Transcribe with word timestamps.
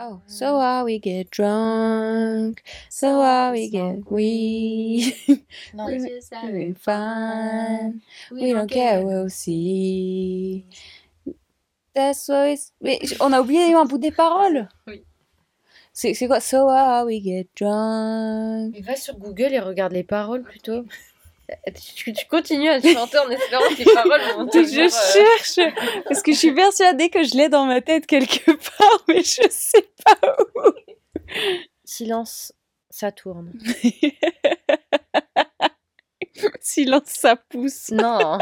Oh, 0.00 0.22
so 0.26 0.60
how 0.60 0.84
we 0.84 1.00
get 1.00 1.28
drunk, 1.32 2.62
so 2.88 3.20
how 3.20 3.50
we 3.50 3.68
get 3.68 4.08
weed. 4.08 5.12
We're 5.74 5.98
just 6.06 6.32
having 6.32 6.76
fun. 6.76 8.00
We 8.30 8.52
don't 8.52 8.70
care, 8.70 9.04
we'll 9.04 9.28
see. 9.28 10.66
That's 11.92 12.28
what 12.28 12.48
it's... 12.48 12.70
Mais 12.80 13.12
on 13.18 13.32
a 13.32 13.40
oublié 13.40 13.74
un 13.74 13.86
bout 13.86 13.98
des 13.98 14.12
paroles. 14.12 14.68
Oui. 14.86 15.02
C'est 15.92 16.28
quoi? 16.28 16.38
So 16.38 16.68
how 16.68 17.04
we 17.06 17.20
get 17.20 17.48
drunk? 17.56 18.72
Mais 18.72 18.82
va 18.82 18.94
sur 18.94 19.18
Google 19.18 19.52
et 19.52 19.58
regarde 19.58 19.92
les 19.94 20.04
paroles 20.04 20.44
plutôt. 20.44 20.84
Tu, 21.96 22.12
tu 22.12 22.26
continues 22.26 22.68
à 22.68 22.78
chanter 22.80 23.18
en 23.18 23.30
espérant 23.30 23.62
que 23.70 23.78
les 23.78 23.84
paroles 23.94 24.20
vont 24.36 24.46
Je 24.52 24.58
devenir, 24.58 24.84
euh, 24.84 24.88
cherche 24.90 25.58
parce 26.04 26.20
que 26.22 26.32
je 26.32 26.36
suis 26.36 26.52
persuadée 26.52 27.08
que 27.08 27.22
je 27.24 27.34
l'ai 27.36 27.48
dans 27.48 27.64
ma 27.64 27.80
tête 27.80 28.06
quelque 28.06 28.50
part, 28.78 29.04
mais 29.08 29.22
je 29.22 29.46
sais 29.48 29.88
pas 30.04 30.18
où. 30.56 30.60
Silence, 31.84 32.52
ça 32.90 33.12
tourne. 33.12 33.52
Silence, 36.60 37.02
ça 37.06 37.36
pousse. 37.36 37.90
Non. 37.90 38.38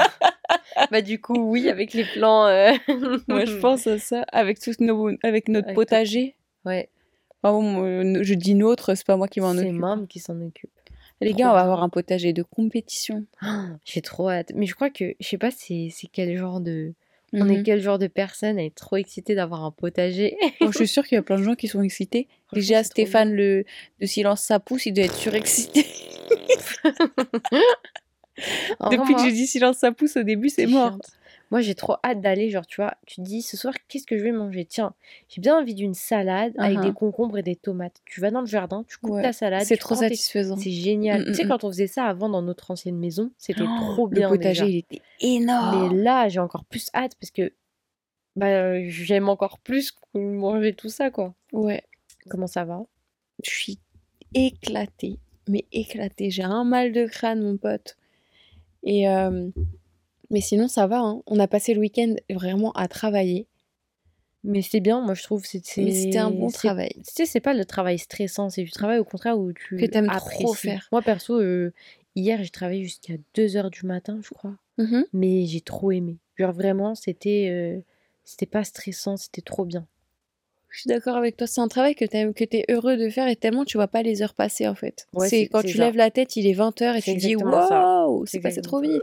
bah 0.91 1.01
du 1.01 1.21
coup 1.21 1.51
oui 1.51 1.69
avec 1.71 1.95
les 1.95 2.05
plans. 2.05 2.47
euh, 2.47 2.73
Moi, 3.29 3.45
je 3.45 3.57
pense 3.59 3.87
à 3.87 3.99
ça 3.99 4.23
avec 4.33 4.61
tous 4.61 4.79
nos, 4.81 5.11
avec 5.23 5.49
notre 5.49 5.69
Avec 5.69 5.77
potager. 5.77 6.37
Ouais. 6.65 6.91
Bon, 7.43 7.63
moi, 7.63 8.23
je 8.23 8.35
dis 8.35 8.55
notre, 8.55 8.95
c'est 8.95 9.07
pas 9.07 9.17
moi 9.17 9.29
qui 9.29 9.41
m'en 9.41 9.53
C'est 9.55 9.61
occupe. 9.61 9.73
Mam 9.79 10.07
qui 10.09 10.19
s'en 10.19 10.41
occupe. 10.41 10.71
Les 11.21 11.31
Trop 11.31 11.39
gars, 11.39 11.51
on 11.51 11.55
va 11.55 11.61
avoir 11.61 11.83
un 11.83 11.89
potager 11.89 12.33
de 12.33 12.43
compétition. 12.43 13.25
J'ai 13.85 14.03
trop 14.03 14.29
hâte. 14.29 14.53
Mais 14.55 14.67
je 14.67 14.75
crois 14.75 14.91
que 14.91 15.15
je 15.19 15.27
sais 15.27 15.39
pas 15.39 15.51
c'est 15.51 15.91
quel 16.13 16.37
genre 16.37 16.61
de 16.61 16.93
on 17.33 17.49
est 17.49 17.57
Mhm. 17.57 17.63
quel 17.65 17.81
genre 17.81 17.99
de 17.99 18.07
personne 18.07 18.59
à 18.59 18.65
être 18.65 18.75
trop 18.77 18.97
excité 18.97 19.35
d'avoir 19.35 19.65
un 19.65 19.71
potager? 19.71 20.37
Bon, 20.61 20.71
je 20.71 20.79
suis 20.79 20.89
sûre 20.89 21.05
qu'il 21.07 21.17
y 21.17 21.19
a 21.19 21.23
plein 21.23 21.39
de 21.39 21.43
gens 21.43 21.55
qui 21.55 21.69
sont 21.69 21.83
excités. 21.83 22.29
Déjà, 22.53 22.85
Stéphane 22.85 23.33
le, 23.33 23.65
de 24.01 24.07
Silence 24.07 24.43
ça 24.43 24.61
pousse, 24.61 24.87
il 24.87 24.93
doit 24.93 25.05
être 25.05 25.17
surexcité. 25.17 25.85
Depuis 28.91 29.15
que 29.15 29.23
j'ai 29.23 29.33
dit 29.33 29.47
Silence 29.47 29.79
ça 29.79 29.93
pousse 29.93 30.17
au 30.17 30.23
début, 30.23 30.51
c'est 30.51 30.67
mort. 30.67 30.99
Moi, 31.53 31.61
j'ai 31.61 31.75
trop 31.77 31.95
hâte 32.05 32.21
d'aller, 32.21 32.51
genre, 32.51 32.67
tu 32.67 32.77
vois, 32.81 32.95
tu 33.07 33.17
te 33.17 33.21
dis, 33.21 33.41
ce 33.41 33.57
soir, 33.57 33.73
qu'est-ce 33.89 34.07
que 34.07 34.19
je 34.19 34.25
vais 34.25 34.33
manger? 34.33 34.65
Tiens, 34.65 34.95
j'ai 35.29 35.41
bien 35.41 35.57
envie 35.59 35.75
d'une 35.75 35.95
salade 35.95 36.53
avec 36.59 36.79
Uh-huh. 36.79 36.83
des 36.83 36.93
concombres 36.93 37.39
et 37.39 37.43
des 37.43 37.55
tomates. 37.55 38.01
Tu 38.05 38.21
vas 38.21 38.33
dans 38.33 38.41
le 38.41 38.47
jardin, 38.47 38.85
tu 38.89 38.99
coupes 38.99 39.13
Ouais, 39.15 39.23
ta 39.23 39.33
salade. 39.33 39.63
C'est 39.65 39.77
trop 39.77 39.95
satisfaisant. 39.95 40.57
C'est 40.57 40.73
génial. 40.73 41.21
Mm, 41.23 41.25
tu 41.27 41.35
sais, 41.35 41.45
mm, 41.45 41.49
quand 41.49 41.63
on 41.65 41.69
faisait 41.69 41.87
ça 41.87 42.05
avant 42.07 42.29
dans 42.29 42.43
notre 42.43 42.73
ancienne 42.73 42.99
maison, 42.99 43.31
c'était 43.39 43.63
Oh, 43.69 43.77
trop 43.95 44.09
bien. 44.09 44.29
Le 44.29 44.37
potager, 44.37 44.63
déjà. 44.63 44.67
il 44.67 44.77
était 44.79 45.03
énorme. 45.21 45.89
Mais 45.91 46.03
là, 46.03 46.29
j'ai 46.29 46.41
encore 46.41 46.65
plus 46.65 46.91
hâte 46.95 47.15
parce 47.21 47.31
que 47.31 47.53
bah, 48.35 48.81
j'aime 48.89 49.29
encore 49.29 49.61
plus 49.61 49.95
manger 50.15 50.73
tout 50.75 50.89
ça, 50.89 51.11
quoi. 51.11 51.33
Ouais. 51.53 51.83
Comment 52.29 52.49
ça 52.49 52.65
va? 52.65 52.83
Je 53.45 53.51
suis 53.51 53.79
éclatée, 54.35 55.19
mais 55.49 55.65
éclatée. 55.73 56.31
J'ai 56.31 56.43
un 56.43 56.65
mal 56.65 56.93
de 56.93 57.07
crâne, 57.07 57.41
mon 57.43 57.57
pote. 57.57 57.97
Et 58.83 59.09
euh, 59.09 59.49
mais 60.31 60.41
sinon, 60.41 60.69
ça 60.69 60.87
va. 60.87 60.99
hein. 61.01 61.23
On 61.27 61.39
a 61.39 61.47
passé 61.49 61.75
le 61.75 61.81
week-end 61.81 62.15
vraiment 62.31 62.73
à 62.73 62.89
travailler. 62.89 63.47
Mais 64.45 64.63
c'est 64.63 64.81
bien, 64.81 65.01
moi, 65.01 65.15
je 65.15 65.23
trouve. 65.25 65.45
c'était 65.45 66.19
un 66.19 66.31
bon 66.31 66.51
travail. 66.51 66.93
Tu 66.95 67.03
sais, 67.15 67.27
c'est 67.27 67.41
pas 67.41 67.53
le 67.55 67.65
travail 67.65 67.99
stressant, 67.99 68.49
c'est 68.49 68.63
du 68.63 68.71
travail 68.71 68.99
au 68.99 69.05
contraire 69.05 69.37
où 69.39 69.53
tu 69.53 69.77
Que 69.77 69.87
t'aimes 69.87 70.09
trop 70.09 70.55
faire. 70.55 70.89
Moi, 70.93 71.03
perso, 71.03 71.41
euh, 71.41 71.73
hier, 72.15 72.43
j'ai 72.43 72.51
travaillé 72.51 72.85
jusqu'à 72.85 73.15
2h 73.35 73.71
du 73.71 73.87
matin, 73.87 74.21
je 74.23 74.31
crois. 74.31 74.55
Mhm. 74.79 75.05
Mais 75.13 75.47
j'ai 75.47 75.61
trop 75.63 75.91
aimé. 75.91 76.19
Genre, 76.37 76.53
vraiment, 76.53 76.95
c'était 76.95 77.49
euh, 77.51 77.81
c'était 78.25 78.47
pas 78.47 78.63
stressant, 78.63 79.17
c'était 79.17 79.43
trop 79.43 79.65
bien. 79.65 79.87
Je 80.69 80.81
suis 80.83 80.89
d'accord 80.89 81.17
avec 81.17 81.37
toi. 81.37 81.47
C'est 81.47 81.61
un 81.63 81.69
travail 81.69 81.95
que 81.95 82.05
t'aimes, 82.05 82.35
que 82.35 82.45
t'es 82.45 82.65
heureux 82.69 82.97
de 82.99 83.09
faire 83.09 83.27
et 83.29 83.37
tellement 83.37 83.65
tu 83.65 83.79
vois 83.79 83.89
pas 83.89 84.03
les 84.03 84.21
heures 84.23 84.35
passer 84.35 84.69
en 84.69 84.75
fait. 84.75 85.09
Ouais, 85.15 85.29
c'est 85.29 85.47
quand 85.49 85.63
tu 85.63 85.79
ça. 85.79 85.85
lèves 85.85 85.97
la 85.97 86.11
tête, 86.11 86.37
il 86.37 86.47
est 86.47 86.53
20h 86.53 86.97
et 86.97 87.03
tu 87.03 87.15
dis 87.15 87.33
exactement 87.33 87.67
ça. 87.67 87.81
waouh, 88.07 88.27
C'est 88.27 88.41
passé 88.41 88.61
trop 88.61 88.81
vite. 88.81 89.01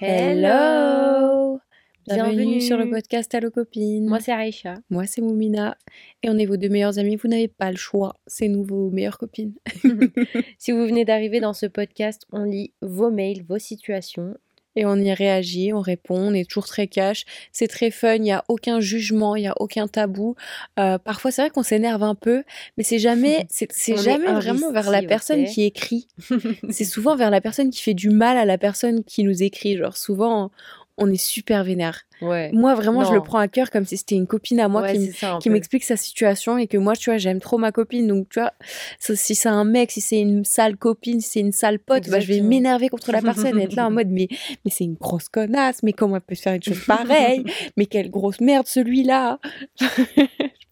Hello 0.00 1.60
Bienvenue, 2.06 2.36
Bienvenue. 2.36 2.60
sur 2.60 2.78
le 2.78 2.88
podcast 2.88 3.34
Allo 3.34 3.50
Copine. 3.50 4.06
Moi, 4.06 4.20
c'est 4.20 4.30
Aïcha. 4.32 4.76
Moi, 4.90 5.06
c'est 5.06 5.20
Moumina 5.20 5.76
et 6.22 6.30
on 6.30 6.38
est 6.38 6.46
vos 6.46 6.56
deux 6.56 6.68
meilleures 6.68 7.00
amies. 7.00 7.16
Vous 7.16 7.26
n'avez 7.28 7.48
pas 7.48 7.72
le 7.72 7.76
choix. 7.76 8.14
C'est 8.28 8.46
nous 8.46 8.62
vos 8.64 8.90
meilleures 8.90 9.18
copines. 9.18 9.54
Si 10.58 10.70
vous 10.70 10.86
venez 10.86 11.04
d'arriver 11.04 11.40
dans 11.40 11.52
ce 11.52 11.66
podcast, 11.66 12.26
on 12.32 12.44
lit 12.44 12.72
vos 12.80 13.10
mails, 13.10 13.44
vos 13.44 13.58
situations. 13.58 14.36
Et 14.78 14.86
on 14.86 14.94
y 14.94 15.12
réagit, 15.12 15.72
on 15.72 15.80
répond, 15.80 16.28
on 16.28 16.32
est 16.32 16.48
toujours 16.48 16.68
très 16.68 16.86
cash. 16.86 17.24
C'est 17.50 17.66
très 17.66 17.90
fun, 17.90 18.14
il 18.14 18.22
n'y 18.22 18.30
a 18.30 18.44
aucun 18.46 18.78
jugement, 18.78 19.34
il 19.34 19.40
n'y 19.40 19.48
a 19.48 19.54
aucun 19.58 19.88
tabou. 19.88 20.36
Euh, 20.78 20.98
parfois, 20.98 21.32
c'est 21.32 21.42
vrai 21.42 21.50
qu'on 21.50 21.64
s'énerve 21.64 22.04
un 22.04 22.14
peu, 22.14 22.44
mais 22.76 22.84
c'est 22.84 23.00
jamais, 23.00 23.48
c'est 23.50 23.96
jamais 23.96 24.30
vraiment 24.30 24.70
vers 24.70 24.88
la 24.88 25.02
personne 25.02 25.46
qui 25.46 25.64
écrit. 25.64 26.06
c'est 26.70 26.84
souvent 26.84 27.16
vers 27.16 27.30
la 27.30 27.40
personne 27.40 27.70
qui 27.70 27.82
fait 27.82 27.94
du 27.94 28.10
mal 28.10 28.38
à 28.38 28.44
la 28.44 28.56
personne 28.56 29.02
qui 29.02 29.24
nous 29.24 29.42
écrit. 29.42 29.76
Genre, 29.76 29.96
souvent, 29.96 30.52
on 30.98 31.10
est 31.10 31.16
super 31.16 31.64
vénère. 31.64 32.02
Ouais. 32.20 32.50
Moi, 32.52 32.74
vraiment, 32.74 33.04
je 33.04 33.12
le 33.12 33.22
prends 33.22 33.38
à 33.38 33.48
cœur 33.48 33.70
comme 33.70 33.84
si 33.84 33.96
c'était 33.96 34.16
une 34.16 34.26
copine 34.26 34.58
à 34.60 34.68
moi 34.68 34.82
Ouais, 34.82 34.98
qui, 35.40 35.50
m'explique 35.50 35.84
sa 35.84 35.96
situation 35.96 36.58
et 36.58 36.66
que 36.66 36.76
moi, 36.76 36.96
tu 36.96 37.10
vois, 37.10 37.16
j'aime 37.16 37.40
trop 37.40 37.58
ma 37.58 37.72
copine. 37.72 38.08
Donc, 38.08 38.28
tu 38.28 38.40
vois, 38.40 38.52
si 38.98 39.34
c'est 39.34 39.48
un 39.48 39.64
mec, 39.64 39.92
si 39.92 40.00
c'est 40.00 40.20
une 40.20 40.44
sale 40.44 40.76
copine, 40.76 41.20
si 41.20 41.30
c'est 41.30 41.40
une 41.40 41.52
sale 41.52 41.78
pote, 41.78 42.08
bah, 42.08 42.20
je 42.20 42.26
vais 42.26 42.40
m'énerver 42.40 42.88
contre 42.88 43.12
la 43.12 43.22
personne 43.22 43.58
et 43.58 43.64
être 43.64 43.76
là 43.76 43.86
en 43.86 43.90
mode, 43.92 44.08
mais, 44.08 44.28
mais 44.64 44.70
c'est 44.70 44.84
une 44.84 44.94
grosse 44.94 45.28
connasse, 45.28 45.82
mais 45.82 45.92
comment 45.92 46.16
elle 46.16 46.22
peut 46.22 46.34
faire 46.34 46.54
une 46.54 46.62
chose 46.62 46.84
pareille? 46.84 47.44
Mais 47.76 47.86
quelle 47.86 48.10
grosse 48.10 48.40
merde 48.40 48.66
celui-là 48.66 49.38
Je 49.80 49.86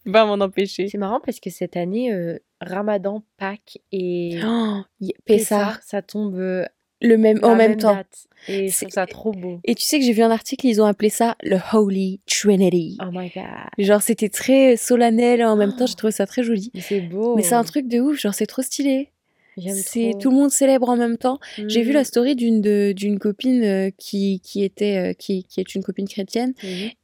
peux 0.03 0.11
pas 0.11 0.25
m'en 0.25 0.43
empêcher. 0.43 0.87
C'est 0.89 0.97
marrant 0.97 1.21
parce 1.25 1.39
que 1.39 1.49
cette 1.49 1.77
année, 1.77 2.13
euh, 2.13 2.37
Ramadan, 2.61 3.23
Pâques 3.37 3.79
et 3.91 4.39
Oh, 4.45 4.81
Pessah, 5.25 5.79
ça 5.85 6.01
tombe 6.01 6.35
euh, 6.35 6.65
le 7.01 7.17
même, 7.17 7.39
en 7.43 7.55
même 7.55 7.77
temps. 7.77 7.97
Et 8.47 8.67
je 8.67 8.73
C'est- 8.73 8.85
trouve 8.85 8.93
ça 8.93 9.05
trop 9.07 9.31
beau. 9.31 9.59
Et 9.65 9.75
tu 9.75 9.83
sais 9.83 9.99
que 9.99 10.05
j'ai 10.05 10.13
vu 10.13 10.21
un 10.23 10.31
article, 10.31 10.65
ils 10.67 10.81
ont 10.81 10.85
appelé 10.85 11.09
ça 11.09 11.35
le 11.43 11.57
Holy 11.73 12.21
Trinity. 12.27 12.97
Oh 13.01 13.09
my 13.11 13.29
god. 13.35 13.43
Genre, 13.77 14.01
c'était 14.01 14.29
très 14.29 14.77
solennel 14.77 15.43
en 15.43 15.55
même 15.55 15.75
temps, 15.75 15.85
j'ai 15.85 15.95
trouvé 15.95 16.11
ça 16.11 16.25
très 16.25 16.43
joli. 16.43 16.71
C'est 16.79 17.01
beau. 17.01 17.35
Mais 17.35 17.41
c'est 17.43 17.55
un 17.55 17.63
truc 17.63 17.87
de 17.87 17.99
ouf, 17.99 18.19
genre, 18.19 18.33
c'est 18.33 18.45
trop 18.45 18.61
stylé. 18.61 19.09
C'est 19.73 20.09
trop. 20.11 20.19
tout 20.19 20.29
le 20.29 20.35
monde 20.35 20.51
célèbre 20.51 20.89
en 20.89 20.95
même 20.97 21.17
temps. 21.17 21.39
J'ai 21.67 21.81
vu 21.81 21.91
la 21.91 22.03
story 22.03 22.35
d'une 22.35 22.61
d'une 22.93 23.19
copine 23.19 23.63
euh, 23.63 23.89
qui 23.97 24.39
qui 24.43 24.63
était 24.63 24.97
euh, 24.97 25.13
qui 25.13 25.43
qui 25.45 25.59
est 25.59 25.75
une 25.75 25.83
copine 25.83 26.07
chrétienne 26.07 26.53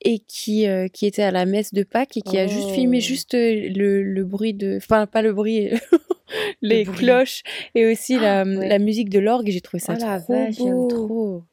et 0.02 0.20
qui 0.20 0.68
euh, 0.68 0.88
qui 0.88 1.06
était 1.06 1.24
à 1.24 1.32
la 1.32 1.46
messe 1.46 1.74
de 1.74 1.84
Pâques 1.84 2.18
et 2.18 2.22
qui 2.22 2.38
a 2.38 2.48
juste 2.48 2.70
filmé 2.70 2.98
Oh. 2.98 3.02
juste 3.02 3.34
le, 3.34 4.04
le 4.04 4.24
bruit 4.24 4.54
de 4.54 4.78
enfin 4.78 5.06
pas 5.08 5.22
le 5.22 5.34
bruit 5.34 5.70
les 6.62 6.84
bruit. 6.86 6.98
cloches 6.98 7.44
et 7.76 7.86
aussi 7.92 8.18
la, 8.20 8.42
Ah, 8.42 8.44
ouais. 8.46 8.68
la 8.68 8.80
musique 8.80 9.10
de 9.10 9.20
l'orgue 9.20 9.50
j'ai 9.50 9.62
trouvé 9.62 9.80
ça 9.82 9.94
Oh 9.98 10.02
la 10.06 10.20
trop 10.20 10.34
vache, 10.34 10.56
j'aime 10.58 10.88
trop. 10.88 11.44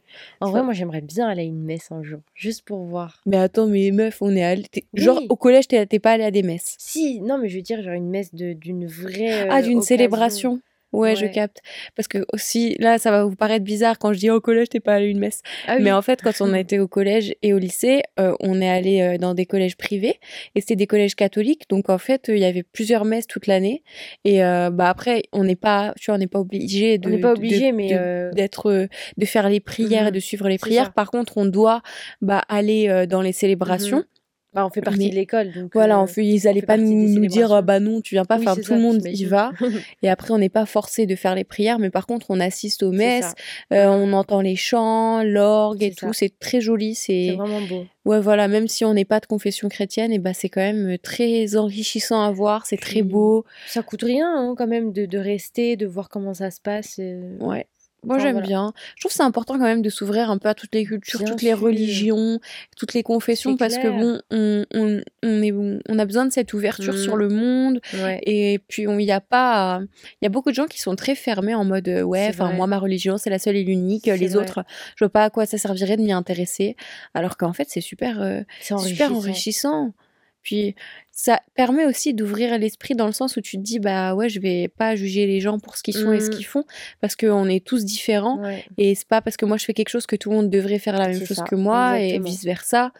En 0.41 0.47
Tu 0.47 0.51
vrai, 0.51 0.61
vois 0.61 0.63
moi, 0.65 0.73
j'aimerais 0.75 1.03
bien 1.03 1.29
aller 1.29 1.43
à 1.43 1.45
une 1.45 1.63
messe 1.63 1.93
un 1.93 2.03
jour, 2.03 2.19
juste 2.35 2.63
pour 2.63 2.81
voir. 2.85 3.21
Mais 3.27 3.37
attends 3.37 3.69
mais 3.69 3.93
meuf, 3.93 4.21
on 4.21 4.35
est 4.35 4.43
allé 4.43 4.65
genre 4.93 5.21
au 5.29 5.37
collège 5.37 5.69
t'es 5.69 5.87
pas 6.01 6.13
allé 6.13 6.25
à 6.25 6.31
des 6.33 6.43
messes. 6.43 6.75
Si, 6.79 7.21
non, 7.21 7.39
mais 7.39 7.49
je 7.49 7.57
veux 7.57 7.63
dire, 7.63 7.81
genre 7.83 7.95
une 7.95 8.11
messe 8.11 8.35
d'une 8.35 8.87
vraie. 8.87 9.49
ah 9.49 9.63
d'une 9.63 9.83
célébration. 9.83 10.61
Ouais, 10.93 11.15
je 11.17 11.27
capte. 11.27 11.59
Parce 11.95 12.09
que 12.09 12.19
aussi, 12.33 12.75
là, 12.79 12.99
ça 12.99 13.11
va 13.11 13.25
vous 13.25 13.37
paraître 13.37 13.65
bizarre 13.65 13.99
quand 13.99 14.13
je 14.13 14.19
dis 14.19 14.31
au 14.31 14.41
collège, 14.41 14.69
t'es 14.71 14.81
pas 14.81 14.95
allé 14.95 15.07
à 15.07 15.09
une 15.09 15.19
messe. 15.21 15.43
Ah 15.67 15.77
oui. 15.77 15.83
Mais 15.85 15.93
en 15.93 16.03
fait, 16.03 16.21
quand 16.23 16.41
on 16.41 16.53
a 16.53 16.59
été 16.61 16.79
au 16.81 16.89
collège 16.89 17.35
et 17.43 17.53
au 17.55 17.59
lycée, 17.59 18.03
euh, 18.19 18.35
on 18.41 18.61
est 18.61 18.69
allé 18.69 19.01
euh, 19.01 19.17
dans 19.19 19.35
des 19.35 19.47
collèges 19.47 19.77
privés 19.77 20.19
et 20.55 20.61
c'était 20.61 20.77
des 20.77 20.87
collèges 20.87 21.15
catholiques. 21.15 21.65
Donc 21.69 21.89
en 21.91 21.99
fait, 21.99 22.29
euh, 22.29 22.37
il 22.37 22.41
y 22.41 22.45
avait 22.45 22.63
plusieurs 22.65 23.05
messes 23.05 23.27
toute 23.27 23.47
l'année. 23.47 23.83
Et 24.25 24.43
euh, 24.45 24.71
bah 24.71 24.89
après, 24.89 25.23
on 25.33 25.45
n'est 25.45 25.57
pas, 25.57 25.95
tu 25.99 26.07
vois, 26.07 26.17
on 26.17 26.19
n'est 26.19 26.27
pas 26.27 26.41
obligé 26.41 26.99
de 26.99 27.09
On 27.09 27.11
n'est 27.13 27.19
pas 27.19 27.33
obligé, 27.33 27.71
de- 27.71 27.77
mais, 27.77 28.31
d'être, 28.35 28.89
de 29.17 29.25
faire 29.27 29.49
les 29.49 29.61
prières 29.61 30.03
et 30.05 30.11
Mhm. 30.11 30.15
de 30.15 30.21
suivre 30.21 30.49
les 30.49 30.59
prières. 30.59 30.87
ça. 30.87 30.91
Par 30.93 31.11
contre, 31.11 31.37
on 31.39 31.47
doit 31.47 31.83
bah 32.21 32.43
aller 32.49 33.07
dans 33.09 33.23
les 33.23 33.33
célébrations. 33.33 33.99
Mhm. 33.99 34.05
Bah, 34.53 34.67
on 34.67 34.71
fait 34.71 34.81
partie 34.81 34.99
Mais 34.99 35.11
de 35.11 35.15
l'école, 35.15 35.53
donc. 35.53 35.71
Voilà, 35.75 35.99
euh, 35.99 36.03
on 36.03 36.07
fait, 36.09 36.27
ils 36.27 36.49
allaient 36.49 36.59
fait 36.61 36.67
pas 36.67 36.77
nous, 36.77 37.27
dire 37.27 37.53
ah 37.53 37.63
bah 37.63 37.79
non, 37.79 38.01
tu 38.01 38.17
viens 38.17 38.25
pas. 38.25 38.37
oui, 38.37 38.45
Enfin, 38.49 38.61
tout 38.61 38.75
le 38.75 38.81
monde 38.81 39.01
y 39.07 39.25
va. 39.25 39.53
Et 40.03 40.11
après, 40.11 40.33
on 40.33 40.39
n'est 40.39 40.49
pas 40.49 40.67
forcé 40.67 41.07
de 41.07 41.15
faire 41.15 41.37
les 41.37 41.45
prières, 41.45 41.79
mais 41.79 41.89
par 41.91 42.05
contre, 42.07 42.27
on 42.31 42.41
assiste 42.41 42.83
aux 42.83 42.91
messes, 42.91 43.33
euh, 43.73 43.87
on 43.87 44.13
entend 44.13 44.41
les 44.41 44.57
chants, 44.57 45.23
l'orgue 45.23 45.83
et 45.85 45.93
ça. 45.93 46.07
tout. 46.09 46.13
C'est 46.13 46.37
très 46.41 46.61
joli. 46.61 46.97
C'est 46.97 47.37
vraiment 47.37 47.61
beau. 47.61 47.85
ouais, 48.07 48.21
voilà. 48.21 48.49
Même 48.49 48.67
si 48.67 48.85
on 48.85 48.93
n'est 48.95 49.05
pas 49.05 49.21
de 49.21 49.27
confession 49.27 49.69
chrétienne, 49.69 50.11
et 50.13 50.19
bah 50.19 50.35
c'est 50.35 50.49
quand 50.49 50.61
même 50.63 50.99
très 50.99 51.55
enrichissant 51.55 52.21
à 52.23 52.33
voir. 52.33 52.67
C'est 52.67 52.77
très 52.77 53.03
Puis- 53.03 53.03
beau. 53.03 53.45
Ça 53.69 53.83
coûte 53.85 54.03
rien, 54.03 54.27
hein, 54.35 54.55
quand 54.59 54.67
même, 54.67 54.93
de, 54.93 55.07
de 55.07 55.19
rester, 55.19 55.77
de 55.77 55.87
voir 55.87 56.09
comment 56.09 56.35
ça 56.35 56.51
se 56.51 56.61
passe. 56.61 56.97
euh, 56.99 57.37
Ouais. 57.39 57.67
Moi, 58.03 58.17
Enfin, 58.17 58.25
j'aime 58.25 58.33
voilà. 58.33 58.47
bien. 58.47 58.73
Je 58.97 59.01
trouve 59.03 59.11
que 59.11 59.17
c'est 59.17 59.23
important 59.23 59.55
quand 59.55 59.65
même 59.65 59.83
de 59.83 59.91
s'ouvrir 59.91 60.31
un 60.31 60.39
peu 60.39 60.49
à 60.49 60.55
toutes 60.55 60.75
les 60.75 60.85
cultures, 60.85 61.21
Bien 61.21 61.29
toutes 61.31 61.43
les 61.43 61.53
religions, 61.53 62.41
toutes 62.77 62.95
les 62.95 63.03
confessions, 63.03 63.57
parce 63.57 63.77
que 63.79 63.89
bon, 63.89 64.21
on, 64.31 64.65
on, 64.75 65.01
on, 65.23 65.43
est, 65.43 65.53
on 65.89 65.99
a 65.99 66.05
besoin 66.05 66.25
de 66.27 66.33
cette 66.33 66.53
ouverture 66.53 66.97
sur 66.99 67.17
Mm. 67.17 67.19
le 67.19 67.29
monde. 67.29 67.81
Ouais. 67.95 68.21
Et 68.25 68.61
puis, 68.69 68.85
il 68.89 69.01
y 69.03 69.13
a 69.13 69.21
pas. 69.21 69.81
Il 70.21 70.25
y 70.25 70.27
a 70.27 70.31
beaucoup 70.31 70.51
de 70.51 70.55
gens 70.55 70.67
qui 70.67 70.81
sont 70.81 70.97
très 70.97 71.15
fermés 71.15 71.55
en 71.55 71.65
mode 71.65 71.89
euh, 71.89 72.03
ouais, 72.03 72.27
enfin, 72.31 72.53
moi, 72.53 72.67
ma 72.67 72.79
religion, 72.79 73.17
c'est 73.19 73.31
la 73.31 73.39
seule 73.39 73.57
et 73.57 73.65
l'unique. 73.65 74.03
C'est 74.07 74.17
Les 74.17 74.29
vrai. 74.29 74.43
autres, 74.45 74.65
je 74.97 75.05
vois 75.05 75.11
pas 75.13 75.25
à 75.25 75.31
quoi 75.31 75.47
ça 75.47 75.59
servirait 75.59 75.97
de 75.97 76.03
m'y 76.03 76.13
intéresser. 76.13 76.77
Alors 77.15 77.37
qu'en 77.37 77.53
fait, 77.53 77.67
c'est 77.69 77.81
super, 77.81 78.21
euh, 78.23 78.41
super 78.61 79.15
enrichissant. 79.15 79.93
Puis, 80.43 80.75
ça 81.11 81.41
permet 81.55 81.85
aussi 81.85 82.15
d'ouvrir 82.15 82.59
l'esprit 82.59 82.95
dans 82.95 83.07
le 83.07 83.13
sens 83.13 83.37
où 83.37 83.41
tu 83.41 83.57
te 83.59 83.63
dis, 83.63 83.79
bah 83.79 84.15
ouais, 84.15 84.29
je 84.29 84.41
vais 84.41 84.69
pas 84.69 84.97
juger 84.97 85.27
les 85.27 85.41
gens 85.41 85.59
pour 85.59 85.77
ce 85.77 85.83
qu'ils 85.83 85.97
sont 85.97 86.13
et 86.13 86.21
ce 86.21 86.29
Mm. 86.29 86.31
qu'ils 86.31 86.47
font, 86.47 86.65
parce 87.01 87.15
qu'on 87.17 87.47
est 87.49 87.65
tous 87.65 87.85
différents. 87.85 88.39
Ouais. 88.41 88.65
Et 88.79 88.95
c'est 88.95 89.07
pas 89.07 89.21
parce 89.21 89.37
que 89.37 89.45
moi 89.45 89.57
je 89.59 89.65
fais 89.67 89.75
quelque 89.75 89.91
chose 89.91 90.07
que 90.07 90.17
tout 90.17 90.31
le 90.31 90.37
monde 90.37 90.51
devrait 90.51 90.79
faire 90.79 90.97
la 90.99 91.09
même 91.09 91.19
chose 91.27 91.37
ça, 91.37 91.45
que 91.45 91.55
moi 91.55 91.99
exactement. 92.01 92.27
et 92.27 92.31
vice 92.31 92.45
versa. 92.45 92.93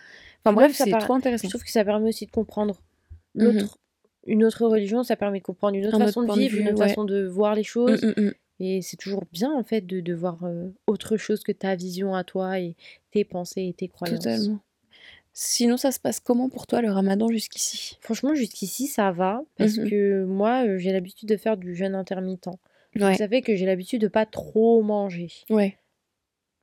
Enfin 0.45 0.53
bref, 0.55 0.75
ça 0.77 0.85
c'est 0.85 0.91
par- 0.91 1.01
trop 1.03 1.15
intéressant. 1.15 1.45
Je 1.49 1.51
trouve 1.51 1.65
que 1.65 1.71
ça 1.71 1.85
permet 1.85 2.09
aussi 2.11 2.27
de 2.27 2.31
comprendre 2.31 2.81
l'autre. 3.35 3.79
Une 4.27 4.45
autre 4.45 4.67
religion, 4.67 5.03
ça 5.03 5.17
permet 5.17 5.39
de 5.39 5.45
comprendre 5.45 5.77
une 5.77 5.87
autre 5.87 5.95
Un 5.95 5.99
autre 6.03 6.07
façon 6.09 6.23
de 6.25 6.39
vivre, 6.39 6.55
vue, 6.57 6.61
une 6.61 6.69
autre 6.69 6.81
ouais. 6.81 6.89
façon 6.89 7.05
de 7.05 7.25
voir 7.27 7.55
les 7.55 7.63
Mm, 7.63 7.65
choses. 7.65 8.15
Et 8.63 8.83
c'est 8.83 8.99
toujours 8.99 9.25
bien, 9.33 9.51
en 9.51 9.65
fait, 9.65 9.81
de, 9.87 10.01
de 10.01 10.13
voir 10.13 10.37
euh, 10.45 10.69
autre 10.87 11.17
chose 11.17 11.43
que 11.43 11.53
ta 11.53 11.75
vision 11.77 12.15
à 12.15 12.25
toi 12.25 12.59
et 12.61 12.77
tes 13.11 13.25
pensées 13.25 13.67
et 13.67 13.73
tes 13.73 13.89
croyances. 13.89 14.23
Totalement. 14.23 14.61
Sinon, 15.43 15.79
ça 15.79 15.91
se 15.91 15.99
passe 15.99 16.21
comment 16.21 16.51
pour 16.51 16.67
toi 16.67 16.83
le 16.83 16.91
ramadan 16.93 17.31
jusqu'ici? 17.31 17.97
Franchement, 18.03 18.35
jusqu'ici, 18.35 18.87
ça 18.89 19.11
va. 19.11 19.41
Parce 19.57 19.79
Mhm. 19.79 19.89
que 19.89 20.25
moi, 20.27 20.67
euh, 20.67 20.77
j'ai 20.77 20.93
l'habitude 20.93 21.31
de 21.31 21.39
faire 21.39 21.57
du 21.57 21.75
jeûne 21.75 21.95
intermittent. 21.95 22.51
Ouais. 22.95 23.15
ça 23.17 23.27
fait 23.27 23.41
que 23.41 23.57
j'ai 23.57 23.65
l'habitude 23.65 24.03
de 24.03 24.09
pas 24.09 24.27
trop 24.27 24.83
manger. 24.83 25.29
Ouais, 25.49 25.79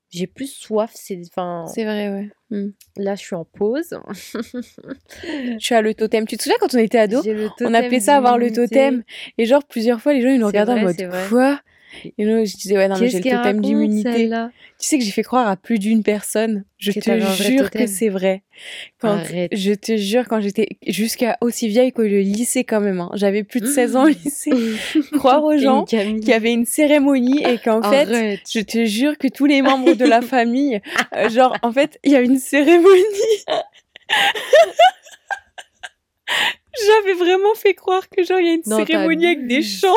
J'ai 0.10 0.28
plus 0.28 0.46
soif. 0.54 0.92
C'est, 0.94 1.20
enfin, 1.28 1.66
c'est 1.74 1.86
vrai, 1.86 2.10
ouais. 2.10 2.30
Mm. 2.52 2.70
là, 2.98 3.16
je 3.16 3.22
suis 3.22 3.36
en 3.36 3.46
pause. 3.46 4.00
Tu 5.60 5.74
as 5.74 5.82
le 5.82 5.94
totem. 5.96 6.28
Tu 6.28 6.38
te 6.38 6.44
souviens 6.44 6.58
quand 6.60 6.74
on 6.76 6.78
était 6.78 7.00
ado 7.00 7.22
On 7.62 7.74
appelait 7.74 8.00
ça 8.00 8.16
avoir 8.18 8.38
le 8.38 8.52
totem. 8.54 9.04
Et 9.40 9.46
genre, 9.46 9.64
plusieurs 9.66 10.00
fois, 10.02 10.14
les 10.14 10.22
gens, 10.22 10.30
ils 10.30 10.40
nous 10.40 10.46
regardaient 10.48 10.74
en 10.74 10.82
mode 10.82 11.10
quoi? 11.30 11.60
Et 12.18 12.26
nous, 12.26 12.46
je 12.46 12.56
disais, 12.58 12.76
ouais, 12.78 12.88
non, 12.88 12.98
mais 13.00 13.10
j'ai 13.10 13.20
le 13.20 13.24
totem 13.24 13.62
d'immunité. 13.62 14.30
Tu 14.80 14.88
sais 14.88 14.98
que 15.00 15.04
j'ai 15.04 15.12
fait 15.12 15.24
croire 15.24 15.48
à 15.48 15.56
plus 15.56 15.80
d'une 15.80 16.04
personne. 16.04 16.66
Je 16.78 16.92
Que 16.92 17.00
te 17.00 17.20
jure 17.44 17.72
que 17.72 17.88
c'est 17.88 18.10
vrai. 18.10 18.44
Quand, 19.00 19.18
Arrête. 19.18 19.52
je 19.56 19.74
te 19.74 19.96
jure, 19.98 20.26
quand 20.28 20.40
j'étais 20.42 20.68
jusqu'à 20.86 21.38
aussi 21.42 21.68
vieille 21.68 21.92
que 21.92 22.02
le 22.04 22.20
lycée 22.20 22.64
quand 22.64 22.82
même. 22.82 23.00
hein. 23.00 23.10
J'avais 23.16 23.44
plus 23.44 23.62
de 23.62 23.66
16 23.68 23.96
ans 23.96 24.04
au 24.04 24.08
lycée. 24.10 24.52
Croire 25.14 25.44
aux 25.44 25.58
gens 25.58 25.86
qu'il 25.86 26.28
y 26.28 26.34
avait 26.34 26.54
une 26.54 26.66
cérémonie 26.66 27.44
et 27.44 27.58
qu'en 27.58 27.82
fait, 27.82 28.40
je 28.52 28.60
te 28.60 28.86
jure 28.86 29.18
que 29.18 29.28
tous 29.28 29.46
les 29.46 29.62
membres 29.62 29.94
de 29.94 30.06
la 30.06 30.22
famille, 30.34 30.80
euh, 31.16 31.30
genre, 31.30 31.56
en 31.64 31.72
fait, 31.72 32.00
il 32.04 32.12
y 32.12 32.16
a 32.16 32.22
une 32.22 32.38
cérémonie. 32.38 33.44
J'avais 36.86 37.14
vraiment 37.14 37.56
fait 37.56 37.74
croire 37.74 38.08
que 38.10 38.24
genre 38.24 38.40
il 38.40 38.46
y 38.46 38.50
a 38.50 38.54
une 38.54 38.62
Non, 38.68 38.86
cérémonie 38.86 39.26
avec 39.26 39.48
des 39.48 39.64
chants, 39.64 39.88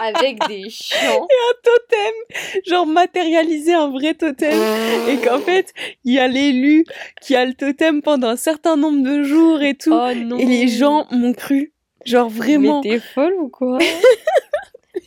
Avec 0.00 0.38
des 0.48 0.68
chants. 0.70 1.26
un 1.26 1.54
totem, 1.62 2.62
genre 2.66 2.86
matérialiser 2.86 3.74
un 3.74 3.88
vrai 3.90 4.14
totem. 4.14 4.58
Et 5.08 5.16
qu'en 5.18 5.38
fait, 5.38 5.72
il 6.04 6.14
y 6.14 6.18
a 6.18 6.28
l'élu 6.28 6.84
qui 7.20 7.36
a 7.36 7.44
le 7.44 7.54
totem 7.54 8.02
pendant 8.02 8.28
un 8.28 8.36
certain 8.36 8.76
nombre 8.76 9.02
de 9.02 9.22
jours 9.22 9.60
et 9.62 9.74
tout. 9.74 9.92
Oh 9.92 10.14
non. 10.14 10.38
et 10.38 10.46
les 10.46 10.68
gens 10.68 11.06
m'ont 11.10 11.32
cru. 11.32 11.72
Genre 12.04 12.28
vraiment. 12.28 12.80
Mais 12.82 12.90
t'es 12.90 12.98
folle 12.98 13.34
ou 13.34 13.48
quoi? 13.48 13.78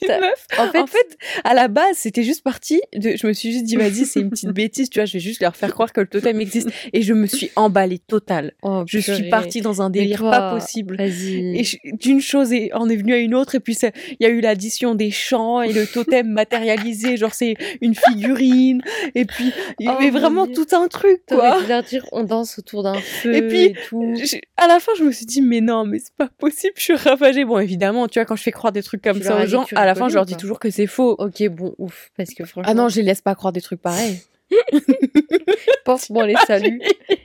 Meuf. 0.01 0.47
En 0.57 0.67
fait, 0.67 0.79
En 0.79 0.87
fait, 0.87 1.17
à 1.43 1.53
la 1.53 1.67
base, 1.67 1.95
c'était 1.97 2.23
juste 2.23 2.43
parti 2.43 2.81
de. 2.95 3.15
Je 3.15 3.27
me 3.27 3.33
suis 3.33 3.51
juste 3.51 3.65
dit, 3.65 3.75
vas-y, 3.75 4.05
c'est 4.05 4.19
une 4.19 4.29
petite 4.29 4.49
bêtise, 4.53 4.89
tu 4.89 4.99
vois, 4.99 5.05
je 5.05 5.13
vais 5.13 5.19
juste 5.19 5.41
leur 5.41 5.55
faire 5.55 5.71
croire 5.73 5.91
que 5.93 6.01
le 6.01 6.07
totem 6.07 6.39
existe. 6.41 6.69
Et 6.93 7.01
je 7.01 7.13
me 7.13 7.27
suis 7.27 7.51
emballée 7.55 7.99
totale. 7.99 8.53
oh, 8.61 8.83
Je 8.87 8.99
suis 8.99 9.29
partie 9.29 9.61
dans 9.61 9.81
un 9.81 9.89
Mais 9.89 9.99
délire 9.99 10.19
toi, 10.19 10.31
pas 10.31 10.53
possible. 10.55 10.97
Vas-y. 10.97 11.57
Et 11.59 11.63
je- 11.63 11.77
d'une 12.01 12.21
chose 12.21 12.51
en 12.73 12.89
est 12.89 12.95
venue 12.95 13.13
à 13.13 13.17
une 13.17 13.35
autre, 13.35 13.55
et 13.55 13.59
puis 13.59 13.77
il 14.19 14.23
y 14.23 14.25
a 14.25 14.29
eu 14.29 14.41
l'addition 14.41 14.95
des 14.95 15.11
chants 15.11 15.61
et 15.61 15.73
le 15.73 15.85
totem 15.87 16.27
matérialisé, 16.31 17.17
genre 17.17 17.33
c'est 17.33 17.55
une 17.81 17.95
figurine, 17.95 18.81
et 19.15 19.25
puis 19.25 19.51
il 19.79 19.85
y 19.85 19.89
Oh 19.89 19.93
avait 19.93 20.11
mon 20.11 20.19
vraiment 20.19 20.45
Dieu. 20.47 20.55
tout 20.55 20.75
un 20.75 20.87
truc, 20.87 21.21
quoi. 21.27 21.59
dire 21.89 22.05
on 22.11 22.23
danse 22.23 22.57
autour 22.59 22.83
d'un 22.83 22.99
feu 22.99 23.33
Et 23.33 23.37
et, 23.37 23.47
puis, 23.47 23.75
tout. 23.89 24.13
Je- 24.15 24.37
à 24.57 24.67
la 24.67 24.79
fin, 24.79 24.91
je 24.97 25.03
me 25.03 25.11
suis 25.11 25.25
dit, 25.25 25.41
mais 25.41 25.61
non, 25.61 25.85
mais 25.85 25.99
c'est 25.99 26.13
pas 26.15 26.29
possible, 26.37 26.73
je 26.77 26.81
suis 26.83 26.95
ravagée. 26.95 27.43
Bon, 27.45 27.59
évidemment, 27.59 28.07
tu 28.07 28.19
vois, 28.19 28.25
quand 28.25 28.35
je 28.35 28.43
fais 28.43 28.51
croire 28.51 28.71
des 28.71 28.83
trucs 28.83 29.01
comme 29.01 29.21
ça 29.21 29.43
aux 29.43 29.47
gens, 29.47 29.65
à 29.83 29.85
la 29.85 29.95
fin, 29.95 30.07
je 30.07 30.15
leur 30.15 30.25
dis 30.25 30.37
toujours 30.37 30.59
que 30.59 30.69
c'est 30.69 30.87
faux. 30.87 31.11
Ok, 31.19 31.43
bon, 31.49 31.75
ouf. 31.77 32.09
Parce 32.17 32.33
que 32.33 32.45
franchement, 32.45 32.69
Ah 32.71 32.73
non, 32.73 32.87
je 32.89 32.97
les 32.97 33.03
laisse 33.03 33.21
pas 33.21 33.35
croire 33.35 33.51
des 33.51 33.61
trucs 33.61 33.81
pareils. 33.81 34.21
pense-moi 35.85 36.25
les 36.25 36.35
salue. 36.47 36.79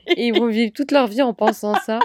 et 0.08 0.26
ils 0.26 0.32
vont 0.38 0.46
vivre 0.46 0.72
toute 0.74 0.90
leur 0.90 1.06
vie 1.06 1.22
en 1.22 1.34
pensant 1.34 1.74
ça. 1.86 2.00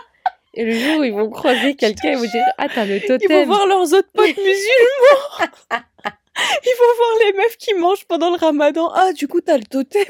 Et 0.54 0.64
le 0.66 0.72
jour 0.74 1.00
où 1.00 1.04
ils 1.04 1.12
vont 1.14 1.30
croiser 1.32 1.76
quelqu'un, 1.76 2.12
ils 2.12 2.18
vont 2.18 2.22
dire 2.30 2.44
Ah, 2.60 2.68
t'as 2.74 2.86
le 2.86 2.98
Ils 2.98 3.02
vont 3.08 3.18
totem. 3.18 3.46
voir 3.48 3.66
leurs 3.66 3.92
autres 3.94 4.10
potes 4.14 4.38
musulmans. 4.38 5.50
Ils 6.36 6.76
vont 6.80 6.96
voir 6.98 7.10
les 7.28 7.34
meufs 7.34 7.58
qui 7.58 7.74
mangent 7.76 8.06
pendant 8.06 8.30
le 8.32 8.38
ramadan. 8.38 8.92
Ah, 8.94 9.14
du 9.14 9.28
coup, 9.28 9.40
t'as 9.42 9.58
le 9.58 9.64
totem. 9.64 10.04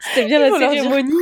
C'était 0.00 0.24
bien 0.26 0.38
Ils 0.38 0.42
la 0.42 0.50
vont 0.50 0.58
leur 0.58 0.70
dire, 0.70 0.82
cérémonie. 0.82 1.12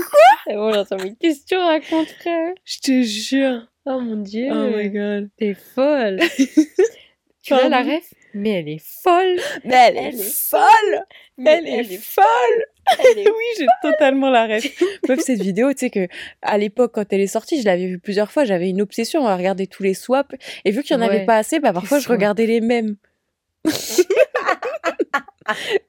Et 0.48 0.54
bon, 0.54 0.68
là, 0.70 0.84
mais 1.02 1.14
qu'est-ce 1.20 1.40
que 1.42 1.46
tu 1.48 1.56
racontes, 1.56 2.08
frère? 2.20 2.52
Je 2.64 2.78
te 2.78 3.02
jure. 3.02 3.66
Oh 3.86 4.00
mon 4.00 4.16
dieu. 4.16 4.48
Oh 4.50 4.76
my 4.76 4.90
god. 4.90 5.28
T'es 5.36 5.54
folle. 5.54 6.18
tu 7.42 7.54
vois 7.54 7.68
la 7.68 7.82
ref? 7.82 8.12
Mais 8.34 8.50
elle 8.50 8.68
est 8.68 8.82
folle. 9.02 9.36
Mais 9.64 9.74
elle 9.88 9.96
est 9.96 10.02
Elle 10.08 10.14
est 10.20 10.22
folle. 10.50 11.04
Mais 11.38 11.50
Elle 11.64 11.68
est 11.92 11.96
folle. 11.98 12.64
elle 12.98 13.18
est- 13.20 13.28
oui, 13.30 13.44
j'ai 13.58 13.66
totalement 13.82 14.28
la 14.30 14.46
rêve. 14.46 14.64
Meuf, 15.08 15.20
cette 15.20 15.40
vidéo, 15.40 15.72
tu 15.72 15.78
sais 15.78 15.90
que 15.90 16.08
à 16.42 16.58
l'époque, 16.58 16.92
quand 16.94 17.10
elle 17.12 17.20
est 17.20 17.26
sortie, 17.28 17.60
je 17.60 17.64
l'avais 17.64 17.86
vue 17.86 17.98
plusieurs 17.98 18.30
fois. 18.32 18.44
J'avais 18.44 18.68
une 18.68 18.82
obsession 18.82 19.26
à 19.26 19.36
regarder 19.36 19.66
tous 19.68 19.82
les 19.84 19.94
swaps. 19.94 20.34
Et 20.64 20.70
vu 20.72 20.82
qu'il 20.82 20.96
n'y 20.96 21.02
en 21.04 21.06
avait 21.06 21.24
pas 21.24 21.36
assez, 21.36 21.60
bah 21.60 21.72
parfois 21.72 21.98
je 22.00 22.08
regardais 22.08 22.46
les 22.46 22.60
mêmes. 22.60 22.96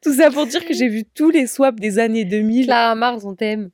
Tout 0.03 0.13
ça 0.13 0.29
pour 0.29 0.45
dire 0.45 0.63
que 0.65 0.73
j'ai 0.73 0.87
vu 0.87 1.03
tous 1.03 1.31
les 1.31 1.47
swaps 1.47 1.79
des 1.79 1.97
années 1.99 2.25
2000. 2.25 2.65
Clara 2.67 2.93
Mars, 2.95 3.25
on 3.25 3.33
t'aime. 3.35 3.71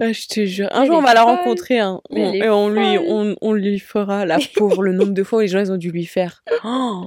Ah, 0.00 0.12
je 0.12 0.26
te 0.28 0.44
jure. 0.44 0.68
Un 0.72 0.82
Elle 0.82 0.86
jour, 0.88 0.96
on 0.96 1.02
va 1.02 1.14
la 1.14 1.22
rencontrer. 1.22 1.78
Hein. 1.78 2.00
On- 2.10 2.32
et 2.32 2.48
on 2.48 2.68
lui, 2.68 2.98
on, 2.98 3.34
on 3.40 3.52
lui 3.52 3.78
fera 3.78 4.26
la 4.26 4.38
pauvre 4.54 4.82
le 4.82 4.92
nombre 4.92 5.12
de 5.12 5.22
fois 5.22 5.38
où 5.38 5.42
les 5.42 5.48
gens 5.48 5.60
ils 5.60 5.72
ont 5.72 5.76
dû 5.76 5.90
lui 5.90 6.06
faire. 6.06 6.42
Oh. 6.64 7.06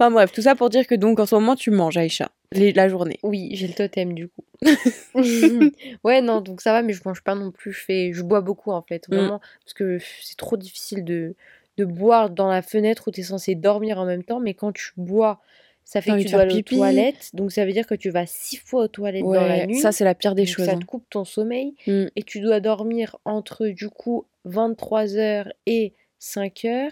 Enfin 0.00 0.10
bref, 0.10 0.32
tout 0.32 0.42
ça 0.42 0.56
pour 0.56 0.68
dire 0.68 0.84
que 0.84 0.96
donc 0.96 1.20
en 1.20 1.26
ce 1.26 1.34
moment 1.36 1.54
tu 1.54 1.70
manges, 1.70 1.96
Aïcha, 1.96 2.30
les- 2.50 2.72
la 2.72 2.88
journée. 2.88 3.20
Oui, 3.22 3.50
j'ai 3.52 3.68
le 3.68 3.72
totem 3.74 4.14
du 4.14 4.26
coup. 4.28 4.42
ouais, 6.04 6.20
non, 6.22 6.40
donc 6.40 6.60
ça 6.60 6.72
va, 6.72 6.82
mais 6.82 6.92
je 6.92 7.02
mange 7.04 7.22
pas 7.22 7.36
non 7.36 7.52
plus. 7.52 7.72
Je 7.72 7.78
fais, 7.84 8.12
je 8.12 8.22
bois 8.22 8.40
beaucoup 8.40 8.72
en 8.72 8.82
fait, 8.82 9.08
Mm. 9.08 9.14
vraiment, 9.14 9.40
parce 9.64 9.74
que 9.74 9.98
c'est 10.22 10.36
trop 10.36 10.56
difficile 10.56 11.04
de, 11.04 11.36
de 11.76 11.84
boire 11.84 12.30
dans 12.30 12.48
la 12.48 12.62
fenêtre 12.62 13.04
où 13.06 13.10
tu 13.12 13.20
es 13.20 13.22
censé 13.22 13.54
dormir 13.54 14.00
en 14.00 14.06
même 14.06 14.24
temps, 14.24 14.40
mais 14.40 14.54
quand 14.54 14.72
tu 14.72 14.90
bois, 14.96 15.40
ça 15.84 16.00
fait 16.00 16.12
que 16.12 16.18
tu 16.22 16.28
dois 16.30 16.42
aller 16.42 16.54
aux 16.58 16.62
toilettes, 16.62 17.30
donc 17.34 17.50
ça 17.52 17.64
veut 17.66 17.72
dire 17.72 17.86
que 17.86 17.94
tu 17.96 18.10
vas 18.10 18.24
six 18.26 18.56
fois 18.56 18.84
aux 18.84 18.88
toilettes 18.88 19.22
dans 19.24 19.32
la 19.46 19.66
nuit. 19.66 19.78
ça 19.80 19.90
c'est 19.92 20.04
la 20.04 20.14
pire 20.14 20.34
des 20.34 20.46
choses. 20.46 20.66
ça 20.66 20.72
hein. 20.72 20.78
te 20.78 20.84
coupe 20.84 21.04
ton 21.10 21.24
sommeil 21.24 21.74
Mm. 21.86 22.06
et 22.14 22.22
tu 22.22 22.40
dois 22.40 22.60
dormir 22.60 23.16
entre 23.24 23.66
du 23.68 23.88
coup 23.88 24.26
23h 24.46 25.50
et 25.66 25.94
5h. 26.20 26.90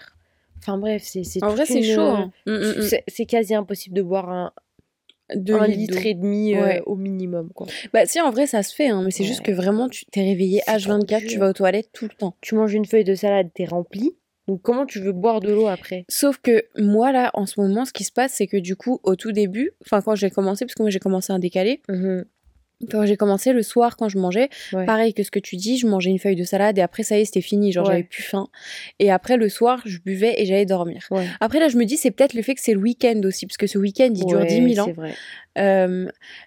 Enfin 0.59 0.79
bref, 0.79 1.03
c'est 1.05 1.23
c'est 1.25 1.43
En 1.45 1.51
vrai, 1.51 1.65
c'est 1.67 1.83
chaud. 1.83 2.01
hein. 2.01 2.33
Mm, 2.47 2.53
mm. 2.53 2.89
C'est 3.07 3.27
quasi 3.27 3.55
impossible 3.55 3.95
de 3.95 4.03
boire 4.03 4.29
un, 4.31 4.53
Deux 5.35 5.55
un 5.55 5.67
litre 5.69 6.05
et 6.07 6.15
demi 6.15 6.55
euh, 6.57 6.63
Ouais. 6.65 6.83
au 6.87 6.97
minimum 6.97 7.51
quoi. 7.55 7.67
Bah 7.93 8.07
si, 8.07 8.21
en 8.21 8.31
vrai, 8.31 8.47
ça 8.47 8.63
se 8.63 8.75
fait, 8.75 8.89
hein, 8.89 9.03
mais 9.05 9.11
c'est 9.11 9.25
juste 9.25 9.43
que 9.43 9.53
vraiment, 9.53 9.89
tu 9.89 10.05
t'es 10.07 10.23
réveillé 10.23 10.61
C'est 10.67 10.79
trop 10.79 10.95
H24, 10.99 11.27
tu 11.27 11.39
vas 11.39 11.51
aux 11.51 11.53
toilettes 11.53 11.91
tout 11.93 12.07
le 12.07 12.15
temps. 12.17 12.35
tu 12.41 12.55
manges 12.57 12.75
une 12.75 12.87
feuille 12.87 13.05
de 13.05 13.15
salade, 13.15 13.51
t'es 13.55 13.67
rempli. 13.67 14.17
Donc 14.49 14.63
comment 14.63 14.87
tu 14.87 14.99
veux 15.01 15.13
boire 15.13 15.41
de 15.41 15.53
l'eau 15.53 15.67
après? 15.69 16.05
Sauf 16.09 16.39
que 16.39 16.65
moi, 16.77 17.13
là, 17.13 17.31
en 17.35 17.47
ce 17.47 17.61
moment, 17.61 17.85
ce 17.85 17.93
qui 17.93 18.03
se 18.05 18.11
passe, 18.13 18.33
c'est 18.33 18.47
que 18.47 18.57
du 18.57 18.75
coup, 18.77 18.99
au 19.05 19.15
tout 19.15 19.31
début, 19.31 19.73
enfin, 19.85 20.01
quand 20.03 20.15
j'ai 20.15 20.31
commencé, 20.31 20.65
parce 20.65 20.75
que 20.75 20.83
moi, 20.83 20.91
j'ai 20.91 20.99
commencé 20.99 21.33
à 21.33 21.39
décaler, 21.39 21.83
quand 22.93 23.07
j'ai 23.07 23.17
commencé 23.17 23.53
le 23.53 23.63
soir, 23.63 23.97
quand 23.97 24.09
je 24.09 24.19
mangeais, 24.19 24.49
Ouais. 24.73 24.87
pareil 24.87 25.13
que 25.13 25.25
ce 25.25 25.31
que 25.33 25.41
tu 25.41 25.57
dis, 25.57 25.79
je 25.79 25.87
mangeais 25.89 26.11
une 26.11 26.19
feuille 26.21 26.37
de 26.37 26.45
salade 26.45 26.79
et 26.79 26.81
après, 26.81 27.03
ça 27.03 27.19
y 27.19 27.23
est, 27.23 27.25
c'était 27.25 27.41
fini, 27.41 27.73
genre, 27.73 27.87
Ouais. 27.87 27.93
j'avais 27.95 28.05
plus 28.05 28.23
faim. 28.23 28.47
Et 29.01 29.11
après, 29.11 29.37
le 29.37 29.49
soir, 29.49 29.83
je 29.85 29.99
buvais 29.99 30.41
et 30.41 30.47
j'allais 30.47 30.65
dormir. 30.65 31.05
Ouais. 31.11 31.27
Après, 31.41 31.59
là, 31.59 31.69
je 31.69 31.77
me 31.77 31.85
dis, 31.85 31.97
c'est 31.97 32.13
peut-être 32.13 32.35
le 32.35 32.43
fait 32.43 32.55
que 32.55 32.61
c'est 32.63 32.75
le 32.75 32.81
week-end 32.81 33.21
aussi, 33.25 33.47
parce 33.47 33.57
que 33.57 33.67
ce 33.67 33.79
week-end, 33.79 34.11
il 34.15 34.25
dure 34.25 34.47
10 34.47 34.75
000 34.75 34.89
ans. 34.89 34.93
Vrai. 34.93 35.13
Euh, 35.59 36.07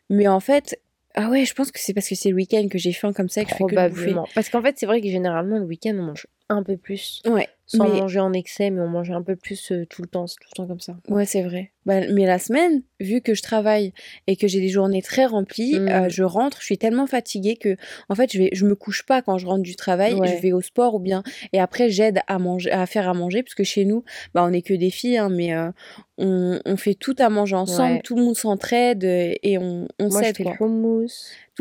mais 0.10 0.28
en 0.30 0.40
fait, 0.40 0.80
ah 1.16 1.30
ouais, 1.30 1.44
je 1.44 1.54
pense 1.54 1.70
que 1.72 1.80
c'est 1.82 1.94
parce 1.94 2.08
que 2.08 2.16
c'est 2.16 2.30
le 2.30 2.36
week-end 2.36 2.66
que 2.70 2.78
j'ai 2.78 2.94
faim 2.94 3.12
comme 3.12 3.28
ça 3.28 3.42
et 3.42 3.44
que 3.46 3.52
je 3.52 3.56
fais 3.58 3.66
que 3.66 3.76
de 3.76 3.90
bouffer. 3.90 4.16
Parce 4.34 4.50
qu'en 4.50 4.62
fait, 4.62 4.76
c'est 4.78 4.86
vrai 4.86 5.02
que 5.02 5.10
généralement, 5.10 5.58
le 5.60 5.66
week-end, 5.66 5.96
on 6.00 6.04
mange 6.04 6.28
un 6.48 6.64
peu 6.64 6.78
plus. 6.78 7.22
Ouais. 7.26 7.50
Sans 7.76 7.88
Mais- 7.88 8.00
manger 8.02 8.20
en 8.20 8.34
excès, 8.34 8.70
mais 8.70 8.82
on 8.82 8.88
mangeait 8.90 9.14
un 9.14 9.22
peu 9.22 9.36
plus 9.36 9.72
euh, 9.72 9.86
tout 9.86 10.02
le 10.02 10.08
temps, 10.08 10.28
c'est 10.28 10.36
tout 10.36 10.48
le 10.52 10.56
temps 10.58 10.68
comme 10.68 10.80
ça. 10.80 10.98
Ouais, 11.10 11.26
c'est 11.26 11.42
vrai. 11.44 11.72
Bah, 11.86 12.02
mais 12.12 12.26
la 12.28 12.38
semaine, 12.38 12.84
vu 13.00 13.22
que 13.22 13.34
je 13.34 13.42
travaille 13.42 13.92
et 14.28 14.36
que 14.36 14.48
j'ai 14.48 14.60
des 14.60 14.70
journées 14.70 15.02
très 15.02 15.26
remplies, 15.26 15.80
Mm. 15.80 15.88
euh, 15.88 16.10
je 16.10 16.22
rentre, 16.24 16.58
je 16.60 16.66
suis 16.66 16.78
tellement 16.78 17.08
fatiguée 17.08 17.56
que, 17.56 17.76
en 18.10 18.14
fait, 18.16 18.32
je 18.32 18.38
vais, 18.38 18.50
je 18.54 18.66
me 18.66 18.76
couche 18.76 19.04
pas 19.04 19.22
quand 19.24 19.38
je 19.40 19.48
rentre 19.48 19.64
du 19.64 19.76
travail. 19.76 20.14
Ouais. 20.14 20.28
Je 20.28 20.36
vais 20.42 20.52
au 20.52 20.62
sport 20.62 20.96
ou 20.96 21.00
bien, 21.00 21.24
et 21.54 21.60
après, 21.60 21.90
j'aide 21.90 22.20
à 22.28 22.38
manger, 22.38 22.72
à 22.72 22.86
faire 22.86 23.10
à 23.10 23.14
manger, 23.16 23.42
parce 23.42 23.56
que 23.56 23.64
chez 23.64 23.86
nous, 23.86 24.04
bah, 24.36 24.46
on 24.48 24.54
est 24.54 24.62
que 24.62 24.74
des 24.76 24.92
filles, 24.92 25.18
hein, 25.18 25.30
mais 25.30 25.56
euh, 25.56 25.72
on, 26.20 26.60
on 26.66 26.78
fait 26.78 26.94
tout 26.94 27.16
à 27.18 27.30
manger 27.30 27.56
ensemble, 27.56 27.94
Ouais. 27.96 28.02
tout 28.04 28.16
le 28.16 28.24
monde 28.24 28.36
s'entraide 28.38 29.04
et 29.04 29.58
on, 29.58 29.88
on 30.00 30.10
Moi, 30.10 30.22
je 30.22 30.26
s'aide, 30.28 30.38
fais 30.38 30.44
quoi. 30.44 30.56
le 30.60 30.66
hummus. 30.68 31.10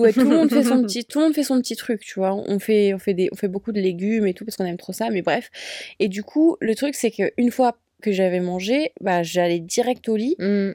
Tout, 0.01 0.05
ouais, 0.07 0.13
tout 0.13 0.21
le 0.31 0.37
monde 0.37 0.51
fait 0.51 0.63
son 0.65 0.83
petit, 0.87 1.05
tout 1.05 1.19
le 1.19 1.25
monde 1.27 1.35
fait 1.35 1.43
son 1.43 1.61
petit 1.61 1.77
truc, 1.77 2.01
tu 2.01 2.19
vois. 2.19 2.35
On 2.35 2.59
fait, 2.59 2.95
on 2.95 2.99
fait 2.99 3.15
des, 3.15 3.29
on 3.33 3.37
fait 3.37 3.49
beaucoup 3.49 3.73
de 3.73 3.81
légumes 3.81 4.27
et 4.27 4.35
tout 4.35 4.45
parce 4.45 4.57
qu'on 4.57 4.65
aime 4.65 4.77
trop 4.77 4.93
ça, 4.93 5.11
mais 5.11 5.23
bref. 5.23 5.51
Et 5.99 6.09
du 6.09 6.23
coup, 6.23 6.57
le 6.61 6.75
truc, 6.75 6.95
c'est 6.95 7.11
que 7.11 7.33
une 7.37 7.51
fois 7.51 7.77
que 8.03 8.13
j'avais 8.13 8.41
mangé, 8.41 8.93
bah, 9.01 9.23
j'allais 9.23 9.61
direct 9.61 10.09
au 10.09 10.17
lit 10.17 10.35
Mm, 10.39 10.71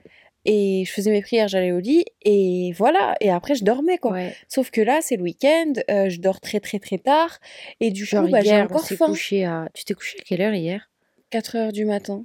et 0.47 0.83
je 0.85 0.91
faisais 0.91 1.09
mes 1.09 1.21
prières, 1.23 1.47
j'allais 1.47 1.71
au 1.71 1.79
lit 1.79 2.05
et 2.23 2.71
voilà. 2.77 3.15
Et 3.19 3.31
après, 3.31 3.55
je 3.55 3.63
dormais, 3.63 3.97
quoi. 3.97 4.11
ouais. 4.11 4.35
Sauf 4.47 4.69
que 4.69 4.79
là, 4.81 4.99
c'est 5.01 5.15
le 5.15 5.23
week-end, 5.23 5.73
euh, 5.89 6.07
je 6.09 6.19
dors 6.19 6.39
très, 6.39 6.59
très, 6.59 6.77
très 6.77 6.99
tard 6.99 7.39
et 7.79 7.89
du 7.89 8.05
Genre 8.05 8.25
coup, 8.25 8.31
bah, 8.31 8.41
j'ai 8.41 8.61
encore 8.61 8.87
faim. 8.87 9.13
à... 9.43 9.69
Tu 9.73 9.85
t'es 9.85 9.93
couché 9.95 10.19
à 10.19 10.23
quelle 10.23 10.41
heure 10.41 10.53
hier? 10.53 10.87
4 11.31 11.55
heures 11.55 11.71
du 11.71 11.85
matin, 11.85 12.23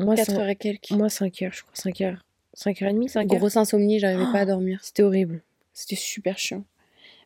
Moi, 0.00 0.16
4 0.16 0.32
cin- 0.32 0.40
heures 0.40 0.48
et 0.48 0.56
quelques. 0.56 0.90
Moi, 0.90 1.08
5 1.08 1.40
heures, 1.42 1.52
je 1.52 1.62
crois. 1.62 1.72
5 1.74 2.00
heures. 2.00 2.24
5h30, 2.56 3.08
5 3.08 3.20
heures. 3.32 3.38
Grosse 3.38 3.56
insomnie, 3.56 3.98
j'arrivais 4.00 4.30
pas 4.32 4.40
à 4.40 4.44
dormir. 4.44 4.80
C'était 4.82 5.04
horrible. 5.04 5.40
C'était 5.72 5.96
super 5.96 6.38
chiant. 6.38 6.64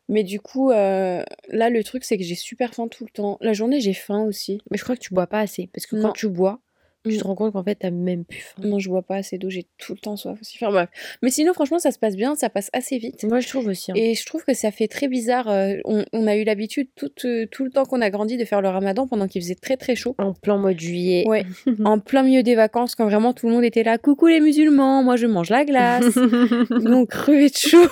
Mais 0.09 0.23
du 0.23 0.39
coup, 0.39 0.71
euh, 0.71 1.21
là, 1.49 1.69
le 1.69 1.83
truc, 1.83 2.05
c'est 2.05 2.17
que 2.17 2.23
j'ai 2.23 2.35
super 2.35 2.73
faim 2.73 2.87
tout 2.87 3.03
le 3.03 3.09
temps. 3.09 3.37
La 3.41 3.51
journée, 3.53 3.81
j'ai 3.81 3.93
faim 3.93 4.21
aussi. 4.23 4.61
Mais 4.71 4.77
je 4.77 4.83
crois 4.83 4.95
que 4.95 5.01
tu 5.01 5.13
bois 5.13 5.27
pas 5.27 5.39
assez. 5.41 5.69
Parce 5.73 5.85
que 5.85 5.97
Non. 5.97 6.03
quand 6.07 6.13
tu 6.13 6.29
bois, 6.29 6.61
tu 7.09 7.15
Mm. 7.15 7.19
te 7.19 7.23
rends 7.23 7.35
compte 7.35 7.53
qu'en 7.53 7.63
fait, 7.63 7.75
t'as 7.75 7.89
même 7.91 8.25
plus 8.25 8.39
faim. 8.39 8.61
Non, 8.65 8.79
je 8.79 8.89
bois 8.89 9.01
pas 9.01 9.15
assez 9.15 9.37
d'eau, 9.37 9.49
j'ai 9.49 9.65
tout 9.77 9.93
le 9.93 9.99
temps 9.99 10.15
soif 10.17 10.37
aussi. 10.41 10.57
Enfin 10.61 10.71
bref. 10.71 10.89
Mais 11.21 11.29
sinon, 11.29 11.53
franchement, 11.53 11.79
ça 11.79 11.91
se 11.91 11.99
passe 11.99 12.15
bien, 12.15 12.35
ça 12.35 12.49
passe 12.49 12.69
assez 12.73 12.97
vite. 12.97 13.23
Moi, 13.23 13.39
je 13.39 13.47
trouve 13.47 13.67
aussi. 13.67 13.91
hein. 13.91 13.95
Et 13.97 14.15
je 14.15 14.25
trouve 14.25 14.43
que 14.43 14.53
ça 14.53 14.71
fait 14.71 14.87
très 14.87 15.07
bizarre. 15.07 15.49
euh, 15.49 15.75
on, 15.85 16.03
on 16.13 16.27
a 16.27 16.35
eu 16.35 16.43
l'habitude 16.43 16.87
tout, 16.95 17.09
tout 17.09 17.63
le 17.63 17.69
temps 17.71 17.85
qu'on 17.85 18.01
a 18.01 18.09
grandi 18.09 18.37
de 18.37 18.45
faire 18.45 18.61
le 18.61 18.69
ramadan 18.69 19.07
pendant 19.07 19.27
qu'il 19.27 19.41
faisait 19.41 19.55
très 19.55 19.77
très 19.77 19.95
chaud. 19.95 20.15
En 20.17 20.33
plein 20.33 20.57
mois 20.57 20.73
de 20.73 20.79
juillet. 20.79 21.23
Ouais, 21.27 21.45
en 21.85 21.99
plein 21.99 22.23
milieu 22.23 22.43
des 22.43 22.55
vacances, 22.55 22.95
quand 22.95 23.05
vraiment 23.05 23.33
tout 23.33 23.47
le 23.47 23.53
monde 23.53 23.63
était 23.63 23.83
là. 23.83 23.97
Coucou 23.97 24.27
les 24.27 24.39
musulmans, 24.39 25.03
moi 25.03 25.15
je 25.15 25.27
mange 25.27 25.49
la 25.49 25.65
glace. 25.65 26.15
Nous 26.69 26.93
on 26.93 27.05
crevait 27.05 27.49
de 27.49 27.55
chaud. 27.55 27.87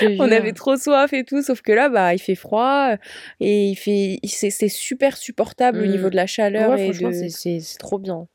Je 0.00 0.16
on 0.18 0.30
avait 0.30 0.52
trop 0.52 0.76
soif 0.76 1.12
et 1.12 1.24
tout. 1.24 1.42
Sauf 1.42 1.60
que 1.62 1.72
là, 1.72 1.88
bah, 1.88 2.14
il 2.14 2.18
fait 2.18 2.34
froid 2.34 2.90
euh, 2.92 2.96
et 3.40 3.68
il 3.68 3.76
fait, 3.76 4.18
c'est 4.26 4.68
super 4.68 5.16
supportable 5.16 5.80
au 5.80 5.86
Mm. 5.86 5.90
niveau 5.90 6.10
de 6.10 6.16
la 6.16 6.26
chaleur 6.26 6.70
Ouais, 6.70 6.86
et 6.88 6.92
franchement, 6.92 7.10
de. 7.10 7.28
c'est 7.28 7.60
trop 7.78 7.98
bien. 7.98 8.26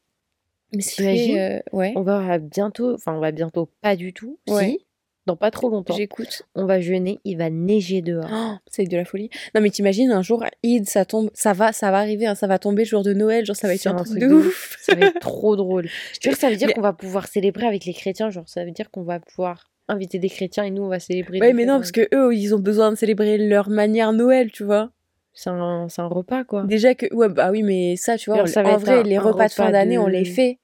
Mais 0.74 0.82
c'est 0.82 1.40
euh, 1.40 1.60
ouais. 1.72 1.94
On 1.96 2.02
va 2.02 2.38
bientôt, 2.40 2.94
enfin, 2.96 3.14
on 3.14 3.20
va 3.20 3.32
bientôt 3.32 3.70
pas 3.82 3.96
du 3.96 4.14
tout. 4.14 4.38
Ouais. 4.50 4.66
Si, 4.70 4.86
dans 5.26 5.36
pas 5.38 5.52
trop 5.52 5.70
longtemps. 5.70 5.96
J'écoute. 5.96 6.42
On 6.56 6.66
va 6.66 6.82
jeûner, 6.82 7.20
il 7.24 7.38
va 7.38 7.50
neiger 7.50 8.02
dehors. 8.02 8.28
Oh, 8.30 8.56
c'est 8.70 8.84
de 8.84 8.98
la 8.98 9.06
folie. 9.06 9.30
Non 9.56 9.62
mais 9.62 9.70
t'imagines 9.70 10.12
un 10.12 10.22
jour 10.22 10.44
Eid 10.64 10.90
ça 10.90 11.06
tombe, 11.06 11.30
ça 11.34 11.54
va, 11.54 11.72
ça 11.72 11.92
va 11.92 12.00
arriver, 12.00 12.26
hein, 12.26 12.36
ça 12.36 12.46
va 12.48 12.60
tomber 12.60 12.84
le 12.84 12.88
jour 12.90 13.04
de 13.04 13.14
Noël, 13.14 13.46
genre 13.46 13.56
ça 13.56 13.68
va 13.68 13.76
être 13.76 13.88
un 13.88 13.96
un 13.98 14.04
truc 14.04 14.20
de 14.20 14.28
de 14.28 14.34
ouf. 14.34 14.78
Ça 14.82 14.96
va 14.96 15.06
être 15.06 15.20
trop 15.22 15.56
drôle. 15.56 15.88
Je 16.22 16.30
jure, 16.30 16.38
ça 16.38 16.50
veut 16.50 16.58
dire 16.58 16.68
Mais- 16.68 16.74
qu'on 16.74 16.82
va 16.82 16.92
pouvoir 16.94 17.28
célébrer 17.28 17.66
avec 17.68 17.86
les 17.86 17.94
chrétiens. 17.94 18.30
Genre, 18.32 18.48
ça 18.50 18.66
veut 18.66 18.72
dire 18.72 18.92
qu'on 18.92 19.04
va 19.04 19.20
pouvoir 19.22 19.70
inviter 19.88 20.20
des 20.20 20.30
chrétiens 20.30 20.64
et 20.66 20.72
nous, 20.72 20.84
on 20.84 20.88
va 20.90 21.00
célébrer. 21.00 21.40
Ouais 21.40 21.54
mais 21.54 21.66
non 21.66 21.76
parce 21.78 21.92
que 21.94 22.08
eux 22.14 22.36
ils 22.36 22.54
ont 22.54 22.60
besoin 22.60 22.92
de 22.92 22.96
célébrer 22.98 23.38
leur 23.38 23.70
manière 23.70 24.12
Noël, 24.12 24.52
tu 24.52 24.64
vois. 24.66 24.92
C'est 25.36 25.50
un, 25.50 25.88
un 25.98 26.06
repas, 26.08 26.44
quoi. 26.44 26.64
Déjà 26.64 26.94
que 26.96 27.06
ouais 27.16 27.28
bah 27.30 27.50
oui 27.50 27.64
mais 27.64 27.96
ça 27.96 28.18
tu 28.18 28.30
vois 28.30 28.36
Alors, 28.36 28.48
on- 28.50 28.52
ça 28.52 28.62
en 28.66 28.78
vrai 28.78 29.00
un- 29.00 29.04
les 29.04 29.18
repas 29.18 29.48
de 29.48 29.54
fin 29.54 29.72
d'année 29.72 29.96
de- 29.96 30.00
on 30.02 30.08
les 30.08 30.26
fait. 30.26 30.60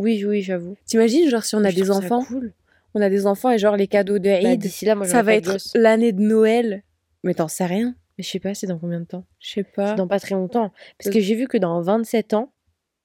Oui, 0.00 0.24
oui, 0.26 0.42
j'avoue. 0.42 0.76
T'imagines 0.86 1.28
genre 1.28 1.44
si 1.44 1.54
on 1.54 1.64
a 1.64 1.70
Je 1.70 1.76
des 1.76 1.90
enfants, 1.90 2.24
cool. 2.24 2.52
on 2.94 3.00
a 3.00 3.08
des 3.10 3.26
enfants 3.26 3.50
et 3.50 3.58
genre 3.58 3.76
les 3.76 3.86
cadeaux 3.86 4.18
de 4.18 4.24
Bah, 4.30 4.40
Eid, 4.52 4.60
D'ici 4.60 4.84
là, 4.84 4.94
moi, 4.94 5.06
ça 5.06 5.22
va 5.22 5.34
être 5.34 5.56
l'année 5.74 6.12
de 6.12 6.20
Noël. 6.20 6.82
Mais 7.22 7.34
t'en 7.34 7.48
sais 7.48 7.66
rien. 7.66 7.94
Mais 8.18 8.24
je 8.24 8.30
sais 8.30 8.38
pas, 8.40 8.54
c'est 8.54 8.66
dans 8.66 8.78
combien 8.78 9.00
de 9.00 9.04
temps? 9.06 9.24
Je 9.38 9.50
sais 9.50 9.62
pas. 9.62 9.88
C'est 9.90 9.94
dans 9.96 10.08
pas 10.08 10.18
très 10.20 10.34
longtemps. 10.34 10.72
Parce 10.98 11.08
Euh, 11.08 11.12
que 11.12 11.20
j'ai 11.20 11.34
vu 11.34 11.46
que 11.48 11.58
dans 11.58 11.80
27 11.82 12.34
ans, 12.34 12.52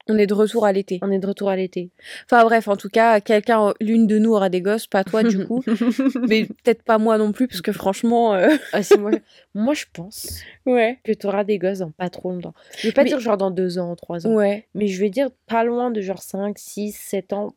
On 0.07 0.17
est 0.17 0.27
de 0.27 0.33
retour 0.33 0.65
à 0.65 0.71
l'été. 0.71 0.99
on 1.01 1.11
est 1.11 1.17
de 1.19 1.25
retour 1.27 1.49
à 1.49 1.55
l'été. 1.55 1.89
Enfin 2.25 2.43
bref, 2.43 2.67
en 2.67 2.75
tout 2.75 2.89
cas, 2.89 3.19
quelqu'un, 3.21 3.73
l'une 3.81 4.05
de 4.05 4.19
nous 4.19 4.33
aura 4.33 4.49
des 4.49 4.61
gosses, 4.61 4.85
pas 4.87 5.03
toi 5.03 5.23
du 5.23 5.45
coup. 5.47 5.63
mais 6.27 6.45
peut-être 6.45 6.83
pas 6.83 6.97
moi 6.99 7.17
non 7.17 7.31
plus, 7.31 7.47
parce 7.47 7.61
que 7.61 7.71
franchement, 7.71 8.35
euh, 8.35 8.49
Ah, 8.73 8.81
moi, 8.99 9.11
moi, 9.55 9.73
je 9.73 9.85
pense 9.91 10.41
ouais. 10.67 10.99
que 11.03 11.11
tu 11.11 11.25
auras 11.25 11.43
des 11.43 11.57
gosses 11.57 11.79
dans 11.79 11.91
pas 11.91 12.09
trop 12.09 12.31
longtemps. 12.31 12.53
Je 12.77 12.87
vais 12.87 12.93
pas 12.93 13.03
Mais- 13.03 13.09
dire 13.09 13.19
genre 13.19 13.37
dans 13.37 13.49
2 13.51 13.79
ans, 13.79 13.95
3 13.95 14.27
ans. 14.27 14.33
Ouais. 14.33 14.67
Mais 14.75 14.87
je 14.87 14.99
vais 15.01 15.09
dire 15.09 15.29
pas 15.47 15.63
loin 15.63 15.89
de 15.91 16.01
genre 16.01 16.21
5, 16.21 16.57
6, 16.59 16.91
7 16.91 17.33
ans. 17.33 17.55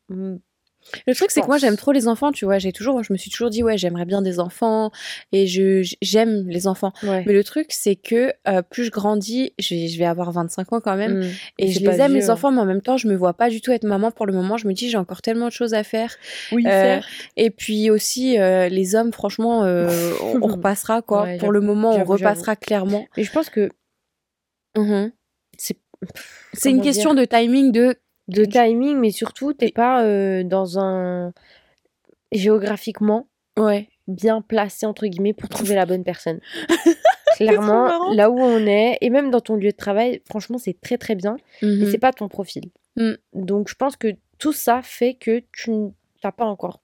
Le 1.07 1.15
truc, 1.15 1.31
c'est 1.31 1.41
que 1.41 1.47
moi, 1.47 1.59
j'aime 1.59 1.77
trop 1.77 1.93
les 1.93 2.09
enfants, 2.09 2.33
tu 2.33 2.45
vois. 2.45 2.59
J'ai 2.59 2.73
toujours, 2.73 3.03
je 3.03 3.13
me 3.13 3.19
suis 3.19 3.31
toujours 3.31 3.51
dit, 3.51 3.63
ouais, 3.63 3.77
j'aimerais 3.79 4.05
bien 4.05 4.23
des 4.23 4.41
enfants 4.41 4.91
et 5.33 5.47
je, 5.47 5.83
j'aime 6.03 6.49
les 6.49 6.67
enfants. 6.67 6.93
Ouais. 7.03 7.25
Mais 7.27 7.33
le 7.33 7.45
truc, 7.45 7.67
c'est 7.71 7.97
que 7.97 8.33
euh, 8.47 8.63
plus 8.63 8.85
je 8.85 8.91
grandis, 8.91 9.53
je 9.59 9.75
vais, 9.75 9.89
je 9.89 9.99
vais 9.99 10.05
avoir 10.05 10.33
25 10.33 10.73
ans 10.73 10.81
quand 10.81 10.97
même. 10.97 11.21
Hmm. 11.21 11.31
Et 11.59 11.71
je 11.73 11.81
les 11.81 12.01
aime, 12.01 12.13
vieux, 12.13 12.21
les 12.21 12.31
hein. 12.31 12.35
enfants, 12.35 12.51
mais 12.51 12.61
en 12.61 12.67
même 12.67 12.83
temps, 12.83 12.97
je 12.97 13.09
me 13.09 13.15
vois 13.17 13.35
pas 13.35 13.51
du 13.51 13.61
tout 13.61 13.73
être 13.73 13.85
maman 13.85 14.11
pour 14.11 14.27
le 14.27 14.33
moment. 14.33 14.57
Je 14.57 14.67
me 14.69 14.73
dis, 14.73 14.89
j'ai 14.91 14.99
encore 14.99 15.23
tellement 15.23 15.47
de 15.47 15.53
choses 15.53 15.75
à 15.75 15.85
faire. 15.85 16.15
Oui, 16.53 16.65
Euh, 16.67 16.71
faire. 16.71 17.07
Et 17.37 17.51
puis 17.51 17.91
aussi, 17.91 18.39
euh, 18.39 18.69
les 18.69 18.95
hommes, 18.95 19.13
franchement, 19.13 19.65
euh, 19.65 19.89
on, 20.23 20.43
on 20.43 20.47
repassera, 20.55 21.03
quoi. 21.03 21.23
Ouais, 21.25 21.39
pour 21.39 21.53
le 21.53 21.61
moment, 21.61 21.93
on 21.93 22.05
repassera 22.05 22.57
clairement. 22.57 23.07
Mais 23.17 23.25
je 23.25 23.33
pense 23.33 23.51
que 23.51 23.69
Mhm. 24.77 25.13
c'est 25.57 25.77
C'est 26.53 26.71
une 26.71 26.83
question 26.83 27.15
dire 27.15 27.23
de 27.23 27.27
timing 27.27 27.73
de 27.73 27.97
de 28.29 28.45
timing, 28.45 28.97
mais 28.99 29.11
surtout, 29.11 29.53
t'es 29.55 29.71
pas 29.73 30.05
euh, 30.05 30.43
dans 30.45 30.79
un. 30.79 31.33
géographiquement 32.33 33.27
ouais 33.59 33.89
bien 34.07 34.41
placé, 34.41 34.87
entre 34.87 35.07
guillemets, 35.07 35.35
pour 35.35 35.51
trouver 35.51 35.75
la 35.75 35.85
bonne 35.85 36.03
personne. 36.03 36.41
Clairement, 37.37 38.11
là 38.15 38.31
où 38.31 38.41
on 38.41 38.67
est, 38.67 38.97
et 39.03 39.11
même 39.11 39.31
dans 39.31 39.41
ton 39.41 39.55
lieu 39.57 39.71
de 39.71 39.77
travail, 39.77 40.23
franchement, 40.27 40.57
c'est 40.57 40.81
très 40.81 40.97
très 40.97 41.15
bien, 41.15 41.37
mais 41.63 41.69
Mhm. 41.69 41.91
c'est 41.91 41.99
pas 41.99 42.13
ton 42.13 42.27
profil. 42.29 42.71
Mm. 42.97 43.13
Donc, 43.35 43.69
je 43.69 43.75
pense 43.75 43.97
que 43.97 44.09
tout 44.39 44.53
ça 44.55 44.81
fait 44.83 45.13
que 45.15 45.43
tu 45.53 45.71
n'as 46.25 46.33
pas 46.33 46.47
encore. 46.47 46.81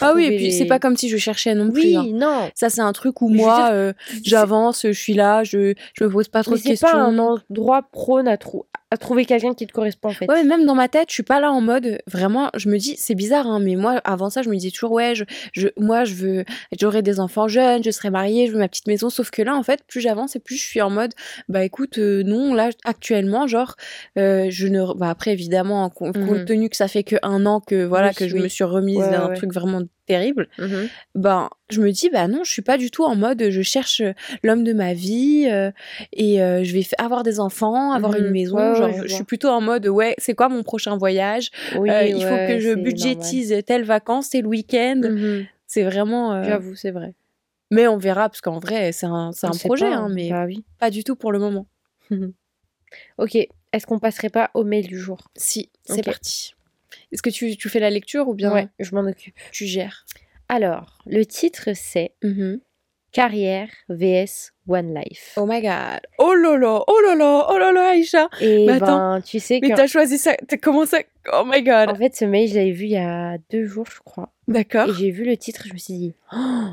ah 0.00 0.12
oui 0.14 0.24
et 0.26 0.36
puis 0.36 0.52
c'est 0.52 0.66
pas 0.66 0.78
comme 0.78 0.96
si 0.96 1.08
je 1.08 1.16
cherchais 1.16 1.54
non 1.54 1.68
plus 1.70 1.82
Oui, 1.82 1.96
hein. 1.96 2.06
non. 2.12 2.48
ça 2.54 2.70
c'est 2.70 2.80
un 2.80 2.92
truc 2.92 3.20
où 3.22 3.28
moi 3.28 3.70
euh, 3.72 3.92
c'est- 4.06 4.24
j'avance 4.24 4.82
je 4.86 4.92
suis 4.92 5.14
là 5.14 5.42
je 5.42 5.74
je 5.94 6.04
me 6.04 6.08
pose 6.10 6.28
pas 6.28 6.44
trop 6.44 6.52
Mais 6.52 6.58
de 6.58 6.62
c'est 6.62 6.68
questions 6.70 6.88
pas 6.92 6.96
un 6.96 7.18
endroit 7.18 7.82
prône 7.90 8.28
à, 8.28 8.36
trou- 8.36 8.66
à 8.94 8.96
trouver 8.96 9.24
quelqu'un 9.24 9.54
qui 9.54 9.66
te 9.66 9.72
correspond 9.72 10.08
en 10.08 10.12
fait. 10.12 10.26
Ouais, 10.28 10.42
mais 10.42 10.48
même 10.56 10.64
dans 10.66 10.74
ma 10.74 10.88
tête, 10.88 11.08
je 11.08 11.14
suis 11.14 11.22
pas 11.22 11.40
là 11.40 11.50
en 11.52 11.60
mode 11.60 11.98
vraiment. 12.06 12.50
Je 12.56 12.68
me 12.68 12.78
dis, 12.78 12.94
c'est 12.98 13.14
bizarre, 13.14 13.46
hein, 13.46 13.58
mais 13.60 13.74
moi, 13.76 14.00
avant 14.04 14.30
ça, 14.30 14.42
je 14.42 14.48
me 14.48 14.54
disais 14.56 14.70
toujours, 14.70 14.92
ouais, 14.92 15.14
je, 15.14 15.24
je, 15.52 15.68
moi, 15.78 16.04
je 16.04 16.14
veux, 16.14 16.44
j'aurai 16.80 17.02
des 17.02 17.20
enfants 17.20 17.48
jeunes, 17.48 17.82
je 17.84 17.90
serai 17.90 18.10
mariée, 18.10 18.46
je 18.46 18.52
veux 18.52 18.58
ma 18.58 18.68
petite 18.68 18.86
maison. 18.86 19.10
Sauf 19.10 19.30
que 19.30 19.42
là, 19.42 19.54
en 19.56 19.62
fait, 19.62 19.80
plus 19.86 20.00
j'avance 20.00 20.36
et 20.36 20.40
plus 20.40 20.56
je 20.56 20.64
suis 20.64 20.80
en 20.80 20.90
mode, 20.90 21.12
bah 21.48 21.64
écoute, 21.64 21.98
euh, 21.98 22.22
non, 22.24 22.54
là, 22.54 22.70
actuellement, 22.84 23.46
genre, 23.46 23.74
euh, 24.18 24.46
je 24.50 24.66
ne. 24.68 24.94
Bah 24.96 25.10
après, 25.10 25.32
évidemment, 25.32 25.90
Mhm. 26.00 26.26
compte 26.26 26.44
tenu 26.46 26.68
que 26.68 26.76
ça 26.76 26.88
fait 26.88 27.02
que 27.04 27.16
un 27.22 27.46
an 27.46 27.60
que 27.60 27.84
voilà 27.84 28.08
Oui, 28.10 28.14
que 28.14 28.28
je 28.28 28.34
oui. 28.34 28.42
me 28.42 28.48
suis 28.48 28.64
remise 28.64 28.98
Ouais, 28.98 29.10
d'un 29.10 29.28
ouais. 29.28 29.34
truc 29.36 29.52
vraiment 29.52 29.80
terrible, 30.06 30.48
Mhm. 30.58 30.88
ben 31.14 31.48
je 31.70 31.80
me 31.80 31.90
dis 31.90 32.10
bah 32.10 32.28
non 32.28 32.44
je 32.44 32.50
suis 32.50 32.62
pas 32.62 32.76
du 32.76 32.90
tout 32.90 33.04
en 33.04 33.16
mode 33.16 33.50
je 33.50 33.62
cherche 33.62 34.02
l'homme 34.42 34.64
de 34.64 34.72
ma 34.72 34.92
vie 34.94 35.48
euh, 35.50 35.70
et 36.12 36.42
euh, 36.42 36.62
je 36.64 36.72
vais 36.74 36.84
avoir 36.98 37.22
des 37.22 37.40
enfants 37.40 37.92
avoir 37.92 38.12
Mhm. 38.14 38.24
une 38.26 38.30
maison 38.32 38.56
Ouais, 38.56 38.68
ouais, 38.68 38.74
genre 38.76 38.92
je 39.02 39.08
je, 39.08 39.14
suis 39.14 39.24
plutôt 39.24 39.48
en 39.48 39.60
mode 39.60 39.86
ouais 39.86 40.14
c'est 40.18 40.34
quoi 40.34 40.48
mon 40.48 40.62
prochain 40.62 40.96
voyage? 40.96 41.50
Oui, 41.78 41.90
Euh, 41.90 42.06
il 42.06 42.22
faut 42.22 42.36
que 42.36 42.58
je 42.58 42.74
budgétise 42.74 43.54
telle 43.66 43.84
vacances 43.84 44.30
tel 44.30 44.46
week-end. 44.46 45.00
Mhm. 45.04 45.46
c'est 45.66 45.82
vraiment 45.84 46.32
euh, 46.34 46.42
J'avoue, 46.44 46.74
c'est 46.74 46.90
vrai. 46.90 47.14
mais 47.70 47.86
on 47.88 47.96
verra 47.96 48.28
parce 48.28 48.40
qu'en 48.40 48.58
vrai 48.58 48.92
c'est 48.92 49.06
un 49.06 49.30
un 49.42 49.50
projet 49.56 49.88
pas, 49.90 49.96
hein, 49.96 50.08
mais 50.12 50.28
Bah 50.30 50.44
oui. 50.46 50.64
pas 50.78 50.90
du 50.90 51.02
tout 51.04 51.16
pour 51.16 51.32
le 51.32 51.38
moment 51.38 51.66
Ok, 53.18 53.36
est-ce 53.72 53.86
qu'on 53.86 53.98
passerait 53.98 54.28
pas 54.28 54.50
au 54.54 54.64
mail 54.64 54.86
du 54.86 54.98
jour? 54.98 55.18
Si 55.36 55.70
c'est 55.84 56.04
parti 56.04 56.54
est-ce 57.14 57.22
que 57.22 57.30
tu, 57.30 57.56
tu 57.56 57.68
fais 57.70 57.80
la 57.80 57.90
lecture 57.90 58.28
ou 58.28 58.34
bien 58.34 58.52
Ouais, 58.52 58.68
je 58.78 58.94
m'en 58.94 59.02
occupe? 59.08 59.34
tu 59.52 59.64
gères 59.66 60.04
Alors, 60.48 60.98
le 61.06 61.24
titre 61.24 61.70
c'est 61.74 62.14
Mhm. 62.22 62.60
Carrière 63.12 63.68
vs 63.88 64.50
One 64.66 64.92
Life. 64.92 65.34
oh 65.36 65.46
my 65.46 65.60
god 65.62 66.00
oh 66.18 66.34
là 66.34 66.82
oh 66.88 67.00
là 67.16 67.46
oh 67.48 67.56
là 67.58 67.90
Aïcha 67.90 68.28
Et 68.40 68.66
mais 68.66 68.80
ben, 68.80 68.82
attends, 68.82 69.20
tu 69.22 69.38
sais 69.38 69.60
mais 69.62 69.70
que 69.70 69.76
t'as 69.76 69.86
choisi 69.86 70.18
ça 70.18 70.34
t'as 70.48 70.56
commencé 70.56 71.06
oh 71.32 71.44
my 71.46 71.62
god 71.62 71.90
en 71.90 71.94
fait, 71.94 72.16
ce 72.16 72.24
mail, 72.24 72.48
je 72.48 72.56
l'avais 72.56 72.72
vu 72.72 72.86
il 72.86 72.90
y 72.90 72.96
a 72.96 73.38
deux 73.50 73.64
jours, 73.66 73.86
je 73.88 74.00
crois. 74.00 74.32
d'accord 74.48 74.88
Et 74.88 74.94
j'ai 74.94 75.10
vu 75.12 75.24
le 75.24 75.36
titre, 75.36 75.62
je 75.68 75.72
me 75.72 75.78
suis 75.78 75.94
dit, 75.94 76.14
Oh, 76.32 76.70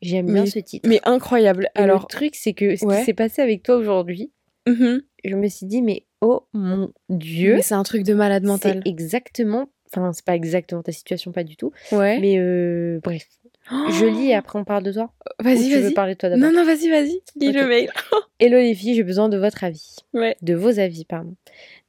j'aime 0.00 0.26
bien 0.32 0.44
Mais- 0.44 0.50
ce 0.50 0.58
titre. 0.60 0.88
Mais 0.88 1.00
incroyable. 1.04 1.68
Et 1.76 1.80
Alors, 1.80 2.00
le 2.02 2.06
truc, 2.06 2.34
c'est 2.36 2.54
que 2.54 2.74
ce 2.76 2.86
ouais. 2.86 2.98
qui 3.00 3.04
s'est 3.04 3.12
passé 3.14 3.42
avec 3.42 3.62
toi 3.62 3.76
aujourd'hui, 3.76 4.32
mhm. 4.66 5.02
je 5.24 5.34
me 5.36 5.46
suis 5.48 5.66
dit, 5.66 5.82
mais 5.82 6.06
oh 6.22 6.46
mon 6.54 6.90
Dieu, 7.10 7.56
Mais 7.56 7.62
c'est 7.62 7.74
un 7.74 7.82
truc 7.82 8.02
de 8.04 8.14
malade 8.14 8.44
mental. 8.44 8.80
c'est 8.82 8.90
exactement, 8.90 9.68
enfin, 10.00 10.12
c'est 10.12 10.24
pas 10.24 10.34
exactement 10.34 10.82
ta 10.82 10.92
situation, 10.92 11.32
pas 11.32 11.44
du 11.44 11.56
tout, 11.56 11.72
Ouais. 11.92 12.18
mais 12.20 12.38
euh, 12.38 13.00
bref. 13.02 13.26
Je 13.70 14.06
lis 14.06 14.30
et 14.30 14.34
après 14.34 14.58
on 14.58 14.64
parle 14.64 14.82
de 14.82 14.92
toi? 14.92 15.12
Ou 15.40 15.44
Vas-y, 15.44 15.68
tu 15.68 15.74
veux 15.76 15.82
vas-y. 15.82 15.94
parler 15.94 16.14
de 16.14 16.18
toi 16.18 16.28
d'abord? 16.28 16.50
Non, 16.50 16.52
non, 16.52 16.64
vas-y, 16.66 16.90
vas-y. 16.90 17.20
Lis 17.36 17.52
le 17.52 17.66
mail. 17.68 17.90
Hello 18.40 18.56
les 18.58 18.74
filles, 18.74 18.96
j'ai 18.96 19.04
besoin 19.04 19.28
de 19.28 19.38
votre 19.38 19.62
avis. 19.62 19.94
Ouais. 20.14 20.36
De 20.42 20.54
vos 20.54 20.80
avis, 20.80 21.04
pardon. 21.04 21.36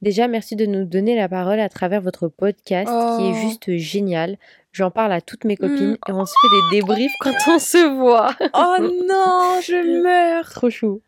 Déjà, 0.00 0.28
merci 0.28 0.54
de 0.54 0.66
nous 0.66 0.84
donner 0.84 1.16
la 1.16 1.28
parole 1.28 1.58
à 1.58 1.68
travers 1.68 2.00
votre 2.00 2.28
podcast 2.28 2.86
qui 2.88 3.26
est 3.26 3.32
Oh. 3.32 3.48
juste 3.48 3.76
génial. 3.76 4.38
J'en 4.72 4.92
parle 4.92 5.12
à 5.12 5.20
toutes 5.20 5.44
mes 5.44 5.56
copines 5.56 5.92
Mm. 5.92 6.08
et 6.08 6.12
on 6.12 6.24
se 6.26 6.32
fait 6.40 6.48
des 6.70 6.76
débriefs 6.80 7.12
quand 7.20 7.34
on 7.48 7.58
se 7.58 7.96
voit. 7.96 8.34
Oh 8.54 8.76
non, 8.80 9.60
je 9.60 10.02
meurs. 10.02 10.48
Trop 10.50 10.70
chou. 10.70 11.00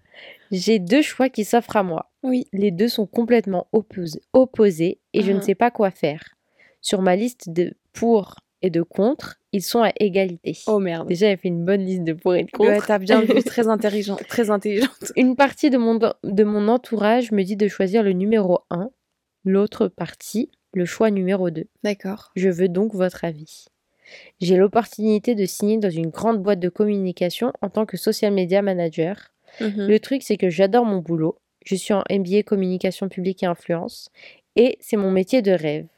J'ai 0.50 0.78
deux 0.80 1.02
choix 1.02 1.28
qui 1.28 1.44
s'offrent 1.44 1.76
à 1.76 1.82
moi. 1.84 2.10
Oui. 2.24 2.46
Les 2.52 2.70
deux 2.72 2.88
sont 2.88 3.06
complètement 3.06 3.66
oppos- 3.72 4.18
opposés 4.32 4.98
et 5.12 5.22
je 5.22 5.30
ne 5.30 5.36
Mhm. 5.36 5.42
sais 5.42 5.54
pas 5.54 5.70
quoi 5.70 5.90
faire. 5.92 6.22
Sur 6.86 7.02
ma 7.02 7.16
liste 7.16 7.50
de 7.50 7.72
pour 7.92 8.36
et 8.62 8.70
de 8.70 8.80
contre, 8.80 9.40
ils 9.50 9.64
sont 9.64 9.82
à 9.82 9.90
égalité. 9.98 10.56
Oh 10.68 10.78
merde. 10.78 11.08
Déjà, 11.08 11.26
elle 11.26 11.36
fait 11.36 11.48
une 11.48 11.64
bonne 11.64 11.84
liste 11.84 12.04
de 12.04 12.12
pour 12.12 12.36
et 12.36 12.44
de 12.44 12.50
contre. 12.52 12.70
Ouais, 12.70 12.78
t'as 12.80 13.00
bien 13.00 13.22
vu, 13.22 13.42
très 13.42 13.66
intelligent, 13.68 14.14
très 14.28 14.50
intelligente. 14.50 15.12
Une 15.16 15.34
partie 15.34 15.68
de 15.68 15.78
mon, 15.78 15.98
de 15.98 16.44
mon 16.44 16.68
entourage 16.68 17.32
me 17.32 17.42
dit 17.42 17.56
de 17.56 17.66
choisir 17.66 18.04
le 18.04 18.12
numéro 18.12 18.60
1, 18.70 18.88
l'autre 19.44 19.88
partie, 19.88 20.52
le 20.74 20.84
choix 20.84 21.10
numéro 21.10 21.50
2. 21.50 21.66
D'accord. 21.82 22.30
Je 22.36 22.48
veux 22.48 22.68
donc 22.68 22.94
votre 22.94 23.24
avis. 23.24 23.64
J'ai 24.40 24.56
l'opportunité 24.56 25.34
de 25.34 25.44
signer 25.44 25.78
dans 25.78 25.90
une 25.90 26.10
grande 26.10 26.40
boîte 26.40 26.60
de 26.60 26.68
communication 26.68 27.52
en 27.62 27.68
tant 27.68 27.84
que 27.84 27.96
social 27.96 28.32
media 28.32 28.62
manager. 28.62 29.32
Mhm. 29.60 29.88
Le 29.88 29.98
truc, 29.98 30.22
c'est 30.22 30.36
que 30.36 30.50
j'adore 30.50 30.84
mon 30.84 30.98
boulot. 30.98 31.36
Je 31.64 31.74
suis 31.74 31.94
en 31.94 32.04
MBA 32.08 32.44
communication 32.44 33.08
publique 33.08 33.42
et 33.42 33.46
influence 33.46 34.08
et 34.54 34.78
c'est 34.78 34.96
mon 34.96 35.10
métier 35.10 35.42
de 35.42 35.50
rêve. 35.50 35.88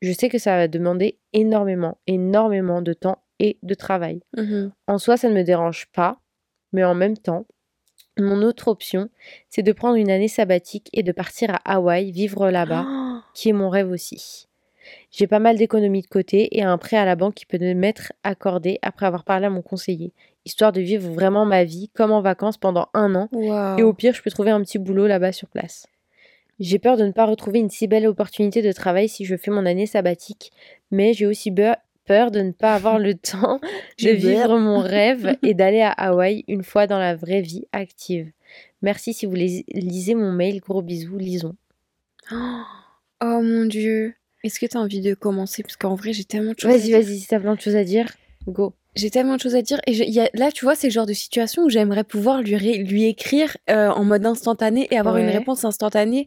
Je 0.00 0.12
sais 0.12 0.28
que 0.28 0.38
ça 0.38 0.56
va 0.56 0.68
demander 0.68 1.18
énormément, 1.32 1.98
énormément 2.06 2.82
de 2.82 2.92
temps 2.92 3.18
et 3.40 3.58
de 3.62 3.74
travail. 3.74 4.20
Mhm. 4.36 4.72
En 4.86 4.98
soi, 4.98 5.16
ça 5.16 5.28
ne 5.28 5.34
me 5.34 5.42
dérange 5.42 5.86
pas, 5.92 6.20
mais 6.72 6.84
en 6.84 6.94
même 6.94 7.16
temps, 7.16 7.46
mon 8.18 8.42
autre 8.42 8.68
option, 8.68 9.10
c'est 9.48 9.62
de 9.62 9.72
prendre 9.72 9.96
une 9.96 10.10
année 10.10 10.28
sabbatique 10.28 10.88
et 10.92 11.02
de 11.02 11.12
partir 11.12 11.50
à 11.50 11.74
Hawaï, 11.74 12.10
vivre 12.10 12.50
là-bas, 12.50 12.84
Oh, 12.88 13.18
qui 13.34 13.48
est 13.50 13.52
mon 13.52 13.68
rêve 13.68 13.90
aussi. 13.90 14.46
J'ai 15.10 15.26
pas 15.26 15.38
mal 15.38 15.56
d'économies 15.56 16.02
de 16.02 16.06
côté 16.06 16.56
et 16.58 16.62
un 16.62 16.78
prêt 16.78 16.96
à 16.96 17.04
la 17.04 17.14
banque 17.14 17.34
qui 17.34 17.44
peut 17.46 17.58
m'être 17.74 18.12
accordé 18.24 18.78
après 18.82 19.06
avoir 19.06 19.22
parlé 19.24 19.46
à 19.46 19.50
mon 19.50 19.60
conseiller, 19.62 20.12
histoire 20.46 20.72
de 20.72 20.80
vivre 20.80 21.10
vraiment 21.12 21.44
ma 21.44 21.64
vie 21.64 21.90
comme 21.94 22.10
en 22.10 22.22
vacances 22.22 22.56
pendant 22.56 22.88
un 22.94 23.14
an 23.14 23.28
et 23.78 23.82
au 23.82 23.92
pire, 23.92 24.14
je 24.14 24.22
peux 24.22 24.30
trouver 24.30 24.50
un 24.50 24.62
petit 24.62 24.78
boulot 24.78 25.06
là-bas 25.06 25.32
sur 25.32 25.48
place. 25.48 25.86
J'ai 26.60 26.78
peur 26.78 26.96
de 26.96 27.04
ne 27.04 27.12
pas 27.12 27.24
retrouver 27.26 27.58
une 27.60 27.70
si 27.70 27.86
belle 27.86 28.06
opportunité 28.06 28.62
de 28.62 28.72
travail 28.72 29.08
si 29.08 29.24
je 29.24 29.36
fais 29.36 29.50
mon 29.50 29.64
année 29.66 29.86
sabbatique, 29.86 30.50
mais 30.90 31.12
j'ai 31.14 31.26
aussi 31.26 31.52
peur 31.52 32.30
de 32.30 32.40
ne 32.40 32.52
pas 32.52 32.74
avoir 32.74 32.98
le 32.98 33.14
temps 33.14 33.60
de 34.02 34.10
vivre 34.10 34.58
mon 34.58 34.80
rêve 34.80 35.36
et 35.42 35.54
d'aller 35.54 35.82
à 35.82 35.90
Hawaï 35.92 36.44
une 36.48 36.64
fois 36.64 36.86
dans 36.86 36.98
la 36.98 37.14
vraie 37.14 37.42
vie 37.42 37.66
active. 37.72 38.30
Merci 38.82 39.12
si 39.14 39.26
vous 39.26 39.34
lis- 39.34 39.64
lisez 39.72 40.14
mon 40.14 40.32
mail. 40.32 40.60
Gros 40.60 40.82
bisous, 40.82 41.18
lisons. 41.18 41.56
Oh 43.20 43.40
mon 43.42 43.64
dieu. 43.64 44.14
Est-ce 44.44 44.60
que 44.60 44.66
t'as 44.66 44.78
envie 44.78 45.00
de 45.00 45.14
commencer? 45.14 45.64
Parce 45.64 45.76
qu'en 45.76 45.96
vrai, 45.96 46.12
j'ai 46.12 46.22
tellement 46.24 46.52
de 46.52 46.58
choses 46.60 46.70
à 46.70 46.74
Vas-y, 46.74 46.82
dire. 46.84 46.98
vas-y, 47.00 47.18
si 47.18 47.26
t'as 47.26 47.40
plein 47.40 47.56
de 47.56 47.60
choses 47.60 47.74
à 47.74 47.82
dire, 47.82 48.12
go. 48.46 48.74
J'ai 48.98 49.10
tellement 49.10 49.36
de 49.36 49.40
choses 49.40 49.54
à 49.54 49.62
dire. 49.62 49.80
Et 49.86 49.92
je- 49.94 50.02
il 50.04 50.10
y 50.12 50.20
a, 50.20 50.28
là, 50.34 50.50
tu 50.52 50.64
vois, 50.64 50.74
c'est 50.74 50.88
le 50.88 50.92
genre 50.92 51.06
de 51.06 51.12
situation 51.12 51.62
où 51.64 51.68
j'aimerais 51.70 52.04
pouvoir 52.04 52.42
lui, 52.42 52.56
ré- 52.56 52.78
lui 52.78 53.04
écrire 53.04 53.56
euh, 53.70 53.88
en 53.88 54.04
mode 54.04 54.26
instantané 54.26 54.88
et 54.90 54.98
avoir 54.98 55.16
une 55.16 55.26
réponse 55.38 55.64
instantanée 55.64 56.26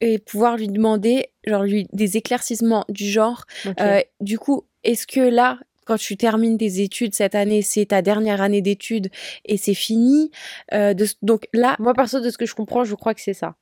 et 0.00 0.18
pouvoir 0.18 0.56
lui 0.56 0.68
demander 0.68 1.28
genre 1.46 1.62
lui 1.62 1.86
des 1.92 2.16
éclaircissements 2.16 2.84
du 2.88 3.04
genre 3.08 3.44
euh, 3.80 4.00
du 4.20 4.38
coup 4.38 4.64
est-ce 4.82 5.06
que 5.06 5.20
là 5.20 5.58
quand 5.84 5.98
tu 5.98 6.16
termines 6.16 6.56
tes 6.56 6.80
études 6.80 7.14
cette 7.14 7.34
année 7.34 7.60
c'est 7.62 7.86
ta 7.86 8.00
dernière 8.00 8.40
année 8.40 8.62
d'études 8.62 9.10
et 9.44 9.56
c'est 9.58 9.74
fini 9.74 10.30
Euh, 10.72 10.94
de- 10.94 11.06
donc 11.22 11.48
là 11.52 11.76
Moi, 11.78 11.92
perso, 11.94 12.20
de 12.20 12.30
ce 12.30 12.38
que 12.38 12.46
je 12.46 12.54
comprends, 12.54 12.82
je 12.84 12.94
crois 12.94 13.12
que 13.14 13.20
c'est 13.20 13.34
ça. 13.34 13.56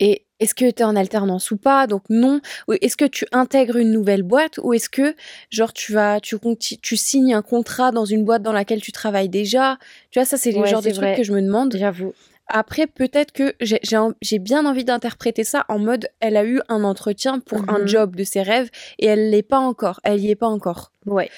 et 0.00 0.26
est-ce 0.40 0.54
que 0.54 0.70
tu 0.70 0.80
es 0.80 0.84
en 0.84 0.96
alternance 0.96 1.50
ou 1.52 1.56
pas? 1.56 1.86
Donc 1.86 2.02
non. 2.10 2.40
Est-ce 2.80 2.96
que 2.96 3.04
tu 3.04 3.26
intègres 3.32 3.76
une 3.76 3.92
nouvelle 3.92 4.22
boîte? 4.22 4.58
Ou 4.62 4.72
est-ce 4.74 4.88
que 4.90 5.14
genre 5.50 5.72
tu 5.72 5.92
vas 5.92 6.18
tu 6.20 6.96
signes 6.96 7.34
un 7.34 7.42
contrat 7.42 7.92
dans 7.92 8.04
une 8.04 8.24
boîte 8.24 8.42
dans 8.42 8.52
laquelle 8.52 8.80
tu 8.80 8.90
travailles 8.92 9.28
déjà? 9.28 9.78
Tu 10.10 10.18
vois 10.18 10.24
ça 10.26 10.36
c'est 10.36 10.50
le 10.52 10.60
Ouais, 10.60 10.68
genre 10.68 10.82
de 10.82 10.90
trucs 10.90 11.16
que 11.16 11.22
je 11.22 11.32
me 11.32 11.40
demande. 11.42 11.76
J'avoue. 11.78 12.12
Après 12.52 12.88
peut-être 12.88 13.30
que 13.32 13.54
j'ai 13.60 13.78
j'ai 13.84 13.96
en- 13.96 14.12
j'ai 14.22 14.40
bien 14.40 14.66
envie 14.66 14.84
d'interpréter 14.84 15.44
ça 15.44 15.64
en 15.68 15.78
mode 15.78 16.08
elle 16.18 16.36
a 16.36 16.44
eu 16.44 16.60
un 16.68 16.82
entretien 16.82 17.38
pour 17.38 17.60
un 17.68 17.80
Mhm. 17.80 17.86
job 17.86 18.16
de 18.16 18.24
ses 18.24 18.42
rêves 18.42 18.70
et 18.98 19.06
elle 19.06 19.30
l'est 19.30 19.42
pas 19.44 19.58
encore. 19.60 20.00
Elle 20.02 20.18
y 20.20 20.30
est 20.30 20.34
pas 20.34 20.48
encore. 20.48 20.90
Ouais. 21.06 21.30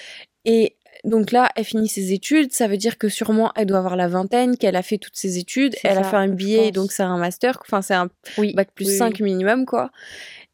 Et 0.47 0.75
donc 1.05 1.33
là, 1.33 1.49
elle 1.57 1.65
finit 1.65 1.89
ses 1.89 2.13
études, 2.13 2.53
ça 2.53 2.69
veut 2.69 2.77
dire 2.77 2.97
que 2.99 3.09
sûrement 3.09 3.53
elle 3.57 3.67
doit 3.67 3.79
avoir 3.79 3.97
la 3.97 4.07
vingtaine, 4.09 4.57
qu'elle 4.57 4.77
a 4.77 4.83
fait 4.83 4.99
toutes 4.99 5.17
ses 5.17 5.39
études, 5.39 5.75
elle 5.83 5.99
a 5.99 6.05
fait 6.05 6.17
un 6.17 6.29
billet, 6.29 6.71
donc 6.71 6.93
c'est 6.93 7.03
un 7.03 7.19
master, 7.19 7.59
enfin 7.63 7.83
c'est 7.83 7.95
un 7.95 8.09
Oui. 8.39 8.53
bac 8.55 8.69
plus 8.75 8.87
oui, 8.89 8.97
5 8.99 9.15
oui. 9.17 9.23
minimum, 9.25 9.67
quoi. 9.67 9.91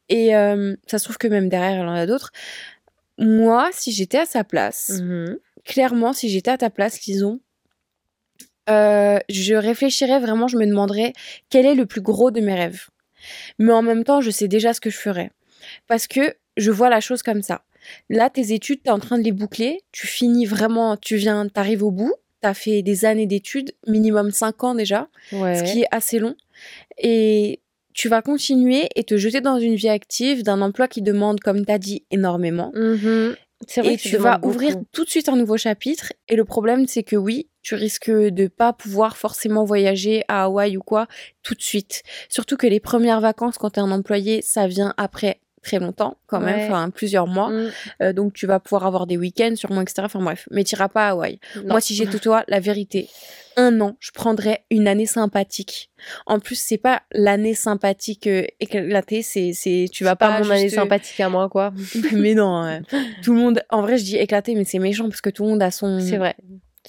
Et 0.09 0.35
euh, 0.35 0.75
ça 0.87 0.99
se 0.99 1.05
trouve 1.05 1.19
que 1.19 1.29
même 1.29 1.49
derrière, 1.51 1.81
elle 1.83 1.89
en 1.89 1.95
a 1.95 2.07
d'autres. 2.07 2.33
Moi, 3.19 3.69
si 3.73 3.93
j'étais 3.93 4.19
à 4.19 4.27
sa 4.27 4.43
place, 4.45 5.01
Mhm. 5.03 5.39
clairement, 5.65 6.13
si 6.15 6.29
j'étais 6.31 6.51
à 6.51 6.57
ta 6.57 6.71
place, 6.71 6.99
disons, 7.01 7.41
euh, 8.71 9.19
je 9.29 9.55
réfléchirais 9.55 10.21
vraiment, 10.21 10.47
je 10.49 10.57
me 10.57 10.67
demanderais 10.67 11.13
quel 11.51 11.67
est 11.67 11.75
le 11.75 11.87
plus 11.87 12.01
gros 12.03 12.31
de 12.31 12.41
mes 12.41 12.55
rêves. 12.55 12.87
Mais 13.59 13.73
en 13.73 13.83
même 13.83 14.05
temps, 14.05 14.21
je 14.21 14.31
sais 14.31 14.49
déjà 14.49 14.73
ce 14.75 14.81
que 14.81 14.91
je 14.91 14.99
ferais. 14.99 15.31
Parce 15.89 16.07
que 16.07 16.35
je 16.57 16.71
vois 16.71 16.89
la 16.89 17.01
chose 17.01 17.23
comme 17.23 17.43
ça. 17.43 17.63
Là, 18.09 18.31
tes 18.31 18.53
études, 18.53 18.83
tu 18.83 18.89
es 18.89 18.93
en 18.93 18.99
train 18.99 19.19
de 19.19 19.23
les 19.25 19.33
boucler, 19.33 19.81
tu 19.93 20.07
finis 20.07 20.47
vraiment, 20.47 20.97
tu 20.97 21.17
viens, 21.17 21.49
t'arrives 21.49 21.83
au 21.85 21.91
bout, 21.91 22.15
tu 22.43 22.49
as 22.49 22.55
fait 22.55 22.83
des 22.83 23.05
années 23.05 23.27
d'études, 23.27 23.73
minimum 23.87 24.31
5 24.31 24.63
ans 24.65 24.75
déjà, 24.75 25.09
Ouais. 25.33 25.55
ce 25.57 25.73
qui 25.73 25.83
est 25.83 25.89
assez 25.91 26.19
long. 26.19 26.35
Et 26.99 27.61
tu 27.95 28.09
vas 28.09 28.23
continuer 28.23 28.89
et 28.95 29.05
te 29.05 29.17
jeter 29.17 29.41
dans 29.41 29.59
une 29.59 29.75
vie 29.75 29.89
active 29.89 30.43
d'un 30.43 30.61
emploi 30.63 30.89
qui 30.89 31.03
demande, 31.03 31.41
comme 31.41 31.65
tu 31.67 31.73
as 31.73 31.79
dit, 31.79 32.05
énormément 32.11 32.71
Mhm. 32.75 33.35
C'est 33.67 33.81
vrai 33.83 33.95
et 33.95 33.97
que 33.97 34.03
tu 34.03 34.17
vas 34.19 34.39
ouvrir 34.45 34.75
beaucoup. 34.75 34.87
tout 34.93 35.05
de 35.05 35.11
suite 35.11 35.29
un 35.29 35.35
nouveau 35.35 35.57
chapitre. 35.57 36.13
Et 36.29 36.37
le 36.37 36.45
problème, 36.45 36.87
c'est 36.87 37.03
que 37.03 37.17
oui, 37.17 37.49
tu 37.63 37.75
risques 37.75 38.09
de 38.09 38.47
pas 38.47 38.73
pouvoir 38.73 39.17
forcément 39.17 39.65
voyager 39.65 40.23
à 40.29 40.45
Hawaï 40.45 40.77
ou 40.77 40.81
quoi 40.81 41.09
tout 41.43 41.55
de 41.57 41.61
suite. 41.63 42.05
Surtout 42.29 42.57
que 42.57 42.69
les 42.69 42.79
premières 42.79 43.21
vacances, 43.21 43.59
quand 43.59 43.71
tu 43.71 43.81
es 43.81 43.83
un 43.83 43.91
employé, 43.91 44.43
ça 44.43 44.69
vient 44.69 44.95
après 44.97 45.41
très 45.63 45.79
longtemps 45.79 46.17
quand 46.27 46.41
même, 46.41 46.57
Ouais. 46.57 46.67
enfin 46.67 46.91
plusieurs 46.91 47.27
mois. 47.27 47.51
Mm. 47.51 47.71
Euh, 48.03 48.13
donc 48.13 48.33
tu 48.33 48.47
vas 48.47 48.61
pouvoir 48.61 48.87
avoir 48.87 49.07
des 49.07 49.17
week-ends 49.17 49.55
sûrement, 49.57 49.83
etc. 49.83 50.03
Enfin 50.05 50.21
bref, 50.21 50.49
mais 50.51 50.65
tu 50.65 50.77
pas 50.77 51.09
à 51.09 51.11
Hawaï. 51.11 51.39
Non. 51.57 51.71
Moi, 51.71 51.81
si 51.81 51.95
j'étais 51.95 52.19
toi, 52.19 52.45
la 52.49 52.61
vérité, 52.61 53.09
un 53.57 53.81
an, 53.81 53.97
je 53.99 54.13
prendrais 54.13 54.65
une 54.71 54.87
année 54.87 55.07
sympathique. 55.07 55.91
En 56.27 56.39
plus, 56.39 56.55
c'est 56.55 56.79
pas 56.79 57.03
l'année 57.13 57.55
sympathique 57.55 58.29
euh, 58.29 58.45
éclatée, 58.61 59.23
c'est, 59.23 59.53
c'est, 59.53 59.87
tu 59.93 60.05
vas 60.05 60.15
pas 60.15 60.29
pas, 60.29 60.43
mon 60.45 60.51
année 60.51 60.63
juste, 60.65 60.77
euh, 60.79 60.83
sympathique 60.83 61.19
à 61.21 61.29
moi, 61.29 61.49
quoi. 61.49 61.73
mais 62.13 62.35
non, 62.35 62.63
ouais. 62.63 62.81
tout 63.23 63.35
le 63.35 63.41
monde. 63.41 63.63
En 63.71 63.83
vrai, 63.83 63.99
je 63.99 64.05
dis 64.05 64.17
éclaté, 64.17 64.55
mais 64.55 64.65
c'est 64.65 64.79
méchant 64.79 65.09
parce 65.09 65.21
que 65.21 65.31
tout 65.31 65.43
le 65.43 65.51
monde 65.51 65.63
a 65.63 65.71
son. 65.71 66.01
C'est 66.01 66.19
vrai. 66.19 66.37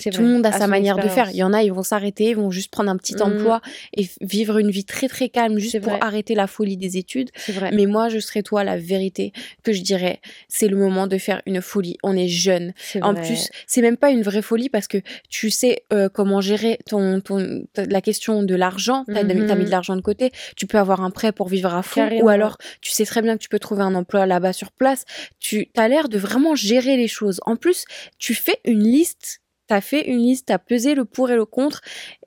Tout 0.03 0.09
vrai. 0.17 0.23
le 0.23 0.29
monde 0.33 0.45
a 0.45 0.51
sa 0.51 0.67
manière 0.67 0.97
de 0.97 1.07
faire. 1.07 1.29
Il 1.31 1.35
y 1.37 1.43
en 1.43 1.53
a, 1.53 1.63
ils 1.63 1.73
vont 1.73 1.83
s'arrêter, 1.83 2.29
ils 2.29 2.35
vont 2.35 2.51
juste 2.51 2.71
prendre 2.71 2.89
un 2.89 2.97
petit 2.97 3.15
Mhm. 3.15 3.21
emploi 3.21 3.61
et 3.95 4.07
vivre 4.21 4.57
une 4.57 4.71
vie 4.71 4.85
très 4.85 5.07
très 5.07 5.29
calme 5.29 5.59
juste 5.59 5.79
pour 5.81 5.91
vrai. 5.91 5.99
arrêter 6.01 6.35
la 6.35 6.47
folie 6.47 6.77
des 6.77 6.97
études. 6.97 7.29
Vrai. 7.49 7.71
Mais 7.73 7.85
moi, 7.85 8.09
je 8.09 8.19
serais 8.19 8.41
toi 8.43 8.63
la 8.63 8.77
vérité 8.77 9.33
que 9.63 9.73
je 9.73 9.81
dirais, 9.81 10.19
c'est 10.47 10.67
le 10.67 10.77
moment 10.77 11.07
de 11.07 11.17
faire 11.17 11.41
une 11.45 11.61
folie. 11.61 11.97
On 12.03 12.15
est 12.15 12.27
jeune. 12.27 12.73
C'est 12.77 13.01
En 13.03 13.13
plus, 13.13 13.49
c'est 13.67 13.81
même 13.81 13.97
pas 13.97 14.11
une 14.11 14.21
vraie 14.23 14.41
folie 14.41 14.69
parce 14.69 14.87
que 14.87 14.97
tu 15.29 15.49
sais 15.49 15.83
euh, 15.93 16.09
comment 16.09 16.41
gérer 16.41 16.79
ton, 16.85 17.19
ton 17.21 17.63
la 17.75 18.01
question 18.01 18.43
de 18.43 18.55
l'argent. 18.55 19.03
T'as 19.07 19.23
t'as 19.25 19.55
mis 19.55 19.65
de 19.65 19.69
l'argent 19.71 19.95
de 19.95 20.01
côté. 20.01 20.31
Tu 20.55 20.67
peux 20.67 20.77
avoir 20.77 21.01
un 21.01 21.09
prêt 21.11 21.31
pour 21.31 21.47
vivre 21.49 21.73
à 21.73 21.83
fond. 21.83 22.01
Carrément. 22.01 22.23
Ou 22.25 22.29
alors, 22.29 22.57
tu 22.81 22.91
sais 22.91 23.05
très 23.05 23.21
bien 23.21 23.35
que 23.37 23.41
tu 23.41 23.49
peux 23.49 23.59
trouver 23.59 23.83
un 23.83 23.95
emploi 23.95 24.25
là-bas 24.25 24.53
sur 24.53 24.71
place. 24.71 25.05
Tu 25.39 25.69
as 25.75 25.87
l'air 25.87 26.09
de 26.09 26.17
vraiment 26.17 26.55
gérer 26.55 26.97
les 26.97 27.07
choses. 27.07 27.39
En 27.45 27.55
plus, 27.55 27.85
tu 28.17 28.33
fais 28.35 28.59
une 28.65 28.83
liste. 28.83 29.41
T'as 29.69 29.81
fait 29.81 30.01
une 30.07 30.17
liste, 30.17 30.47
t'as 30.47 30.57
pesé 30.57 30.95
le 30.95 31.05
pour 31.05 31.29
et 31.29 31.35
le 31.35 31.45
contre, 31.45 31.81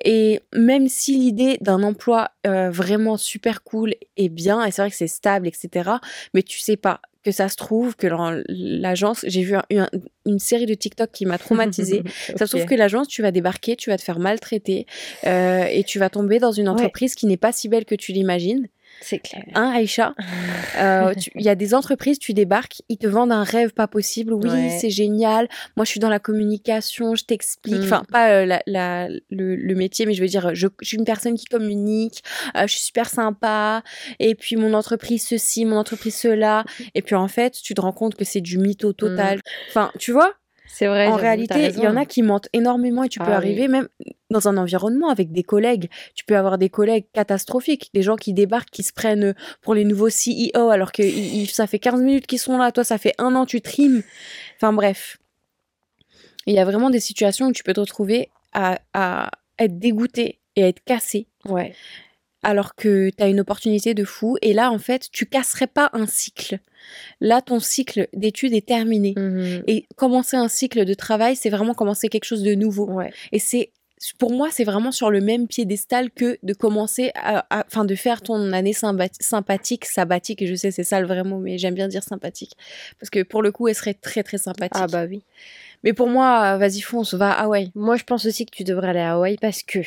et 0.05 0.41
même 0.55 0.89
si 0.89 1.17
l'idée 1.19 1.59
d'un 1.61 1.83
emploi 1.83 2.31
euh, 2.47 2.71
vraiment 2.71 3.17
super 3.17 3.63
cool 3.65 3.95
est 4.17 4.29
bien, 4.29 4.65
et 4.65 4.71
c'est 4.71 4.81
vrai 4.83 4.91
que 4.91 4.97
c'est 4.97 5.09
stable, 5.09 5.49
etc., 5.49 5.91
mais 6.35 6.43
tu 6.45 6.59
sais 6.61 6.77
pas 6.77 7.01
que 7.25 7.31
ça 7.33 7.49
se 7.49 7.57
trouve 7.57 7.95
que 7.97 8.07
l'agence, 8.49 9.25
j'ai 9.29 9.43
vu 9.43 9.55
un- 9.57 9.63
un- 9.73 9.89
une 10.27 10.39
série 10.39 10.67
de 10.67 10.75
TikTok 10.75 11.11
qui 11.13 11.25
m'a 11.27 11.39
traumatisée. 11.39 12.03
Ça 12.37 12.47
se 12.47 12.57
trouve 12.57 12.65
que 12.67 12.75
l'agence, 12.75 13.07
tu 13.07 13.23
vas 13.23 13.31
débarquer, 13.31 13.77
tu 13.77 13.91
vas 13.91 13.97
te 13.97 14.03
faire 14.03 14.19
maltraiter 14.19 14.87
euh, 15.27 15.65
et 15.71 15.85
tu 15.85 15.99
vas 16.01 16.11
tomber 16.11 16.39
dans 16.41 16.51
une 16.53 16.69
Ouais. 16.69 16.75
entreprise 16.75 17.15
qui 17.15 17.27
n'est 17.27 17.37
pas 17.37 17.53
si 17.53 17.69
belle 17.69 17.85
que 17.85 17.95
tu 17.95 18.13
l'imagines. 18.13 18.67
C'est 19.03 19.19
clair. 19.19 19.43
Hein, 19.55 19.73
Aïcha 19.75 20.15
Euh, 20.79 21.13
Il 21.35 21.43
y 21.43 21.49
a 21.49 21.55
des 21.55 21.75
entreprises, 21.75 22.19
tu 22.19 22.33
débarques, 22.35 22.83
ils 22.89 22.97
te 22.99 23.07
vendent 23.07 23.33
un 23.33 23.43
rêve 23.45 23.73
pas 23.73 23.87
possible. 23.89 24.33
Oui, 24.33 24.49
Ouais. 24.49 24.79
c'est 24.81 24.91
génial. 24.91 25.49
Moi, 25.77 25.85
je 25.85 25.91
suis 25.91 26.01
dans 26.01 26.09
la 26.09 26.19
communication, 26.19 27.15
je 27.15 27.25
t'explique. 27.25 27.75
Mm. 27.81 27.85
Enfin, 27.85 28.03
pas 28.11 28.31
euh, 28.31 28.47
la, 28.47 28.63
la- 28.67 29.09
le, 29.31 29.57
le 29.57 29.75
métier, 29.75 30.07
mais 30.07 30.15
je 30.15 30.23
veux 30.23 30.29
dire, 30.29 30.55
je, 30.55 30.69
je 30.81 30.87
suis 30.89 30.97
une 30.97 31.05
personne 31.05 31.35
qui 31.35 31.47
communique, 31.47 32.23
euh, 32.57 32.63
je 32.67 32.73
suis 32.75 32.85
super 32.85 33.09
sympa. 33.09 33.83
Et 34.19 34.35
puis, 34.35 34.57
mon 34.57 34.73
entreprise 34.75 35.27
ceci, 35.27 35.65
mon 35.65 35.77
entreprise 35.77 36.15
cela. 36.17 36.65
Et 36.95 37.03
puis, 37.03 37.15
en 37.15 37.29
fait, 37.29 37.53
tu 37.63 37.75
te 37.75 37.81
rends 37.81 37.93
compte 37.93 38.15
que 38.15 38.25
c'est 38.25 38.41
du 38.41 38.59
mytho 38.59 38.93
total. 38.93 39.41
Enfin, 39.69 39.91
tu 39.99 40.13
vois 40.13 40.35
C'est 40.67 40.87
vrai. 40.87 41.07
En 41.09 41.17
réalité, 41.17 41.69
il 41.69 41.79
y 41.83 41.87
en 41.87 41.97
a 41.97 42.07
qui 42.07 42.23
mentent 42.23 42.49
énormément 42.53 43.05
et 43.05 43.09
tu 43.09 43.19
peux 43.19 43.27
Ah 43.27 43.31
oui. 43.31 43.35
arriver 43.37 43.69
même 43.69 43.89
dans 44.31 44.49
un 44.49 44.57
environnement 44.57 45.11
avec 45.11 45.31
des 45.31 45.43
collègues. 45.43 45.91
Tu 46.15 46.25
peux 46.25 46.37
avoir 46.37 46.57
des 46.57 46.71
collègues 46.71 47.05
catastrophiques, 47.13 47.91
des 47.93 48.03
gens 48.03 48.17
qui 48.17 48.33
débarquent, 48.33 48.71
qui 48.71 48.83
se 48.83 48.93
prennent 48.93 49.35
pour 49.61 49.75
les 49.75 49.85
nouveaux 49.85 50.09
CEO 50.09 50.71
alors 50.71 50.93
que 50.93 51.03
ça 51.47 51.67
fait 51.67 51.79
15 51.79 52.01
minutes 52.01 52.27
qu'ils 52.27 52.39
sont 52.39 52.57
là. 52.57 52.73
Toi, 52.73 52.85
ça 52.85 52.97
fait 52.99 53.15
un 53.19 53.35
an, 53.35 53.45
tu 53.45 53.61
trimes. 53.61 54.03
Enfin 54.57 54.73
bref. 54.73 55.19
Il 56.47 56.55
y 56.55 56.59
a 56.59 56.65
vraiment 56.65 56.91
des 56.91 57.01
situations 57.01 57.47
où 57.49 57.53
tu 57.53 57.63
peux 57.63 57.73
te 57.75 57.81
retrouver 57.81 58.31
à, 58.53 58.79
à 58.95 59.31
être 59.59 59.79
dégoûté 59.79 60.39
et 60.57 60.65
à 60.65 60.69
être 60.69 60.83
cassé 60.85 61.27
Ouais. 61.45 61.75
Alors 62.43 62.75
que 62.75 63.11
tu 63.11 63.23
as 63.23 63.29
une 63.29 63.41
opportunité 63.41 63.95
de 63.95 64.05
fou. 64.05 64.37
Et 64.43 64.53
là, 64.53 64.71
en 64.71 64.79
fait, 64.79 65.09
tu 65.13 65.27
casserais 65.27 65.67
pas 65.67 65.91
un 65.93 66.07
cycle. 66.07 66.59
Là, 67.21 67.41
ton 67.41 67.61
cycle 67.61 68.09
d'études 68.13 68.55
est 68.55 68.67
terminé. 68.67 69.15
Mhm. 69.17 69.63
Et 69.67 69.87
commencer 69.97 70.37
un 70.37 70.49
cycle 70.49 70.85
de 70.85 70.95
travail, 70.95 71.37
c'est 71.37 71.51
vraiment 71.51 71.75
commencer 71.75 72.09
quelque 72.09 72.25
chose 72.25 72.43
de 72.43 72.55
nouveau. 72.55 72.91
Ouais. 72.91 73.13
Et 73.31 73.39
c'est, 73.39 73.71
pour 74.19 74.33
moi, 74.33 74.49
c'est 74.51 74.65
vraiment 74.65 74.91
sur 74.91 75.11
le 75.11 75.21
même 75.21 75.47
piédestal 75.47 76.11
que 76.11 76.39
de 76.43 76.53
commencer 76.55 77.13
à, 77.15 77.47
enfin, 77.69 77.85
de 77.85 77.95
faire 77.95 78.21
ton 78.21 78.53
année 78.53 78.73
sympa- 78.73 79.15
sympathique, 79.21 79.85
sabbatique. 79.85 80.43
Et 80.43 80.49
je 80.49 80.57
sais, 80.57 80.73
c'est 80.73 80.83
ça 80.83 81.01
le 81.01 81.07
vrai 81.07 81.23
mot, 81.23 81.39
mais 81.39 81.59
j'aime 81.59 81.75
bien 81.75 81.87
dire 81.87 82.03
sympathique. 82.03 82.55
Parce 82.99 83.11
que 83.11 83.23
pour 83.23 83.43
le 83.43 83.53
coup, 83.53 83.69
elle 83.69 83.77
serait 83.77 83.95
très, 83.95 84.25
très 84.25 84.39
sympathique. 84.39 84.73
Ah 84.75 84.89
bah 84.89 85.05
oui. 85.09 85.23
Mais 85.85 85.93
pour 85.93 86.09
moi, 86.09 86.57
vas-y, 86.59 86.81
fonce, 86.81 87.15
va 87.15 87.31
à 87.31 87.45
Hawaï. 87.45 87.71
Moi, 87.77 87.97
je 87.97 88.05
pense 88.05 88.27
aussi 88.27 88.47
que 88.47 88.55
tu 88.55 88.65
devrais 88.65 88.89
aller 88.89 89.01
à 89.01 89.15
Hawaï 89.15 89.37
parce 89.41 89.63
que, 89.63 89.81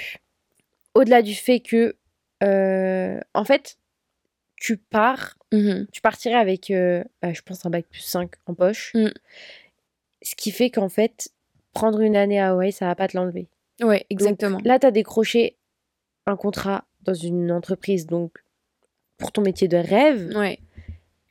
au-delà 0.93 1.21
du 1.21 1.35
fait 1.35 1.59
que, 1.59 1.95
euh, 2.43 3.19
en 3.33 3.43
fait, 3.45 3.77
tu 4.57 4.77
pars, 4.77 5.37
Mhm. 5.51 5.87
tu 5.91 6.01
partirais 6.01 6.35
avec, 6.35 6.71
euh, 6.71 7.03
bah, 7.21 7.33
je 7.33 7.41
pense, 7.41 7.65
un 7.65 7.69
bac 7.69 7.85
plus 7.89 8.01
5 8.01 8.31
en 8.45 8.53
poche. 8.53 8.91
Mm. 8.95 9.09
Ce 10.21 10.35
qui 10.35 10.51
fait 10.51 10.69
qu'en 10.69 10.89
fait, 10.89 11.29
prendre 11.73 11.99
une 12.01 12.15
année 12.15 12.39
à 12.39 12.49
Hawaï, 12.51 12.71
ça 12.71 12.85
va 12.87 12.95
pas 12.95 13.07
te 13.07 13.15
l'enlever. 13.17 13.47
Ouais, 13.81 13.99
Donc, 13.99 14.05
exactement. 14.09 14.59
là, 14.63 14.79
tu 14.79 14.87
as 14.87 14.91
décroché 14.91 15.57
un 16.25 16.35
contrat 16.35 16.85
dans 17.01 17.13
une 17.13 17.51
entreprise, 17.51 18.05
donc 18.07 18.43
pour 19.17 19.31
ton 19.31 19.41
métier 19.41 19.67
de 19.67 19.77
rêve. 19.77 20.31
Ouais, 20.35 20.59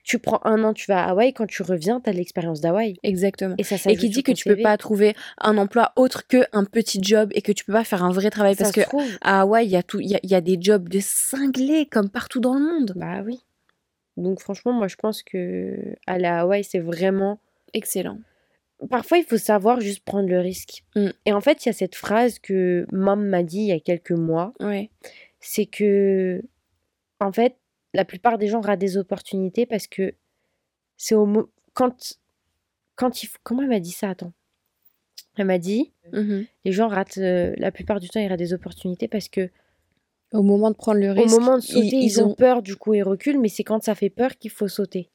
Tu 0.05 0.19
prends 0.19 0.41
un 0.45 0.63
an, 0.65 0.75
tu 0.75 0.85
vas 0.87 1.03
à 1.05 1.11
Hawaï. 1.11 1.33
Quand 1.33 1.47
tu 1.47 1.63
reviens, 1.63 2.01
tu 2.01 2.09
as 2.11 2.13
l'expérience 2.13 2.61
d'Hawaï. 2.61 2.97
exactement. 3.03 3.55
Et 3.59 3.65
ça, 3.65 3.79
ça 3.79 3.91
Et 3.91 3.97
qui 3.97 4.11
dit 4.11 4.23
que 4.23 4.33
tu 4.33 4.45
peux 4.49 4.61
pas 4.63 4.77
trouver 4.77 5.17
un 5.39 5.57
emploi 5.59 5.93
autre 5.97 6.27
qu'un 6.27 6.65
petit 6.65 7.03
job 7.03 7.31
et 7.35 7.41
que 7.43 7.53
tu 7.53 7.65
peux 7.65 7.73
pas 7.73 7.85
faire 7.85 8.05
un 8.05 8.13
vrai 8.13 8.31
travail 8.31 8.55
parce 8.55 8.71
que 8.71 8.83
à 9.23 9.41
Hawaï, 9.41 9.65
il 9.67 9.71
y 9.71 9.77
a 9.77 9.83
tout, 9.83 10.01
il 10.01 10.11
y 10.11 10.15
a, 10.15 10.21
il 10.23 10.31
y 10.31 10.35
a 10.35 10.41
des 10.43 10.59
jobs 10.61 10.89
de 10.89 11.01
cinglés 11.01 11.87
comme 11.87 12.11
partout 12.11 12.39
dans 12.39 12.55
le 12.55 12.61
monde. 12.61 12.93
Bah 12.97 13.23
oui. 13.25 13.41
Donc 14.19 14.41
franchement, 14.41 14.73
moi 14.73 14.89
je 14.89 14.97
pense 14.97 15.23
que 15.23 15.97
aller 16.07 16.27
à 16.27 16.41
Hawaï, 16.41 16.63
c'est 16.65 16.79
vraiment... 16.81 17.41
Excellent. 17.73 18.19
Parfois, 18.91 19.19
il 19.19 19.25
faut 19.25 19.39
savoir 19.39 19.81
juste 19.81 20.05
prendre 20.05 20.29
le 20.29 20.39
risque. 20.41 20.85
Mm. 20.97 21.09
Et 21.27 21.33
en 21.33 21.41
fait, 21.41 21.65
il 21.65 21.69
y 21.69 21.71
a 21.71 21.73
cette 21.73 21.95
phrase 21.95 22.39
que 22.39 22.87
Mam 22.93 23.25
m'a 23.27 23.43
dit 23.43 23.61
il 23.61 23.67
y 23.69 23.73
a 23.73 23.81
quelques 23.81 24.11
mois, 24.11 24.53
Ouais. 24.61 24.91
c'est 25.41 25.65
que, 25.67 26.43
en 27.21 27.33
fait, 27.33 27.57
la 27.95 28.05
plupart 28.05 28.37
des 28.39 28.49
gens 28.49 28.61
ratent 28.61 28.79
des 28.81 28.97
opportunités 28.99 29.65
parce 29.67 29.87
que 29.87 30.15
c'est 30.99 31.15
au 31.15 31.25
mo- 31.27 31.51
quand 31.73 32.19
quand 32.97 33.23
il 33.23 33.27
faut... 33.27 33.39
Comment 33.43 33.63
elle 33.63 33.69
m'a 33.71 33.81
dit 33.81 33.91
ça 33.91 34.11
Attends? 34.11 34.33
Elle 35.37 35.47
m'a 35.47 35.59
dit, 35.59 35.93
Mhm. 36.13 36.47
les 36.65 36.73
gens 36.73 36.87
ratent, 36.89 37.19
euh, 37.19 37.55
la 37.57 37.73
plupart 37.73 37.99
du 38.01 38.09
temps, 38.09 38.21
ils 38.21 38.29
ratent 38.29 38.39
des 38.39 38.53
opportunités 38.53 39.09
parce 39.09 39.29
que 39.29 39.51
Au 40.33 40.43
moment 40.43 40.71
de 40.71 40.77
prendre 40.77 41.01
le 41.01 41.11
Au 41.11 41.15
risque, 41.15 41.39
moment 41.41 41.57
de 41.57 41.63
sauter, 41.63 41.97
ils, 41.97 42.05
ils 42.05 42.21
ont... 42.23 42.31
ont 42.31 42.35
peur, 42.35 42.63
du 42.63 42.77
coup, 42.77 42.95
ils 42.95 43.03
reculent, 43.03 43.39
mais 43.41 43.49
c'est 43.49 43.65
quand 43.65 43.83
ça 43.83 43.95
fait 43.95 44.11
peur 44.11 44.37
qu'il 44.37 44.51
faut 44.51 44.69
sauter. 44.69 45.11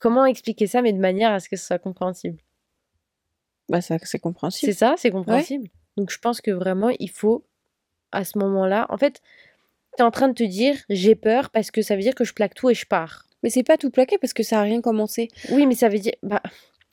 Comment 0.00 0.24
expliquer 0.26 0.66
ça, 0.66 0.82
mais 0.82 0.92
de 0.92 0.98
manière 0.98 1.32
à 1.32 1.40
ce 1.40 1.48
que 1.48 1.56
ce 1.56 1.64
soit 1.66 1.78
compréhensible? 1.78 2.38
Bah, 3.68 3.80
ça, 3.80 3.96
c'est 3.98 4.06
C'est 4.06 4.20
compréhensible. 4.20 4.74
ça, 4.74 4.94
c'est 4.98 5.10
compréhensible. 5.10 5.68
Donc 5.96 6.10
je 6.10 6.18
pense 6.18 6.40
que 6.40 6.50
vraiment, 6.50 6.90
il 6.98 7.10
faut, 7.10 7.44
à 8.12 8.24
ce 8.24 8.38
moment-là, 8.38 8.86
en 8.90 8.96
fait, 8.98 9.20
tu 9.96 10.02
es 10.02 10.06
en 10.06 10.10
train 10.10 10.28
de 10.28 10.34
te 10.34 10.42
dire, 10.44 10.76
j'ai 10.88 11.14
peur 11.14 11.50
parce 11.50 11.70
que 11.70 11.82
ça 11.82 11.94
veut 11.96 12.02
dire 12.02 12.14
que 12.14 12.24
je 12.24 12.32
plaque 12.32 12.54
tout 12.54 12.70
et 12.70 12.74
je 12.74 12.86
pars. 12.86 13.26
Mais 13.42 13.50
c'est 13.50 13.62
pas 13.64 13.76
tout 13.76 13.90
plaqué 13.90 14.18
parce 14.18 14.32
que 14.32 14.42
ça 14.42 14.60
a 14.60 14.62
rien 14.62 14.80
commencé. 14.80 15.28
Oui, 15.50 15.66
mais 15.66 15.74
ça 15.74 15.88
veut 15.88 15.98
dire... 15.98 16.14
Bah, 16.22 16.42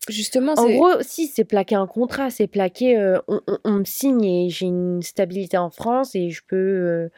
Justement, 0.07 0.53
en 0.57 0.67
gros, 0.69 0.89
si, 1.01 1.27
c'est 1.27 1.43
plaquer 1.43 1.75
un 1.75 1.85
contrat, 1.85 2.29
c'est 2.31 2.47
plaquer, 2.47 2.97
euh, 2.97 3.19
on, 3.27 3.41
on- 3.47 3.57
on 3.65 3.71
me 3.73 3.83
signe 3.85 4.23
et 4.23 4.49
j'ai 4.49 4.65
une 4.65 5.01
stabilité 5.03 5.57
en 5.57 5.69
France 5.69 6.15
et 6.15 6.29
je 6.31 6.41
peux... 6.47 6.55
euh, 6.55 7.09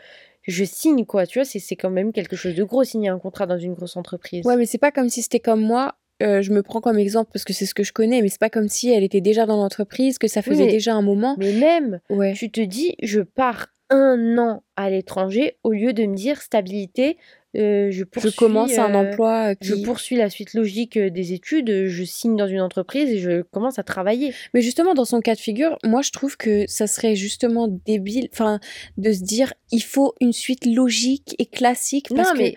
je 0.48 0.64
signe, 0.66 1.06
quoi, 1.06 1.26
tu 1.28 1.40
vois, 1.40 1.46
c'est 1.46 1.76
quand 1.76 1.92
même 1.92 2.12
quelque 2.12 2.36
chose 2.36 2.56
de 2.56 2.64
gros, 2.64 2.84
signer 2.84 3.10
un 3.10 3.20
contrat 3.20 3.46
dans 3.46 3.60
une 3.60 3.74
grosse 3.76 3.96
entreprise. 3.96 4.46
Ouais, 4.46 4.58
mais 4.58 4.66
c'est 4.66 4.80
pas 4.80 4.92
comme 4.92 5.08
si 5.10 5.22
c'était 5.22 5.40
comme 5.40 5.62
moi. 5.62 5.96
euh, 6.24 6.42
je 6.42 6.52
me 6.52 6.64
prends 6.64 6.82
comme 6.82 6.98
exemple 6.98 7.30
parce 7.32 7.46
que 7.46 7.54
c'est 7.54 7.68
ce 7.68 7.76
que 7.76 7.84
je 7.84 7.94
connais, 7.94 8.22
mais 8.22 8.28
c'est 8.30 8.40
pas 8.40 8.50
comme 8.50 8.68
si 8.68 8.90
elle 8.92 9.04
était 9.04 9.22
déjà 9.22 9.46
dans 9.46 9.58
l'entreprise, 9.58 10.18
que 10.18 10.28
ça 10.28 10.42
Oui, 10.42 10.52
faisait 10.54 10.66
mais- 10.66 10.72
déjà 10.72 10.94
un 10.96 11.04
moment. 11.04 11.36
Mais 11.38 11.54
même, 11.54 12.02
Ouais. 12.10 12.34
tu 12.34 12.50
te 12.52 12.60
dis, 12.62 12.96
je 13.04 13.22
pars 13.22 13.68
un 13.92 14.38
an 14.40 14.64
à 14.76 14.90
l'étranger 14.90 15.58
au 15.64 15.72
lieu 15.72 15.94
de 15.94 16.06
me 16.06 16.16
dire 16.16 16.42
stabilité, 16.42 17.18
euh, 17.58 17.92
je 17.92 18.06
poursuis, 18.06 18.32
Je 18.32 18.36
commence 18.38 18.78
un 18.78 18.96
euh, 18.96 19.12
emploi 19.12 19.54
Je 19.62 19.76
qui. 19.76 19.82
poursuis 19.84 20.16
la 20.16 20.30
suite 20.30 20.54
logique 20.54 20.96
euh, 20.96 21.10
des 21.10 21.34
études, 21.34 21.70
euh, 21.70 21.88
je 21.90 22.04
signe 22.06 22.38
dans 22.38 22.48
une 22.48 22.62
entreprise 22.62 23.10
et 23.12 23.20
je 23.20 23.42
commence 23.42 23.78
à 23.78 23.84
travailler. 23.84 24.34
Mais 24.54 24.62
justement, 24.62 24.94
dans 24.94 25.04
son 25.06 25.20
cas 25.20 25.36
de 25.36 25.40
figure, 25.40 25.78
moi, 25.84 26.02
je 26.02 26.12
trouve 26.12 26.38
que 26.38 26.66
ça 26.68 26.88
serait 26.88 27.16
justement 27.16 27.68
débile, 27.68 28.30
enfin, 28.32 28.62
de 28.98 29.12
se 29.12 29.22
dire, 29.22 29.54
il 29.72 29.84
faut 29.84 30.16
une 30.22 30.32
suite 30.34 30.66
logique 30.66 31.36
et 31.40 31.46
classique. 31.46 32.08
Parce 32.16 32.30
non, 32.30 32.34
que 32.36 32.40
mais. 32.40 32.56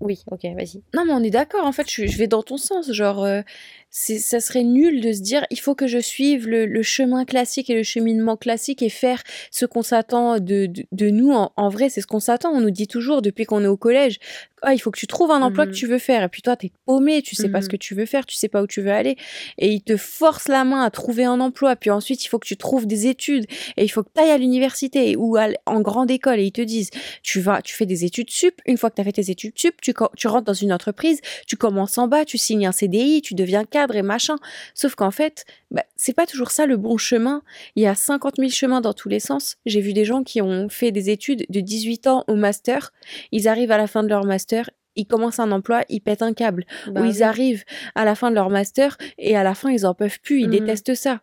Oui, 0.00 0.22
ok, 0.30 0.42
vas-y. 0.56 0.82
Non, 0.94 1.04
mais 1.04 1.12
on 1.12 1.22
est 1.24 1.30
d'accord, 1.30 1.64
en 1.64 1.72
fait, 1.72 1.90
je, 1.90 2.06
je 2.06 2.18
vais 2.18 2.28
dans 2.28 2.42
ton 2.44 2.56
sens. 2.56 2.92
Genre, 2.92 3.24
euh, 3.24 3.42
ça 3.90 4.40
serait 4.40 4.64
nul 4.64 5.00
de 5.00 5.12
se 5.12 5.20
dire, 5.20 5.46
il 5.50 5.58
faut 5.58 5.74
que 5.74 5.86
je 5.86 5.98
suive 5.98 6.46
le, 6.46 6.66
le 6.66 6.82
chemin 6.82 7.24
classique 7.24 7.70
et 7.70 7.74
le 7.74 7.82
cheminement 7.82 8.36
classique 8.36 8.82
et 8.82 8.90
faire 8.90 9.22
ce 9.50 9.64
qu'on 9.66 9.82
s'attend 9.82 10.38
de, 10.38 10.66
de, 10.66 10.84
de 10.92 11.10
nous. 11.10 11.32
En, 11.32 11.52
en 11.56 11.68
vrai, 11.68 11.88
c'est 11.88 12.00
ce 12.00 12.06
qu'on 12.06 12.20
s'attend. 12.20 12.50
On 12.50 12.60
nous 12.60 12.70
dit 12.70 12.86
toujours, 12.86 13.22
depuis 13.22 13.44
qu'on 13.44 13.64
est 13.64 13.68
au 13.68 13.76
collège, 13.78 14.18
ah, 14.62 14.74
il 14.74 14.78
faut 14.80 14.90
que 14.90 14.98
tu 14.98 15.06
trouves 15.06 15.30
un 15.30 15.40
emploi 15.40 15.66
Mhm. 15.66 15.70
que 15.72 15.76
tu 15.76 15.86
veux 15.86 15.98
faire. 15.98 16.24
Et 16.24 16.28
puis 16.28 16.42
toi, 16.42 16.56
t'es 16.56 16.72
paumé, 16.84 17.22
tu 17.22 17.36
sais 17.36 17.48
pas 17.48 17.60
ce 17.62 17.66
Mhm. 17.66 17.70
que 17.72 17.76
tu 17.76 17.94
veux 17.94 18.06
faire, 18.06 18.26
tu 18.26 18.36
sais 18.36 18.48
pas 18.48 18.60
où 18.62 18.66
tu 18.66 18.80
veux 18.82 18.90
aller. 18.90 19.16
Et 19.56 19.70
ils 19.72 19.82
te 19.82 19.96
forcent 19.96 20.48
la 20.48 20.64
main 20.64 20.82
à 20.82 20.90
trouver 20.90 21.24
un 21.24 21.38
emploi. 21.40 21.76
Puis 21.76 21.90
ensuite, 21.90 22.24
il 22.24 22.28
faut 22.28 22.40
que 22.40 22.46
tu 22.48 22.56
trouves 22.56 22.86
des 22.86 23.06
études. 23.06 23.46
Et 23.76 23.84
il 23.84 23.88
faut 23.88 24.02
que 24.02 24.10
tu 24.14 24.20
ailles 24.20 24.30
à 24.32 24.38
l'université 24.38 25.14
ou 25.16 25.36
à 25.36 25.46
en 25.66 25.80
grande 25.80 26.10
école. 26.10 26.40
Et 26.40 26.44
ils 26.46 26.52
te 26.52 26.60
disent, 26.60 26.90
tu 27.22 27.40
vas, 27.40 27.62
tu 27.62 27.74
fais 27.76 27.86
des 27.86 28.04
études 28.04 28.30
sup. 28.30 28.60
Une 28.66 28.76
fois 28.76 28.90
que 28.90 28.96
tu 28.96 29.00
as 29.00 29.04
fait 29.04 29.12
tes 29.12 29.30
études 29.30 29.52
sup, 29.56 29.80
tu, 29.80 29.94
tu 30.16 30.26
rentres 30.26 30.44
dans 30.46 30.52
une 30.54 30.72
entreprise, 30.72 31.20
tu 31.46 31.56
commences 31.56 31.96
en 31.96 32.08
bas, 32.08 32.24
tu 32.24 32.36
signes 32.36 32.66
un 32.66 32.72
CDI, 32.72 33.22
tu 33.22 33.34
deviens 33.34 33.64
cadre 33.64 33.77
et 33.96 34.02
machin. 34.02 34.36
Sauf 34.74 34.94
qu'en 34.94 35.10
fait, 35.10 35.44
bah, 35.70 35.84
c'est 35.96 36.12
pas 36.14 36.26
toujours 36.26 36.50
ça 36.50 36.66
le 36.66 36.76
bon 36.76 36.96
chemin. 36.96 37.42
Il 37.76 37.82
y 37.82 37.86
a 37.86 37.94
50 37.94 38.36
000 38.38 38.50
chemins 38.50 38.80
dans 38.80 38.92
tous 38.94 39.08
les 39.08 39.20
sens. 39.20 39.56
J'ai 39.66 39.80
vu 39.80 39.92
des 39.92 40.04
gens 40.04 40.22
qui 40.22 40.42
ont 40.42 40.68
fait 40.68 40.90
des 40.92 41.10
études 41.10 41.46
de 41.48 41.60
18 41.60 42.06
ans 42.06 42.24
au 42.28 42.34
master. 42.34 42.92
Ils 43.32 43.48
arrivent 43.48 43.72
à 43.72 43.78
la 43.78 43.86
fin 43.86 44.02
de 44.02 44.08
leur 44.08 44.24
master. 44.24 44.70
Ils 44.96 45.06
commencent 45.06 45.38
un 45.38 45.52
emploi, 45.52 45.82
ils 45.88 46.00
pètent 46.00 46.22
un 46.22 46.32
câble. 46.34 46.64
Bah 46.88 47.00
Ou 47.00 47.04
ils 47.04 47.18
oui. 47.18 47.22
arrivent 47.22 47.64
à 47.94 48.04
la 48.04 48.14
fin 48.16 48.30
de 48.30 48.34
leur 48.34 48.50
master 48.50 48.96
et 49.16 49.36
à 49.36 49.44
la 49.44 49.54
fin, 49.54 49.70
ils 49.70 49.86
en 49.86 49.94
peuvent 49.94 50.18
plus. 50.20 50.40
Ils 50.40 50.46
Mhm. 50.48 50.58
détestent 50.58 50.94
ça. 50.96 51.20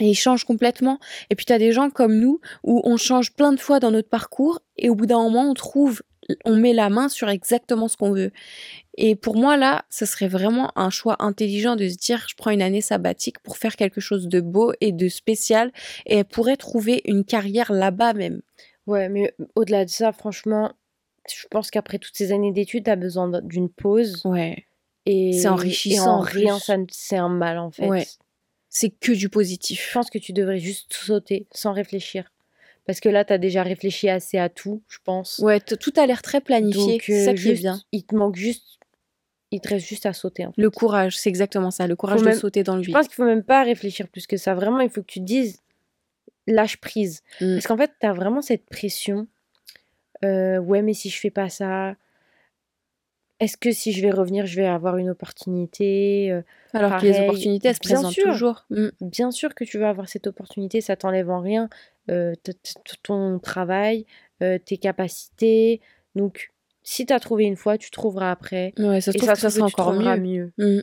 Et 0.00 0.08
ils 0.08 0.16
changent 0.16 0.42
complètement. 0.44 0.98
Et 1.30 1.36
puis, 1.36 1.46
tu 1.46 1.52
as 1.52 1.58
des 1.58 1.70
gens 1.70 1.88
comme 1.90 2.16
nous 2.18 2.40
où 2.64 2.80
on 2.82 2.96
change 2.96 3.32
plein 3.32 3.52
de 3.52 3.60
fois 3.60 3.78
dans 3.78 3.92
notre 3.92 4.08
parcours 4.08 4.58
et 4.76 4.90
au 4.90 4.96
bout 4.96 5.06
d'un 5.06 5.22
moment, 5.22 5.48
on 5.48 5.54
trouve, 5.54 6.02
on 6.44 6.56
met 6.56 6.72
la 6.72 6.88
main 6.90 7.08
sur 7.08 7.28
exactement 7.28 7.88
ce 7.88 7.96
qu'on 7.96 8.12
veut. 8.12 8.30
Et 8.96 9.16
pour 9.16 9.36
moi, 9.36 9.56
là, 9.56 9.84
ce 9.90 10.06
serait 10.06 10.28
vraiment 10.28 10.70
un 10.76 10.90
choix 10.90 11.16
intelligent 11.18 11.76
de 11.76 11.88
se 11.88 11.96
dire, 11.96 12.24
je 12.28 12.34
prends 12.36 12.50
une 12.50 12.62
année 12.62 12.80
sabbatique 12.80 13.38
pour 13.40 13.56
faire 13.58 13.76
quelque 13.76 14.00
chose 14.00 14.28
de 14.28 14.40
beau 14.40 14.72
et 14.80 14.92
de 14.92 15.08
spécial 15.08 15.72
et 16.06 16.18
elle 16.18 16.24
pourrait 16.24 16.56
trouver 16.56 17.02
une 17.04 17.24
carrière 17.24 17.72
là-bas 17.72 18.14
même. 18.14 18.40
Ouais, 18.86 19.08
mais 19.08 19.34
au-delà 19.56 19.84
de 19.84 19.90
ça, 19.90 20.12
franchement, 20.12 20.72
je 21.28 21.46
pense 21.50 21.70
qu'après 21.70 21.98
toutes 21.98 22.16
ces 22.16 22.32
années 22.32 22.52
d'études, 22.52 22.84
tu 22.84 22.90
as 22.90 22.96
besoin 22.96 23.30
d'une 23.42 23.68
pause. 23.70 24.20
Ouais. 24.24 24.66
Et, 25.06 25.32
C'est 25.32 25.48
enrichissant 25.48 26.04
Et 26.04 26.08
en 26.08 26.12
en 26.16 26.20
rien, 26.20 26.54
plus. 26.56 26.64
ça 26.64 26.76
ne- 26.76 26.86
c'est 26.90 27.16
un 27.16 27.28
mal, 27.28 27.58
en 27.58 27.70
fait. 27.70 27.86
Ouais. 27.88 28.06
C'est 28.68 28.90
que 28.90 29.12
du 29.12 29.18
Je 29.18 29.28
positif. 29.28 29.90
pense 29.94 30.10
que 30.10 30.18
tu 30.18 30.32
devrais 30.32 30.58
juste 30.58 30.92
sauter 30.92 31.46
sans 31.52 31.72
réfléchir. 31.72 32.30
Parce 32.86 33.00
que 33.00 33.08
là, 33.08 33.24
tu 33.24 33.32
as 33.32 33.38
déjà 33.38 33.62
réfléchi 33.62 34.08
assez 34.10 34.36
à 34.38 34.48
tout, 34.48 34.82
je 34.88 34.98
pense. 35.02 35.38
Ouais, 35.38 35.58
tout 35.60 35.92
a 35.96 36.06
l'air 36.06 36.20
très 36.22 36.40
planifié. 36.40 36.92
Donc, 36.94 37.02
C'est 37.06 37.24
ça 37.24 37.30
euh, 37.30 37.34
qui 37.34 37.40
est 37.48 37.50
juste, 37.52 37.62
bien. 37.62 37.80
il 37.92 38.04
te 38.04 38.14
manque 38.14 38.36
juste. 38.36 38.78
Il 39.50 39.60
te 39.60 39.68
reste 39.68 39.86
juste 39.86 40.04
à 40.06 40.12
sauter. 40.12 40.44
en 40.46 40.52
fait. 40.52 40.60
Le 40.60 40.68
courage, 40.70 41.16
c'est 41.16 41.28
exactement 41.30 41.70
ça. 41.70 41.86
Le 41.86 41.96
courage 41.96 42.18
Faut 42.18 42.24
de 42.24 42.30
même- 42.30 42.38
sauter 42.38 42.62
dans 42.64 42.76
le 42.76 42.82
Je 42.82 42.86
vide. 42.88 42.96
pense 42.96 43.06
qu'il 43.06 43.14
faut 43.14 43.24
même 43.24 43.44
pas 43.44 43.62
réfléchir 43.62 44.08
plus 44.08 44.26
que 44.26 44.36
ça. 44.36 44.54
Vraiment, 44.54 44.80
il 44.80 44.90
faut 44.90 45.00
que 45.00 45.06
tu 45.06 45.20
te 45.20 45.24
dises 45.24 45.60
lâche 46.46 46.76
prise. 46.78 47.22
Mm. 47.40 47.54
Parce 47.54 47.66
qu'en 47.68 47.76
fait, 47.76 47.92
tu 48.00 48.06
as 48.06 48.12
vraiment 48.12 48.42
cette 48.42 48.66
pression. 48.66 49.26
euh, 50.24 50.58
ouais, 50.58 50.82
mais 50.82 50.92
si 50.94 51.08
je 51.08 51.18
fais 51.20 51.30
pas 51.30 51.48
ça, 51.48 51.94
est-ce 53.40 53.56
que 53.56 53.72
si 53.72 53.92
je 53.92 54.00
vais 54.02 54.10
revenir, 54.10 54.46
je 54.46 54.56
vais 54.56 54.66
avoir 54.66 54.96
une 54.96 55.10
opportunité 55.10 56.30
euh, 56.32 56.42
Alors 56.72 56.98
que 56.98 57.06
les 57.06 57.18
opportunités, 57.20 57.68
elles 57.68 57.74
se 57.74 57.80
bien 57.80 57.94
présentent 57.96 58.12
sûr. 58.12 58.24
toujours. 58.24 58.64
Mm. 58.70 58.88
Bien 59.02 59.30
sûr 59.30 59.54
que 59.54 59.64
tu 59.64 59.78
vas 59.78 59.88
avoir 59.90 60.08
cette 60.08 60.26
opportunité, 60.26 60.80
ça 60.80 60.96
t'enlève 60.96 61.30
en 61.30 61.40
rien 61.40 61.64
euh, 61.64 61.66
ton 63.02 63.38
travail, 63.38 64.06
euh, 64.42 64.58
tes 64.58 64.76
capacités. 64.76 65.80
Donc, 66.14 66.50
si 66.82 67.06
tu 67.06 67.12
as 67.12 67.20
trouvé 67.20 67.44
une 67.44 67.56
fois, 67.56 67.78
tu 67.78 67.90
trouveras 67.90 68.30
après. 68.30 68.74
Ouais, 68.78 69.00
ça 69.00 69.12
se 69.12 69.16
Et 69.16 69.20
ça 69.20 69.32
que 69.32 69.38
ça 69.38 69.48
trouve 69.50 69.70
sera 69.70 69.84
encore 69.84 69.92
mieux. 69.94 70.16
mieux. 70.18 70.52
Mm. 70.58 70.82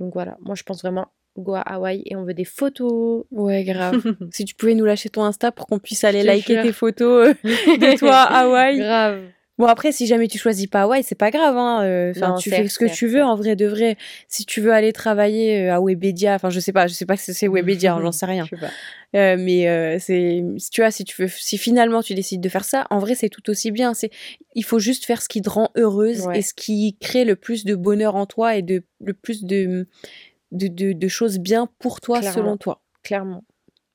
Donc 0.00 0.14
voilà, 0.14 0.36
moi 0.40 0.56
je 0.56 0.64
pense 0.64 0.82
vraiment 0.82 1.08
go 1.36 1.54
à 1.54 1.60
Hawaï 1.60 2.02
et 2.06 2.16
on 2.16 2.24
veut 2.24 2.34
des 2.34 2.44
photos. 2.44 3.24
Ouais, 3.30 3.64
grave. 3.64 4.02
si 4.32 4.44
tu 4.44 4.54
pouvais 4.54 4.74
nous 4.74 4.84
lâcher 4.84 5.08
ton 5.08 5.22
Insta 5.22 5.52
pour 5.52 5.66
qu'on 5.66 5.78
puisse 5.78 6.04
aller 6.04 6.22
liker 6.22 6.60
tes 6.62 6.72
photos 6.72 7.28
euh, 7.28 7.34
de 7.44 7.98
toi 7.98 8.16
à 8.16 8.40
Hawaï. 8.42 8.78
Grave. 8.78 9.22
Bon 9.62 9.68
après 9.68 9.92
si 9.92 10.08
jamais 10.08 10.26
tu 10.26 10.38
choisis 10.38 10.66
pas 10.66 10.82
Hawaï, 10.82 11.04
c'est 11.04 11.14
pas 11.14 11.30
grave 11.30 11.56
hein. 11.56 11.84
euh, 11.84 12.10
Enfin 12.16 12.30
Non, 12.30 12.34
tu 12.34 12.50
fais 12.50 12.66
ce 12.66 12.80
que 12.80 12.92
tu 12.92 13.06
veux 13.06 13.22
en 13.22 13.36
vrai 13.36 13.54
de 13.54 13.66
vrai. 13.66 13.96
Si 14.26 14.44
tu 14.44 14.60
veux 14.60 14.72
aller 14.72 14.92
travailler 14.92 15.68
euh, 15.68 15.74
à 15.76 15.80
Webedia, 15.80 16.34
enfin 16.34 16.50
je 16.50 16.58
sais 16.58 16.72
pas, 16.72 16.88
je 16.88 16.94
sais 16.94 17.06
pas 17.06 17.16
si 17.16 17.32
c'est 17.32 17.46
Webedia, 17.48 17.94
hein, 17.94 18.00
j'en 18.02 18.10
sais 18.10 18.26
rien. 18.26 18.44
Je 18.44 18.56
sais 18.56 18.60
pas. 18.60 18.72
Euh, 19.16 19.36
mais 19.38 19.68
euh, 19.68 19.98
c'est 20.00 20.42
si 20.58 20.70
tu 20.70 20.80
vois 20.80 20.90
si 20.90 21.04
tu 21.04 21.22
veux 21.22 21.28
si 21.28 21.58
finalement 21.58 22.02
tu 22.02 22.14
décides 22.14 22.40
de 22.40 22.48
faire 22.48 22.64
ça, 22.64 22.88
en 22.90 22.98
vrai 22.98 23.14
c'est 23.14 23.28
tout 23.28 23.48
aussi 23.50 23.70
bien, 23.70 23.94
c'est 23.94 24.10
il 24.56 24.64
faut 24.64 24.80
juste 24.80 25.04
faire 25.04 25.22
ce 25.22 25.28
qui 25.28 25.40
te 25.42 25.48
rend 25.48 25.70
heureuse 25.76 26.26
Ouais. 26.26 26.40
et 26.40 26.42
ce 26.42 26.54
qui 26.54 26.96
crée 27.00 27.24
le 27.24 27.36
plus 27.36 27.64
de 27.64 27.76
bonheur 27.76 28.16
en 28.16 28.26
toi 28.26 28.56
et 28.56 28.62
de 28.62 28.82
le 29.00 29.14
plus 29.14 29.44
de 29.44 29.86
de, 30.50 30.66
de, 30.66 30.92
de 30.92 31.08
choses 31.08 31.38
bien 31.38 31.68
pour 31.78 32.00
toi 32.00 32.18
Clairement. 32.18 32.34
selon 32.36 32.56
toi. 32.56 32.82
Clairement. 33.04 33.44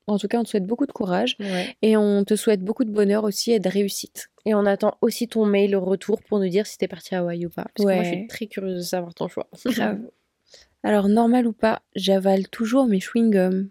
En 0.08 0.17
tout 0.17 0.28
cas, 0.28 0.39
on 0.39 0.43
te 0.43 0.50
souhaite 0.50 0.65
beaucoup 0.65 0.86
de 0.86 0.91
courage 0.93 1.36
Ouais. 1.39 1.76
et 1.82 1.98
on 1.98 2.24
te 2.24 2.36
souhaite 2.36 2.62
beaucoup 2.63 2.86
de 2.86 2.91
bonheur 2.91 3.24
aussi 3.26 3.52
et 3.52 3.60
de 3.60 3.67
réussite. 3.70 4.30
Et 4.46 4.56
on 4.56 4.65
attend 4.65 4.98
aussi 5.02 5.28
ton 5.28 5.46
mail 5.46 5.76
au 5.76 5.82
retour 5.82 6.22
pour 6.24 6.39
nous 6.39 6.48
dire 6.48 6.65
si 6.65 6.78
t'es 6.78 6.88
parti 6.88 7.13
à 7.13 7.20
Hawaï 7.20 7.46
ou 7.46 7.50
pas. 7.50 7.65
Parce 7.76 7.86
que 7.88 7.93
moi, 7.93 8.04
je 8.04 8.10
suis 8.10 8.28
très 8.28 8.48
curieuse 8.48 8.78
de 8.78 8.82
savoir 8.82 9.13
ton 9.13 9.28
choix. 9.28 9.48
Grave. 9.65 10.00
Alors, 10.84 11.10
normal 11.10 11.46
ou 11.48 11.52
pas, 11.54 11.82
j'avale 11.96 12.48
toujours 12.48 12.86
mes 12.88 13.00
chewing-gums. 13.00 13.67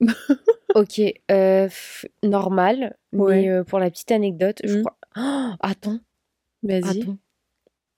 ok, 0.74 1.00
euh, 1.30 1.68
normal. 2.22 2.96
Ouais. 3.12 3.42
Mais 3.42 3.48
euh, 3.50 3.64
pour 3.64 3.78
la 3.78 3.90
petite 3.90 4.10
anecdote, 4.10 4.58
je 4.64 4.76
Mhm. 4.78 4.82
crois. 4.82 4.98
Oh, 5.16 5.50
attends, 5.60 6.00
Vas-y. 6.62 7.04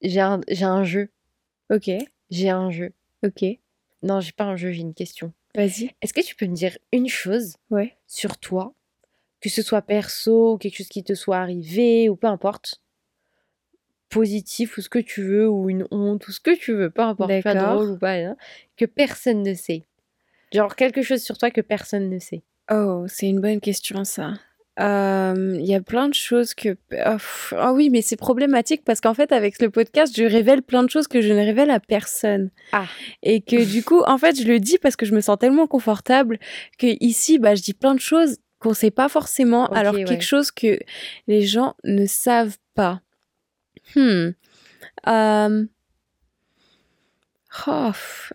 J'ai 0.03 0.21
un, 0.21 0.41
j'ai 0.49 0.65
un 0.65 0.85
jeu. 0.85 1.09
Ok, 1.73 1.91
J'ai 2.31 2.51
un 2.51 2.71
jeu. 2.71 2.93
ok. 3.25 3.45
Non, 4.03 4.21
j'ai 4.21 4.33
pas 4.33 4.45
un 4.45 4.57
jeu, 4.57 4.71
j'ai 4.73 4.81
une 4.83 4.95
question. 4.95 5.33
Vas-y. 5.55 5.91
Est-ce 6.01 6.13
que 6.15 6.21
tu 6.21 6.35
peux 6.37 6.47
me 6.47 6.55
dire 6.55 6.77
une 6.93 7.09
chose 7.09 7.57
Ouais. 7.71 7.97
sur 8.07 8.39
toi, 8.39 8.75
que 9.41 9.49
ce 9.49 9.63
soit 9.63 9.83
perso, 9.83 10.55
ou 10.55 10.59
quelque 10.59 10.77
chose 10.77 10.89
qui 10.89 11.03
te 11.05 11.15
soit 11.15 11.39
arrivé, 11.39 12.09
ou 12.09 12.17
peu 12.17 12.27
importe, 12.29 12.83
positif, 14.09 14.77
ou 14.77 14.81
ce 14.81 14.89
que 14.89 14.99
tu 14.99 15.23
veux, 15.23 15.49
ou 15.49 15.71
une 15.71 15.87
honte, 15.91 16.27
ou 16.29 16.33
ce 16.33 16.41
que 16.41 16.57
tu 16.57 16.73
veux, 16.73 16.91
peu 16.91 17.03
importe, 17.03 17.43
pas 17.43 17.55
drôle 17.55 17.91
ou 17.93 17.99
pas, 17.99 18.15
hein, 18.15 18.37
que 18.77 18.85
personne 18.85 19.43
ne 19.43 19.55
sait? 19.55 19.85
Genre 20.53 20.75
quelque 20.75 21.03
chose 21.03 21.23
sur 21.23 21.39
toi 21.39 21.51
que 21.51 21.61
personne 21.61 22.11
ne 22.11 22.19
sait. 22.19 22.43
Oh, 22.71 23.05
c'est 23.09 23.29
une 23.29 23.41
bonne 23.41 23.61
question, 23.61 24.05
ça. 24.05 24.35
Euh, 24.81 25.57
Il 25.59 25.67
y 25.67 25.75
a 25.75 25.81
plein 25.81 26.09
de 26.09 26.15
choses 26.15 26.55
que... 26.55 26.77
Ah 26.99 27.19
ah 27.57 27.73
oui, 27.73 27.91
mais 27.91 28.03
c'est 28.03 28.17
problématique 28.17 28.83
parce 28.85 29.01
qu'en 29.01 29.15
fait, 29.15 29.33
avec 29.33 29.61
le 29.61 29.71
podcast, 29.71 30.15
je 30.17 30.25
révèle 30.25 30.63
plein 30.63 30.83
de 30.83 30.91
choses 30.91 31.07
que 31.07 31.21
je 31.21 31.33
ne 31.33 31.39
révèle 31.39 31.71
à 31.71 31.81
personne. 31.81 32.51
Ah. 32.73 32.87
Et 33.23 33.41
que 33.41 33.65
du 33.65 33.83
coup, 33.85 34.03
en 34.07 34.19
fait, 34.19 34.41
je 34.41 34.47
le 34.47 34.59
dis 34.59 34.79
parce 34.79 34.97
que 34.97 35.07
je 35.07 35.15
me 35.15 35.21
sens 35.21 35.39
tellement 35.39 35.67
confortable 35.67 36.39
que 36.79 36.97
ici, 37.01 37.39
bah, 37.39 37.55
je 37.55 37.63
dis 37.63 37.75
plein 37.75 37.95
de 37.95 38.01
choses 38.01 38.39
qu'on 38.59 38.75
sait 38.75 38.91
pas 38.91 39.09
forcément, 39.09 39.67
alors 39.69 39.95
ouais. 39.95 40.05
quelque 40.05 40.25
chose 40.25 40.51
que 40.51 40.79
les 41.27 41.43
gens 41.43 41.75
ne 41.85 42.07
savent 42.07 42.59
pas. 42.75 43.01
Hmm. 43.97 44.31
Euh... 45.09 45.65
Oh, 47.67 47.91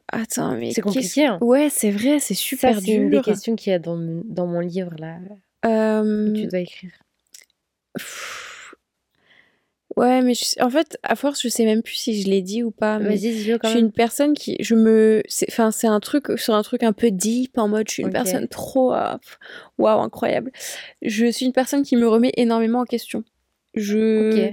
attends, 0.09 0.55
mais 0.57 0.71
C'est 0.71 0.81
compliqué, 0.81 1.25
hein. 1.25 1.37
Ouais, 1.41 1.69
c'est 1.69 1.91
vrai, 1.91 2.19
c'est 2.19 2.33
super 2.33 2.75
Ça, 2.75 2.81
c'est 2.81 2.91
une 2.91 3.09
des 3.09 3.21
questions 3.21 3.55
qu'il 3.55 3.71
y 3.71 3.73
a 3.73 3.79
dans, 3.79 3.97
dans 3.97 4.45
mon 4.45 4.59
livre, 4.59 4.93
là, 4.97 5.17
Euh, 5.65 6.33
tu 6.33 6.47
dois 6.47 6.59
écrire. 6.59 6.91
pff, 7.95 8.75
Ouais, 9.95 10.21
mais 10.21 10.33
je- 10.33 10.61
en 10.61 10.69
fait, 10.69 10.97
à 11.03 11.15
force, 11.15 11.41
je 11.41 11.47
sais 11.47 11.63
même 11.63 11.81
plus 11.81 11.93
si 11.95 12.21
je 12.21 12.27
l'ai 12.27 12.41
dit 12.41 12.63
ou 12.63 12.71
pas. 12.71 12.99
Mais 12.99 13.09
Vas-y, 13.15 13.31
dis-le 13.31 13.53
je 13.53 13.57
quand 13.59 13.69
suis 13.69 13.77
même. 13.77 13.85
une 13.85 13.91
personne 13.93 14.33
qui, 14.33 14.57
je 14.59 14.75
me, 14.75 15.21
c'est, 15.27 15.45
enfin, 15.49 15.71
c'est 15.71 15.87
un 15.87 16.01
truc 16.01 16.37
sur 16.37 16.53
un 16.53 16.63
truc 16.63 16.83
un 16.83 16.91
peu 16.91 17.11
deep 17.11 17.57
en 17.57 17.69
mode, 17.69 17.87
je 17.87 17.93
suis 17.93 18.03
une 18.03 18.09
personne 18.11 18.47
trop, 18.49 18.93
euh, 18.93 19.15
waouh, 19.77 20.01
incroyable. 20.01 20.51
Je 21.01 21.31
suis 21.31 21.45
une 21.45 21.53
personne 21.53 21.83
qui 21.83 21.95
me 21.95 22.07
remet 22.09 22.33
énormément 22.35 22.79
en 22.81 22.85
question. 22.85 23.23
Je, 23.73 24.47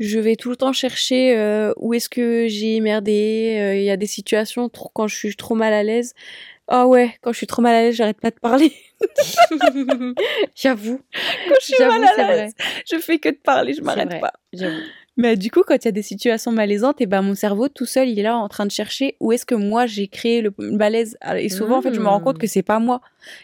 je 0.00 0.18
vais 0.18 0.34
tout 0.36 0.50
le 0.50 0.56
temps 0.56 0.72
chercher 0.72 1.36
euh, 1.36 1.72
où 1.76 1.94
est-ce 1.94 2.08
que 2.08 2.48
j'ai 2.48 2.80
merdé. 2.80 3.56
euh, 3.60 3.76
Il 3.76 3.84
y 3.84 3.90
a 3.90 3.96
des 3.96 4.06
situations 4.06 4.68
trop, 4.68 4.90
quand 4.94 5.06
je 5.06 5.14
suis 5.16 5.36
trop 5.36 5.54
mal 5.54 5.72
à 5.74 5.82
l'aise. 5.84 6.14
Ah 6.68 6.86
ouais, 6.86 7.16
quand 7.22 7.32
je 7.32 7.38
suis 7.38 7.46
trop 7.46 7.62
mal 7.62 7.74
à 7.74 7.82
l'aise, 7.82 7.96
j'arrête 7.96 8.20
pas 8.20 8.30
de 8.30 8.38
parler. 8.38 8.72
J'avoue. 10.54 11.00
Quand 11.48 11.54
je 11.60 11.64
suis 11.74 11.84
mal 11.84 12.04
à 12.04 12.36
l'aise, 12.36 12.54
je 12.90 12.98
fais 12.98 13.18
que 13.18 13.30
de 13.30 13.36
parler, 13.42 13.72
je 13.72 13.80
m'arrête 13.80 14.20
pas. 14.20 14.32
J'avoue. 14.52 14.82
Mais 15.18 15.36
du 15.36 15.50
coup, 15.50 15.62
quand 15.66 15.74
il 15.74 15.84
y 15.84 15.88
a 15.88 15.92
des 15.92 16.00
situations 16.02 16.52
malaisantes, 16.52 17.00
et 17.00 17.06
ben 17.06 17.22
mon 17.22 17.34
cerveau 17.34 17.68
tout 17.68 17.84
seul, 17.86 18.08
il 18.08 18.18
est 18.18 18.22
là 18.22 18.36
en 18.36 18.48
train 18.48 18.64
de 18.64 18.70
chercher 18.70 19.16
où 19.18 19.32
est-ce 19.32 19.44
que 19.44 19.54
moi 19.56 19.84
j'ai 19.86 20.06
créé 20.06 20.40
le 20.40 20.54
malaise. 20.58 21.18
Et 21.36 21.48
souvent, 21.48 21.78
en 21.78 21.82
fait, 21.82 21.92
je 21.92 22.00
me 22.00 22.06
rends 22.06 22.20
compte 22.20 22.36
Mm. 22.36 22.40
que 22.40 22.46
c'est 22.46 22.62
pas 22.62 22.78
moi. 22.78 23.00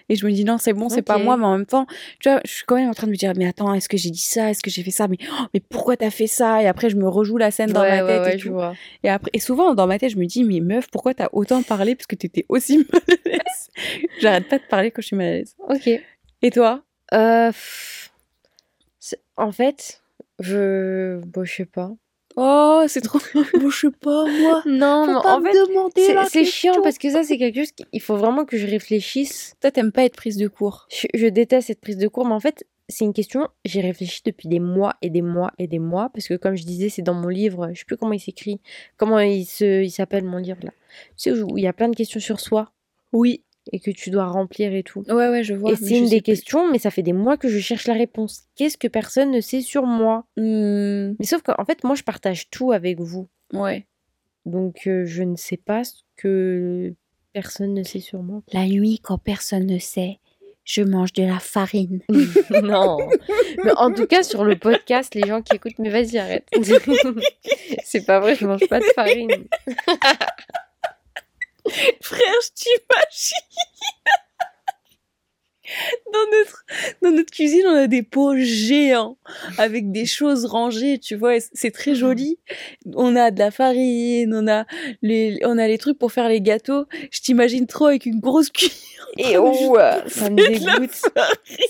Et 0.08 0.14
je 0.14 0.24
me 0.24 0.30
dis 0.32 0.44
non, 0.44 0.56
c'est 0.56 0.72
bon, 0.72 0.88
c'est 0.88 1.02
pas 1.02 1.16
Ok. 1.16 1.24
moi. 1.24 1.36
Mais 1.36 1.44
en 1.44 1.56
même 1.58 1.66
temps, 1.66 1.86
tu 2.20 2.30
vois, 2.30 2.40
je 2.44 2.50
suis 2.52 2.64
quand 2.64 2.76
même 2.76 2.88
en 2.88 2.94
train 2.94 3.08
de 3.08 3.12
me 3.12 3.16
dire 3.16 3.32
mais 3.36 3.46
attends, 3.46 3.74
est-ce 3.74 3.88
que 3.88 3.96
j'ai 3.96 4.10
dit 4.10 4.18
ça, 4.22 4.50
est-ce 4.50 4.62
que 4.62 4.70
j'ai 4.70 4.82
fait 4.84 4.92
ça, 4.92 5.08
mais 5.08 5.18
oh, 5.30 5.44
mais 5.52 5.60
pourquoi 5.60 5.96
t'as 5.96 6.10
fait 6.10 6.28
ça? 6.28 6.62
Et 6.62 6.66
après, 6.68 6.88
je 6.90 6.96
me 6.96 7.08
rejoue 7.08 7.36
la 7.38 7.50
scène 7.50 7.72
dans 7.72 7.80
ma 7.80 7.98
tête 8.02 8.22
ouais, 8.22 8.34
et 8.36 8.38
tout. 8.38 8.52
vois. 8.52 8.74
Et 9.02 9.10
après, 9.10 9.30
et 9.34 9.40
souvent 9.40 9.74
dans 9.74 9.86
ma 9.88 9.98
tête, 9.98 10.10
je 10.12 10.16
me 10.16 10.26
dis 10.26 10.44
mais 10.44 10.60
meuf, 10.60 10.86
pourquoi 10.92 11.12
t'as 11.12 11.28
autant 11.32 11.62
parlé? 11.64 11.96
Parce 11.96 12.06
que 12.06 12.14
t'étais 12.14 12.46
aussi 12.48 12.78
mal 12.92 13.02
à 13.08 13.28
l'aise 13.28 13.70
J'arrête 14.20 14.48
pas 14.48 14.58
de 14.58 14.64
parler 14.70 14.90
quand 14.92 15.02
je 15.02 15.08
suis 15.08 15.16
mal 15.16 15.26
à 15.26 15.30
l'aise. 15.32 15.56
Ok. 15.68 15.90
Et 16.42 16.50
toi? 16.52 16.82
Euh, 17.12 17.50
en 19.36 19.50
fait, 19.52 20.00
je... 20.40 21.20
Bon, 21.26 21.44
je 21.44 21.52
sais 21.54 21.64
pas. 21.64 21.92
Oh, 22.36 22.84
c'est 22.88 23.00
trop. 23.00 23.20
bon, 23.60 23.70
je 23.70 23.78
sais 23.78 23.90
pas 23.90 24.24
moi. 24.26 24.62
Non, 24.66 25.04
Faut 25.06 25.12
mais 25.12 25.22
pas 25.22 25.36
en 25.36 25.40
me 25.40 25.50
fait, 25.50 25.66
demander 25.68 26.28
c'est 26.28 26.44
chiant 26.44 26.82
parce 26.82 26.98
que 26.98 27.10
ça, 27.10 27.22
c'est 27.22 27.38
quelque 27.38 27.60
chose 27.60 27.72
qu'il 27.72 28.00
faut 28.00 28.16
vraiment 28.16 28.44
que 28.44 28.56
je 28.56 28.66
réfléchisse. 28.66 29.54
Toi, 29.60 29.70
t'aimes 29.70 29.92
pas 29.92 30.04
être 30.04 30.16
prise 30.16 30.36
de 30.36 30.48
court. 30.48 30.86
Je, 30.90 31.06
je 31.14 31.26
déteste 31.26 31.68
cette 31.68 31.80
prise 31.80 31.96
de 31.98 32.08
cours, 32.08 32.26
mais 32.26 32.34
en 32.34 32.40
fait, 32.40 32.64
c'est 32.88 33.04
une 33.04 33.12
question, 33.12 33.48
j'y 33.64 33.80
réfléchis 33.80 34.22
depuis 34.24 34.48
des 34.48 34.60
mois 34.60 34.94
et 35.00 35.10
des 35.10 35.22
mois 35.22 35.52
et 35.58 35.66
des 35.66 35.78
mois, 35.78 36.10
parce 36.12 36.28
que 36.28 36.34
comme 36.34 36.54
je 36.56 36.64
disais, 36.64 36.88
c'est 36.88 37.02
dans 37.02 37.14
mon 37.14 37.28
livre, 37.28 37.70
je 37.72 37.78
sais 37.78 37.84
plus 37.84 37.96
comment 37.96 38.12
il 38.12 38.20
s'écrit, 38.20 38.60
comment 38.96 39.18
il 39.20 39.46
se, 39.46 39.82
il 39.82 39.90
s'appelle 39.90 40.24
mon 40.24 40.38
livre 40.38 40.58
là. 40.62 40.70
Tu 41.16 41.34
sais, 41.34 41.42
où 41.42 41.56
il 41.56 41.64
y 41.64 41.66
a 41.66 41.72
plein 41.72 41.88
de 41.88 41.96
questions 41.96 42.20
sur 42.20 42.40
soi 42.40 42.72
Oui. 43.12 43.42
Et 43.72 43.80
que 43.80 43.90
tu 43.90 44.10
dois 44.10 44.26
remplir 44.26 44.74
et 44.74 44.82
tout. 44.82 45.02
Ouais, 45.08 45.28
ouais, 45.28 45.42
je 45.44 45.54
vois. 45.54 45.72
et 45.72 45.76
c'est 45.76 45.98
une 45.98 46.08
des 46.08 46.20
plus. 46.20 46.32
questions, 46.32 46.70
mais 46.70 46.78
ça 46.78 46.90
fait 46.90 47.02
des 47.02 47.12
mois 47.14 47.36
que 47.36 47.48
je 47.48 47.58
cherche 47.58 47.86
la 47.86 47.94
réponse. 47.94 48.42
Qu'est-ce 48.56 48.76
que 48.76 48.88
personne 48.88 49.30
ne 49.30 49.40
sait 49.40 49.60
sur 49.62 49.84
moi? 49.86 50.26
Hmm, 50.36 51.14
Mais 51.18 51.24
sauf 51.26 51.42
qu'en 51.42 51.64
fait, 51.64 51.82
moi, 51.84 51.94
je 51.94 52.02
partage 52.02 52.50
tout 52.50 52.72
avec 52.72 53.00
vous. 53.00 53.28
ouais. 53.52 53.86
Donc, 54.46 54.86
euh, 54.86 55.06
je 55.06 55.22
ne 55.22 55.36
sais 55.36 55.56
pas 55.56 55.84
ce 55.84 56.02
que 56.16 56.92
personne 57.32 57.72
ne 57.72 57.82
sait 57.82 58.00
sur 58.00 58.22
moi. 58.22 58.42
La 58.52 58.66
nuit, 58.66 59.00
quand 59.02 59.16
personne 59.16 59.64
ne 59.66 59.78
sait, 59.78 60.18
je 60.64 60.82
mange 60.82 61.14
de 61.14 61.22
la 61.22 61.38
farine. 61.38 62.00
non. 62.62 62.98
Mais 63.64 63.72
en 63.78 63.90
tout 63.90 64.06
cas, 64.06 64.22
sur 64.22 64.44
le 64.44 64.56
podcast, 64.56 65.14
les 65.14 65.26
gens 65.26 65.40
qui 65.40 65.56
écoutent, 65.56 65.78
mais 65.78 65.88
vas-y, 65.88 66.18
arrête. 66.18 66.46
c'est 67.84 68.04
pas 68.04 68.20
vrai, 68.20 68.34
je 68.34 68.46
mange 68.46 68.68
pas 68.68 68.80
de 68.80 68.84
farine. 68.94 69.30
Frère, 72.02 72.34
je 72.42 72.48
t'imagine. 72.54 73.38
Dans 76.12 76.26
notre, 76.38 76.64
dans 77.02 77.10
notre 77.10 77.30
cuisine, 77.32 77.64
on 77.66 77.74
a 77.74 77.86
des 77.86 78.02
pots 78.02 78.36
géants 78.36 79.16
avec 79.56 79.90
des 79.92 80.04
choses 80.04 80.44
rangées, 80.44 80.98
tu 80.98 81.16
vois, 81.16 81.36
c'est 81.54 81.70
très 81.70 81.94
joli. 81.94 82.38
On 82.94 83.16
a 83.16 83.30
de 83.30 83.38
la 83.38 83.50
farine, 83.50 84.34
on 84.34 84.46
a 84.46 84.66
les, 85.00 85.38
on 85.42 85.56
a 85.56 85.66
les 85.66 85.78
trucs 85.78 85.98
pour 85.98 86.12
faire 86.12 86.28
les 86.28 86.42
gâteaux. 86.42 86.84
Je 87.10 87.20
t'imagine 87.22 87.66
trop 87.66 87.86
avec 87.86 88.04
une 88.04 88.20
grosse 88.20 88.50
cuillère. 88.50 89.08
Et 89.16 89.38
oh, 89.38 89.76
euh, 89.78 90.02
ça 90.06 90.28
me 90.28 90.36
dégoûte. 90.36 91.02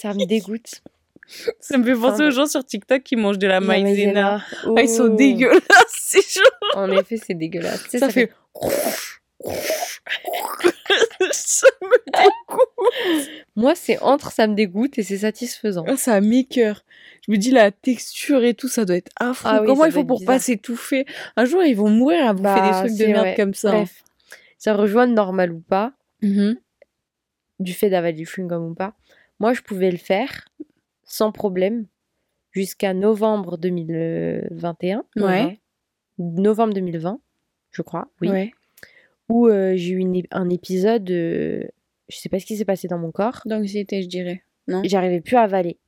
Ça 0.01 0.13
me 0.13 0.27
dégoûte. 0.27 0.83
Ça 1.61 1.79
me 1.79 1.85
fait 1.85 1.93
penser 1.95 2.15
Enfin, 2.15 2.27
aux 2.27 2.31
gens 2.33 2.47
sur 2.47 2.65
TikTok 2.67 3.03
qui 3.05 3.15
mangent 3.17 3.39
de 3.39 3.47
la 3.47 3.55
La 3.55 3.61
maïzena. 3.61 3.93
maïzena. 3.93 4.45
Ah, 4.77 4.83
ils 4.83 4.89
sont 4.89 5.05
Oh. 5.05 5.17
dégueulasses, 5.17 5.61
ces 5.99 6.21
gens. 6.21 6.41
En 6.81 6.91
effet, 6.91 7.17
c'est 7.25 7.35
dégueulasse. 7.35 7.85
Tu 7.85 7.91
sais, 7.91 7.99
ça, 8.01 8.09
fait. 8.11 8.33
ça 11.33 11.67
me 11.83 12.13
dégoûte. 12.13 13.31
Moi, 13.57 13.75
c'est 13.75 13.99
entre 14.01 14.33
ça 14.33 14.47
me 14.47 14.55
dégoûte 14.55 14.99
et 14.99 15.03
c'est 15.03 15.19
satisfaisant. 15.19 15.85
Ah, 15.87 15.97
ça 15.97 16.21
m'écœure. 16.21 16.85
Je 17.27 17.33
me 17.33 17.37
dis 17.37 17.51
la 17.51 17.71
texture 17.71 18.43
et 18.45 18.55
tout, 18.55 18.69
ça 18.69 18.85
doit 18.85 18.97
être 18.97 19.13
affreux. 19.19 19.51
Ah 19.53 19.61
oui, 19.63 19.67
Comment 19.67 19.85
il 19.87 19.93
faut 19.93 20.05
pour 20.05 20.19
pas 20.21 20.35
bizarre. 20.35 20.41
s'étouffer? 20.41 21.07
Un 21.37 21.45
jour, 21.45 21.63
ils 21.63 21.75
vont 21.77 21.91
mourir 21.91 22.27
à 22.29 22.33
bouffer 22.33 22.43
Bah, 22.45 22.83
des 22.83 22.89
trucs 22.89 22.99
de 22.99 23.07
merde 23.13 23.37
comme 23.37 23.55
ça. 23.55 23.71
Bref, 23.73 24.03
ça 24.59 24.75
rejoint 24.75 25.07
normal 25.07 25.53
ou 25.53 25.61
pas, 25.61 25.93
Mhm. 26.23 26.57
du 27.61 27.73
fait 27.73 27.91
d'avaler 27.91 28.17
du 28.17 28.25
chewing-gum 28.25 28.71
ou 28.71 28.75
pas. 28.75 28.95
Moi, 29.41 29.53
je 29.55 29.63
pouvais 29.63 29.91
le 29.91 29.97
faire 29.99 30.49
sans 31.05 31.33
problème 31.33 31.87
jusqu'à 32.53 32.95
novembre 32.95 33.57
2021. 33.59 35.05
Ouais. 35.17 35.23
novembre- 35.23 35.59
Novembre 36.19 36.75
2020, 36.75 37.21
je 37.73 37.83
crois, 37.83 38.09
oui. 38.21 38.29
Ouais. 38.31 38.53
Où 39.29 39.49
euh, 39.49 39.75
j'ai 39.77 39.93
eu 39.93 39.99
une 39.99 40.23
un 40.31 40.51
épisode, 40.51 41.11
euh, 41.11 41.65
je 42.09 42.17
sais 42.17 42.29
pas 42.29 42.39
ce 42.39 42.47
qui 42.47 42.57
s'est 42.57 42.65
passé 42.65 42.89
dans 42.89 42.99
mon 42.99 43.11
corps. 43.11 43.41
D'anxiété, 43.47 44.03
je 44.03 44.09
dirais. 44.09 44.43
Non? 44.69 44.83
J'arrivais 44.85 45.21
plus 45.21 45.37
à 45.37 45.43
avaler. 45.43 45.79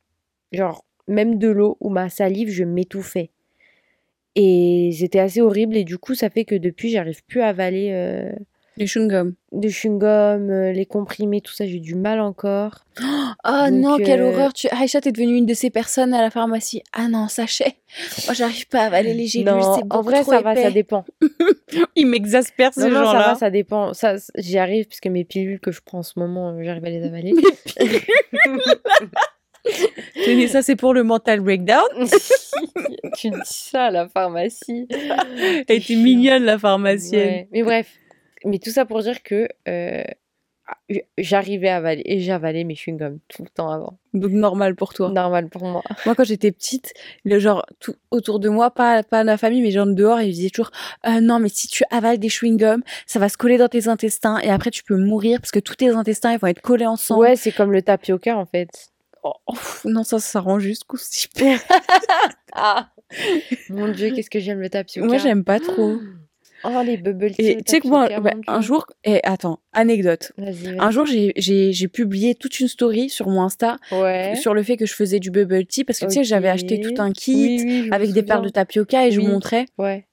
Genre, 0.53 0.85
même 1.09 1.38
de 1.38 1.49
l'eau 1.49 1.77
ou 1.81 1.90
ma 1.90 2.09
salive, 2.09 2.51
je 2.51 2.64
m'étouffais. 2.64 3.31
Et 4.35 4.90
c'était 4.92 5.18
assez 5.18 5.40
horrible. 5.40 5.77
Et 5.77 5.85
du 5.85 5.99
coup, 5.99 6.14
ça 6.14 6.31
fait 6.31 6.44
que 6.44 6.55
depuis, 6.55 6.90
j'arrive 6.90 7.25
plus 7.25 7.40
à 7.40 7.49
avaler 7.49 7.90
euh, 7.92 8.33
Les 8.79 8.87
chewing-gums. 8.87 9.33
de 9.53 9.69
chewing-gum, 9.69 10.51
euh, 10.51 10.73
les 10.73 10.85
comprimés, 10.85 11.41
tout 11.41 11.53
ça, 11.53 11.67
j'ai 11.67 11.79
du 11.79 11.95
mal 11.95 12.21
encore. 12.21 12.85
Oh 13.01 13.05
Donc, 13.71 13.71
non, 13.71 13.97
quelle 13.97 14.21
euh, 14.21 14.31
horreur. 14.31 14.53
Tu... 14.53 14.69
Aïcha, 14.69 15.01
t'es 15.01 15.12
devenue 15.12 15.37
une 15.37 15.47
de 15.47 15.55
ces 15.55 15.71
personnes 15.71 16.12
à 16.12 16.21
la 16.21 16.31
pharmacie. 16.31 16.83
Ah 16.93 17.09
non, 17.09 17.29
sachet. 17.29 17.77
Moi, 18.27 18.35
j'arrive 18.35 18.69
pas 18.69 18.83
à 18.83 18.87
avaler 18.87 19.15
les 19.15 19.27
gélules. 19.27 19.49
non, 19.49 19.81
en 19.91 20.03
vrai, 20.03 20.23
trop 20.23 20.33
ça 20.33 20.43
va, 20.43 20.55
ça 20.55 20.71
dépend. 20.71 21.05
Il 21.97 22.07
m'exaspère 22.07 22.71
Non, 22.77 22.91
non, 22.91 23.07
ça 23.07 23.19
va, 23.19 23.35
ça 23.35 23.51
dépend. 23.51 23.95
Ça, 23.95 24.17
j'y 24.37 24.59
arrive 24.59 24.87
parce 24.87 25.01
que 25.01 25.09
mes 25.09 25.25
pilules 25.25 25.61
que 25.61 25.73
je 25.73 25.81
prends 25.85 25.99
en 25.99 26.03
ce 26.03 26.19
moment, 26.19 26.51
euh, 26.51 26.62
j'arrive 26.62 26.85
à 26.85 26.91
les 26.91 27.03
avaler. 27.03 27.33
Tenez, 30.25 30.49
ça, 30.49 30.62
c'est 30.62 30.77
pour 30.77 30.95
le 30.95 31.03
mental 31.03 31.41
breakdown. 31.41 31.83
tu 33.19 33.31
dis 33.31 33.37
ça 33.45 33.87
à 33.87 33.91
la 33.91 34.09
pharmacie. 34.09 34.87
Elle 34.91 35.77
était 35.77 35.95
mignonne, 35.95 36.45
la 36.45 36.59
pharmacienne. 36.59 37.29
Ouais. 37.29 37.49
Mais 37.53 37.62
bref, 37.62 37.89
mais 38.47 38.59
tout 38.59 38.71
ça 38.71 38.85
pour 38.85 39.03
dire 39.03 39.23
que 39.23 39.49
euh, 39.69 40.05
j'arrivais 41.19 41.69
à 41.69 41.77
avaler 41.77 42.03
et 42.05 42.21
j'avalais 42.21 42.65
mes 42.65 42.75
chewing-gums 42.75 43.19
tout 43.29 43.43
le 43.43 43.49
temps 43.49 43.71
avant. 43.71 43.99
Donc, 44.15 44.31
normal 44.33 44.75
pour 44.75 44.95
toi. 44.95 45.11
Normal 45.11 45.49
pour 45.49 45.65
moi. 45.65 45.83
Moi, 46.07 46.15
quand 46.15 46.25
j'étais 46.25 46.53
petite, 46.53 46.93
le 47.25 47.39
genre 47.39 47.65
tout 47.81 47.95
autour 48.11 48.41
de 48.41 48.49
moi, 48.49 48.71
pas 48.71 49.03
pas 49.03 49.25
ma 49.25 49.37
famille, 49.37 49.63
mais 49.63 49.71
genre 49.71 49.87
dehors, 49.87 50.21
ils 50.21 50.33
disaient 50.33 50.51
toujours 50.51 50.71
Euh, 51.07 51.21
non, 51.21 51.39
mais 51.39 51.49
si 51.49 51.69
tu 51.69 51.85
avales 51.91 52.19
des 52.19 52.29
chewing-gums, 52.29 52.83
ça 53.07 53.19
va 53.19 53.29
se 53.29 53.37
coller 53.37 53.59
dans 53.59 53.69
tes 53.69 53.89
intestins 53.89 54.39
et 54.39 54.51
après 54.51 54.71
tu 54.71 54.83
peux 54.83 54.97
mourir 54.97 55.41
parce 55.41 55.51
que 55.51 55.61
tous 55.61 55.77
tes 55.77 55.91
intestins 55.91 56.33
ils 56.33 56.39
vont 56.39 56.49
être 56.49 56.63
collés 56.63 56.87
ensemble. 56.87 57.21
Ouais, 57.21 57.37
c'est 57.37 57.53
comme 57.53 57.73
le 57.73 57.83
tapioca 57.83 58.37
en 58.37 58.47
fait. 58.47 58.69
Oh, 59.23 59.33
oh, 59.47 59.55
non, 59.85 60.05
ça, 60.05 60.21
ça 60.21 60.41
rend 60.41 60.59
juste 60.59 60.85
constipé. 60.85 61.57
Ah 62.59 62.89
Mon 63.69 63.89
dieu, 63.89 64.11
qu'est-ce 64.15 64.31
que 64.31 64.41
j'aime 64.41 64.61
le 64.61 64.71
tapioca. 64.71 65.07
Moi, 65.07 65.19
j'aime 65.19 65.45
pas 65.45 65.61
trop. 65.61 65.99
Oh, 66.69 66.83
les 66.85 66.97
bubble 66.97 67.31
tea. 67.33 67.47
Et 67.51 67.57
tu 67.57 67.63
sais 67.67 67.81
que 67.81 67.87
moi, 67.89 68.09
bah, 68.21 68.33
un 68.49 68.61
jour, 68.61 68.87
et 69.05 69.21
attends, 69.25 69.61
anecdote. 69.73 70.33
Vas-y, 70.37 70.53
vas-y. 70.53 70.77
Un 70.79 70.91
jour, 70.91 71.07
j'ai- 71.07 71.33
j'ai 71.37 71.73
j'ai 71.73 71.89
publié 71.89 72.35
toute 72.35 72.59
une 72.61 72.69
story 72.69 73.09
sur 73.09 73.29
mon 73.29 73.43
Insta 73.43 73.77
Ouais. 73.93 74.35
sur 74.41 74.53
le 74.55 74.63
fait 74.63 74.77
que 74.77 74.87
je 74.87 74.95
faisais 74.95 75.21
du 75.21 75.31
bubble 75.31 75.65
tea 75.67 75.85
parce 75.85 75.99
que 76.01 76.07
tu 76.07 76.13
sais, 76.15 76.25
j'avais 76.25 76.49
acheté 76.49 76.81
tout 76.81 76.95
un 77.01 77.13
kit 77.13 77.35
Oui, 77.35 77.65
oui, 77.83 77.89
avec 77.93 78.13
des 78.13 78.23
perles 78.23 78.45
de 78.45 78.49
tapioca 78.51 79.07
et 79.07 79.11
je 79.13 79.21
vous 79.21 79.27
montrais. 79.29 79.67
Ouais. 79.79 80.07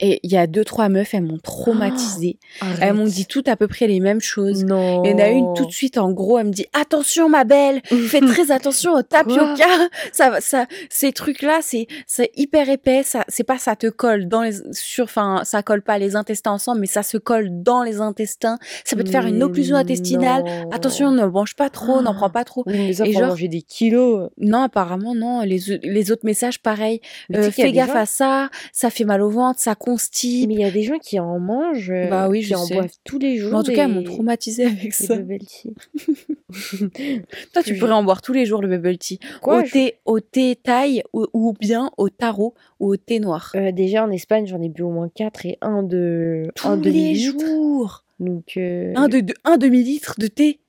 Et 0.00 0.20
il 0.22 0.32
y 0.32 0.36
a 0.38 0.46
deux, 0.46 0.64
trois 0.64 0.88
meufs, 0.88 1.12
elles 1.12 1.24
m'ont 1.24 1.38
traumatisée. 1.38 2.38
Elles 2.80 2.94
m'ont 2.94 3.04
dit 3.04 3.26
toutes 3.26 3.48
à 3.48 3.56
peu 3.56 3.68
près 3.68 3.86
les 3.86 4.00
mêmes 4.00 4.20
choses. 4.20 4.64
Non. 4.64 5.02
Il 5.04 5.10
y 5.10 5.14
en 5.14 5.18
a 5.18 5.28
une 5.28 5.52
tout 5.54 5.66
de 5.66 5.70
suite 5.72 5.98
en 5.98 6.10
gros, 6.10 6.38
elle 6.38 6.46
me 6.46 6.52
dit 6.52 6.66
attention 6.72 7.28
ma 7.28 7.44
belle, 7.44 7.82
fais 7.84 8.20
très 8.20 8.50
attention 8.50 8.92
au 8.94 9.02
tapioca. 9.02 9.66
ça, 10.12 10.40
ça, 10.40 10.66
ces 10.88 11.12
trucs-là, 11.12 11.58
c'est, 11.60 11.86
c'est 12.06 12.30
hyper 12.36 12.68
épais. 12.70 13.02
Ça, 13.02 13.24
c'est 13.28 13.44
pas 13.44 13.58
ça 13.58 13.76
te 13.76 13.88
colle 13.88 14.26
dans 14.26 14.42
les, 14.42 14.52
sur, 14.72 15.04
enfin, 15.04 15.42
ça 15.44 15.62
colle 15.62 15.82
pas 15.82 15.98
les 15.98 16.16
intestins 16.16 16.52
ensemble, 16.52 16.80
mais 16.80 16.86
ça 16.86 17.02
se 17.02 17.18
colle 17.18 17.48
dans 17.62 17.82
les 17.82 18.00
intestins. 18.00 18.58
Ça 18.84 18.96
peut 18.96 19.04
te 19.04 19.10
faire 19.10 19.26
une 19.26 19.42
occlusion 19.42 19.76
intestinale. 19.76 20.44
non. 20.44 20.70
Attention, 20.70 21.10
ne 21.10 21.26
mange 21.26 21.56
pas 21.56 21.68
trop, 21.68 22.00
n'en 22.00 22.14
prends 22.14 22.30
pas 22.30 22.44
trop. 22.44 22.62
Oui, 22.66 22.74
mais 22.78 22.92
ça, 22.94 23.06
Et 23.06 23.12
genre- 23.12 23.28
manger 23.28 23.48
des 23.48 23.62
kilos. 23.62 24.30
Non, 24.38 24.62
apparemment 24.62 25.14
non. 25.14 25.42
Les, 25.42 25.58
les 25.82 26.10
autres 26.10 26.24
messages, 26.24 26.60
pareil. 26.60 27.00
Euh, 27.34 27.50
fais 27.50 27.70
gaffe 27.72 27.88
gens- 27.92 27.96
à 27.98 28.06
ça. 28.06 28.48
Ça 28.72 28.88
fait 28.90 29.04
mal 29.04 29.20
au 29.20 29.28
ventre, 29.28 29.60
ça 29.64 29.74
constipe. 29.74 30.48
Mais 30.48 30.54
il 30.54 30.60
y 30.60 30.64
a 30.64 30.70
des 30.70 30.82
gens 30.82 30.98
qui 30.98 31.18
en 31.18 31.38
mangent, 31.38 31.90
euh, 31.90 32.08
Bah 32.08 32.28
oui, 32.28 32.40
qui 32.40 32.46
je 32.46 32.54
en 32.54 32.64
sais. 32.64 32.74
boivent 32.74 32.92
tous 33.04 33.18
les 33.18 33.36
jours. 33.38 33.50
Mais 33.52 33.56
en 33.58 33.62
tout 33.62 33.72
cas, 33.72 33.84
elles 33.84 33.92
m'ont 33.92 34.02
traumatisée 34.02 34.64
avec 34.66 34.92
ça. 34.92 35.16
bubble 35.16 35.38
tea. 35.38 35.74
Toi, 37.52 37.62
tu 37.64 37.74
pourrais 37.76 37.92
en 37.92 38.04
boire 38.04 38.22
tous 38.22 38.32
les 38.32 38.46
jours 38.46 38.60
le 38.62 38.68
bubble 38.68 38.98
tea. 38.98 39.18
Quoi, 39.42 39.62
au 39.62 39.64
je- 39.64 39.72
thé, 39.72 39.94
au 40.04 40.20
thé 40.20 40.56
thaï 40.56 41.02
ou, 41.12 41.26
ou 41.32 41.52
bien 41.58 41.90
au 41.96 42.08
tarot 42.08 42.54
ou 42.80 42.88
au 42.92 42.96
thé 42.96 43.20
noir. 43.20 43.52
Euh, 43.56 43.72
déjà 43.72 44.04
en 44.04 44.10
Espagne, 44.10 44.46
j'en 44.46 44.60
ai 44.62 44.68
bu 44.68 44.82
au 44.82 44.90
moins 44.90 45.08
4 45.08 45.46
et 45.46 45.58
un 45.60 45.82
de 45.82 46.48
Tous 46.54 46.68
un 46.68 46.76
les 46.80 47.14
jours. 47.14 48.04
Donc 48.20 48.52
euh, 48.56 48.92
Un, 48.96 49.08
de, 49.08 49.20
de- 49.20 49.34
un 49.44 49.56
demi-litre 49.56 50.14
de 50.18 50.26
thé. 50.28 50.60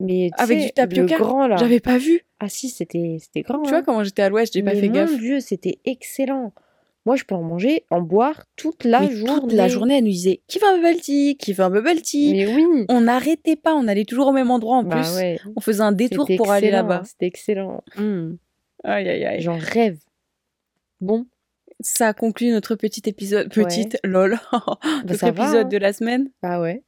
mais 0.00 0.30
avec 0.36 0.60
du 0.60 0.70
tapioca, 0.72 1.16
grand 1.16 1.46
là. 1.46 1.56
J'avais 1.56 1.80
pas 1.80 1.98
vu. 1.98 2.20
Ah 2.38 2.48
si, 2.48 2.68
c'était 2.68 3.16
c'était 3.20 3.40
grand. 3.42 3.62
Tu 3.62 3.68
hein. 3.68 3.78
vois, 3.78 3.82
comment 3.82 4.04
j'étais 4.04 4.22
à 4.22 4.28
l'ouest, 4.28 4.52
j'ai 4.52 4.62
pas 4.62 4.74
fait 4.74 4.88
mon 4.88 4.94
gaffe. 4.94 5.18
Dieu, 5.18 5.40
c'était 5.40 5.78
excellent. 5.84 6.52
Moi, 7.06 7.16
je 7.16 7.24
peux 7.24 7.34
en 7.36 7.42
manger, 7.42 7.84
en 7.90 8.00
boire 8.02 8.44
toute 8.56 8.84
la 8.84 9.00
Mais 9.00 9.12
journée. 9.14 9.40
toute 9.40 9.52
la 9.52 9.68
journée, 9.68 9.98
elle 9.98 10.04
nous 10.04 10.10
disait 10.10 10.42
qui 10.48 10.58
veut 10.58 10.66
un 10.66 10.76
bubble 10.82 11.00
tea? 11.00 11.36
Qui 11.38 11.52
veut 11.52 11.64
un 11.64 11.70
bubble 11.70 12.02
tea? 12.02 12.32
Mais 12.32 12.46
oui. 12.54 12.84
On 12.88 13.00
n'arrêtait 13.02 13.56
pas, 13.56 13.74
on 13.74 13.86
allait 13.88 14.04
toujours 14.04 14.26
au 14.26 14.32
même 14.32 14.50
endroit 14.50 14.76
en 14.76 14.82
Bah 14.82 14.96
plus. 15.00 15.14
ouais. 15.16 15.38
On 15.56 15.60
faisait 15.60 15.82
un 15.82 15.92
détour 15.92 16.28
pour 16.36 16.50
aller 16.50 16.70
là-bas. 16.70 17.02
C'était 17.06 17.26
excellent. 17.26 17.82
Hmm. 17.96 18.34
Aïe, 18.84 19.08
aïe, 19.08 19.24
aïe. 19.24 19.40
J'en 19.40 19.56
rêve. 19.56 19.98
Bon, 21.00 21.26
Ça 21.80 22.12
conclut 22.12 22.50
notre 22.50 22.74
petit 22.74 23.02
épisode. 23.06 23.46
Ouais. 23.56 23.64
Petite, 23.64 23.98
lol. 24.02 24.38
notre 25.06 25.14
ça 25.20 25.30
va, 25.30 25.44
épisode 25.44 25.66
hein. 25.66 25.68
de 25.68 25.76
la 25.78 25.92
semaine. 25.92 26.30
bah 26.42 26.60
ouais. 26.60 26.82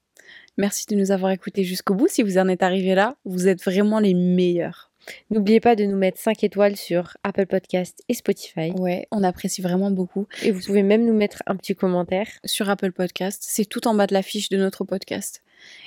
Merci 0.57 0.87
de 0.89 0.97
nous 0.97 1.13
avoir 1.13 1.31
écoutés 1.31 1.63
jusqu'au 1.63 1.95
bout. 1.95 2.09
Si 2.09 2.23
vous 2.25 2.37
en 2.39 2.49
êtes 2.49 2.65
arrivés 2.65 2.97
là, 2.97 3.15
vous 3.25 3.47
êtes 3.47 3.63
vraiment 3.63 4.01
les 4.01 4.15
meilleurs. 4.15 4.88
N'oubliez 5.31 5.61
pas 5.61 5.77
de 5.77 5.85
nous 5.85 5.97
mettre 5.97 6.19
5 6.19 6.45
étoiles 6.45 6.77
sur 6.77 7.17
Apple 7.23 7.47
Podcast 7.47 8.03
et 8.09 8.15
Spotify. 8.15 8.71
Ouais, 8.79 9.07
on 9.11 9.23
apprécie 9.23 9.63
vraiment 9.63 9.91
beaucoup. 9.91 10.27
Et 10.43 10.51
vous 10.51 10.61
pouvez 10.61 10.83
même 10.83 11.05
nous 11.05 11.15
mettre 11.15 11.43
un 11.47 11.57
petit 11.57 11.75
commentaire. 11.75 12.27
Sur 12.45 12.69
Apple 12.71 12.93
Podcast, 12.93 13.43
c'est 13.47 13.65
tout 13.65 13.87
en 13.87 13.95
bas 13.95 14.07
de 14.07 14.15
la 14.15 14.23
fiche 14.23 14.49
de 14.49 14.57
notre 14.57 14.85
podcast. 14.85 15.43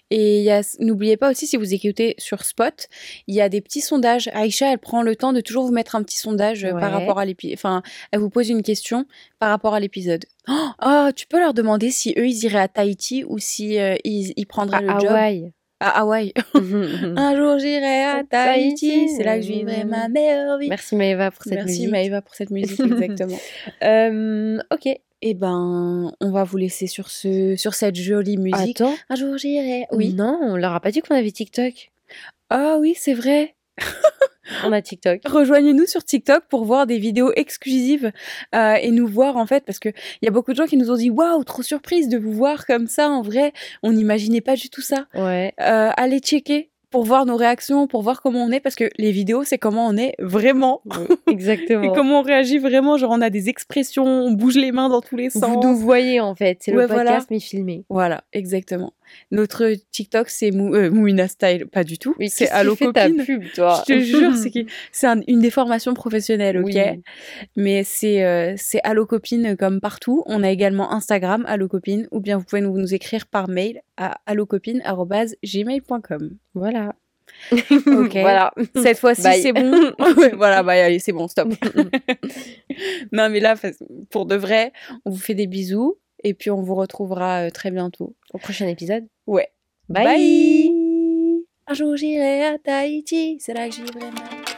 Et 0.09 0.49
n'oubliez 0.79 1.15
pas 1.15 1.31
aussi, 1.31 1.47
si 1.47 1.55
vous 1.55 1.73
écoutez 1.73 2.15
sur 2.17 2.43
Spot, 2.43 2.87
il 3.27 3.35
y 3.35 3.41
a 3.41 3.47
des 3.47 3.61
petits 3.61 3.79
sondages. 3.79 4.29
Aïcha, 4.33 4.71
elle 4.71 4.77
prend 4.77 5.03
le 5.03 5.15
temps 5.15 5.31
de 5.31 5.39
toujours 5.39 5.65
vous 5.65 5.71
mettre 5.71 5.95
un 5.95 6.03
petit 6.03 6.17
sondage 6.17 6.65
euh, 6.65 6.71
par 6.71 6.91
rapport 6.91 7.17
à 7.17 7.25
l'épisode. 7.25 7.57
Enfin, 7.57 7.81
elle 8.11 8.19
vous 8.19 8.29
pose 8.29 8.49
une 8.49 8.61
question 8.61 9.05
par 9.39 9.49
rapport 9.49 9.73
à 9.73 9.79
l'épisode. 9.79 10.25
Oh, 10.49 10.69
ah, 10.79 11.11
tu 11.15 11.27
peux 11.27 11.39
leur 11.39 11.53
demander 11.53 11.91
si 11.91 12.13
eux, 12.17 12.27
ils 12.27 12.43
iraient 12.43 12.59
à 12.59 12.67
Tahiti 12.67 13.23
ou 13.23 13.39
si 13.39 13.79
euh, 13.79 13.95
ils, 14.03 14.33
ils 14.35 14.45
prendraient 14.45 14.79
À 14.79 14.81
le 14.81 14.99
job 14.99 15.09
Hawaï. 15.11 15.53
À 15.81 15.99
Hawaï. 16.01 16.31
Un 16.53 17.35
jour, 17.35 17.57
j'irai 17.57 18.03
à 18.03 18.23
Tahiti. 18.23 19.09
C'est 19.09 19.23
là 19.23 19.37
que 19.37 19.41
je 19.43 19.51
vivrai 19.51 19.83
ma 19.83 20.07
meilleure 20.07 20.57
vie. 20.59 20.69
Merci 20.69 20.95
Maëva 20.95 21.31
pour 21.31 21.43
cette 21.43 21.53
Merci 21.53 21.79
musique. 21.79 21.91
Maëva 21.91 22.21
pour 22.21 22.35
cette 22.35 22.51
musique, 22.51 22.79
exactement. 22.79 23.37
Euh, 23.83 24.59
ok. 24.71 24.87
Eh 25.23 25.33
ben, 25.33 26.11
on 26.19 26.31
va 26.31 26.43
vous 26.43 26.57
laisser 26.57 26.87
sur, 26.87 27.09
ce, 27.09 27.55
sur 27.55 27.73
cette 27.73 27.95
jolie 27.95 28.37
musique. 28.37 28.81
Attends. 28.81 28.95
Un 29.09 29.15
jour 29.15 29.37
j'irai. 29.37 29.87
Oui. 29.91 30.13
Non, 30.13 30.39
on 30.41 30.55
leur 30.55 30.73
a 30.73 30.79
pas 30.79 30.91
dit 30.91 31.01
qu'on 31.01 31.15
avait 31.15 31.31
TikTok. 31.31 31.91
Ah 32.49 32.77
oui, 32.79 32.95
c'est 32.97 33.13
vrai. 33.13 33.55
On 34.65 34.71
a 34.71 34.81
TikTok. 34.81 35.21
Rejoignez-nous 35.25 35.85
sur 35.85 36.03
TikTok 36.03 36.43
pour 36.49 36.65
voir 36.65 36.87
des 36.87 36.97
vidéos 36.97 37.31
exclusives 37.35 38.11
euh, 38.55 38.73
et 38.75 38.91
nous 38.91 39.07
voir 39.07 39.37
en 39.37 39.45
fait 39.45 39.63
parce 39.65 39.79
que 39.79 39.89
il 39.89 40.25
y 40.25 40.27
a 40.27 40.31
beaucoup 40.31 40.51
de 40.51 40.57
gens 40.57 40.65
qui 40.65 40.77
nous 40.77 40.91
ont 40.91 40.95
dit 40.97 41.09
waouh 41.09 41.43
trop 41.43 41.61
surprise 41.63 42.09
de 42.09 42.17
vous 42.17 42.31
voir 42.33 42.65
comme 42.65 42.87
ça 42.87 43.09
en 43.09 43.21
vrai 43.21 43.53
on 43.83 43.91
n'imaginait 43.93 44.41
pas 44.41 44.55
du 44.55 44.69
tout 44.69 44.81
ça 44.81 45.05
Ouais. 45.13 45.53
Euh, 45.61 45.89
allez 45.97 46.19
checker 46.19 46.69
pour 46.89 47.05
voir 47.05 47.25
nos 47.25 47.37
réactions 47.37 47.87
pour 47.87 48.01
voir 48.01 48.21
comment 48.21 48.43
on 48.43 48.51
est 48.51 48.59
parce 48.59 48.75
que 48.75 48.89
les 48.97 49.11
vidéos 49.11 49.43
c'est 49.45 49.57
comment 49.57 49.87
on 49.87 49.95
est 49.95 50.13
vraiment 50.19 50.81
Exactement. 51.27 51.83
et 51.93 51.95
comment 51.95 52.19
on 52.19 52.23
réagit 52.23 52.57
vraiment 52.57 52.97
genre 52.97 53.11
on 53.11 53.21
a 53.21 53.29
des 53.29 53.47
expressions 53.47 54.03
on 54.05 54.31
bouge 54.33 54.55
les 54.57 54.71
mains 54.73 54.89
dans 54.89 55.01
tous 55.01 55.15
les 55.15 55.29
sens 55.29 55.43
Vous 55.45 55.61
nous 55.61 55.75
voyez 55.77 56.19
en 56.19 56.35
fait. 56.35 56.57
C'est 56.61 56.73
Ouais, 56.75 56.81
le 56.81 56.87
voilà. 56.87 57.11
podcast 57.11 57.27
mais 57.31 57.39
filmé. 57.39 57.85
Voilà, 57.89 58.23
exactement. 58.33 58.93
Notre 59.31 59.73
TikTok, 59.91 60.29
c'est 60.29 60.51
Mou 60.51 60.75
euh, 60.75 60.89
Mouina 60.91 61.27
Style, 61.27 61.65
pas 61.67 61.83
du 61.83 61.97
tout. 61.97 62.15
Oui, 62.19 62.29
c'est 62.29 62.49
Allo 62.49 62.75
fait 62.75 62.91
ta 62.91 63.07
Copine. 63.09 63.25
pub, 63.25 63.43
toi 63.53 63.83
Je 63.87 63.93
te 63.93 63.99
jure, 63.99 64.35
c'est 64.35 64.51
qui- 64.51 64.67
c'est 64.91 65.07
un- 65.07 65.21
une 65.27 65.39
des 65.39 65.51
formations 65.51 65.93
professionnelles, 65.93 66.57
ok? 66.57 66.65
Oui. 66.73 67.01
Mais 67.55 67.83
c'est 67.83 68.23
euh, 68.25 68.53
c'est 68.57 68.81
Allo 68.83 69.05
Copine 69.05 69.55
comme 69.57 69.79
partout. 69.81 70.23
On 70.25 70.43
a 70.43 70.49
également 70.51 70.91
Instagram, 70.93 71.45
Allo 71.47 71.67
Copine, 71.67 72.07
ou 72.11 72.19
bien 72.19 72.37
vous 72.37 72.43
pouvez 72.43 72.61
nous, 72.61 72.77
nous 72.77 72.93
écrire 72.93 73.25
par 73.27 73.47
mail 73.49 73.81
à 73.97 74.17
allocopine.gmail.com. 74.25 76.29
Voilà. 76.53 76.93
Ok. 77.51 78.11
Voilà. 78.13 78.51
Cette 78.75 78.97
fois-ci, 78.99 79.21
Bye. 79.23 79.41
c'est 79.41 79.53
bon. 79.53 79.71
Ouais, 80.17 80.33
voilà, 80.35 80.63
bah 80.63 80.73
allez, 80.73 80.99
c'est 80.99 81.13
bon, 81.13 81.27
stop. 81.29 81.47
non, 83.13 83.29
mais 83.29 83.39
là, 83.39 83.55
pour 84.09 84.25
de 84.25 84.35
vrai, 84.35 84.73
on 85.05 85.11
vous 85.11 85.17
fait 85.19 85.33
des 85.35 85.47
bisous 85.47 85.97
et 86.23 86.33
puis 86.33 86.51
on 86.51 86.61
vous 86.61 86.75
retrouvera 86.75 87.47
euh, 87.47 87.49
très 87.49 87.71
bientôt. 87.71 88.15
Au 88.33 88.37
prochain 88.37 88.67
épisode. 88.67 89.07
Ouais. 89.27 89.49
Bye. 89.89 90.05
Bye. 90.05 91.45
Un 91.67 91.73
jour 91.73 91.95
j'irai 91.95 92.45
à 92.45 92.57
Tahiti, 92.57 93.37
c'est 93.39 93.53
là 93.53 93.67
que 93.67 93.75
j'y 93.75 93.83
vais. 93.83 94.50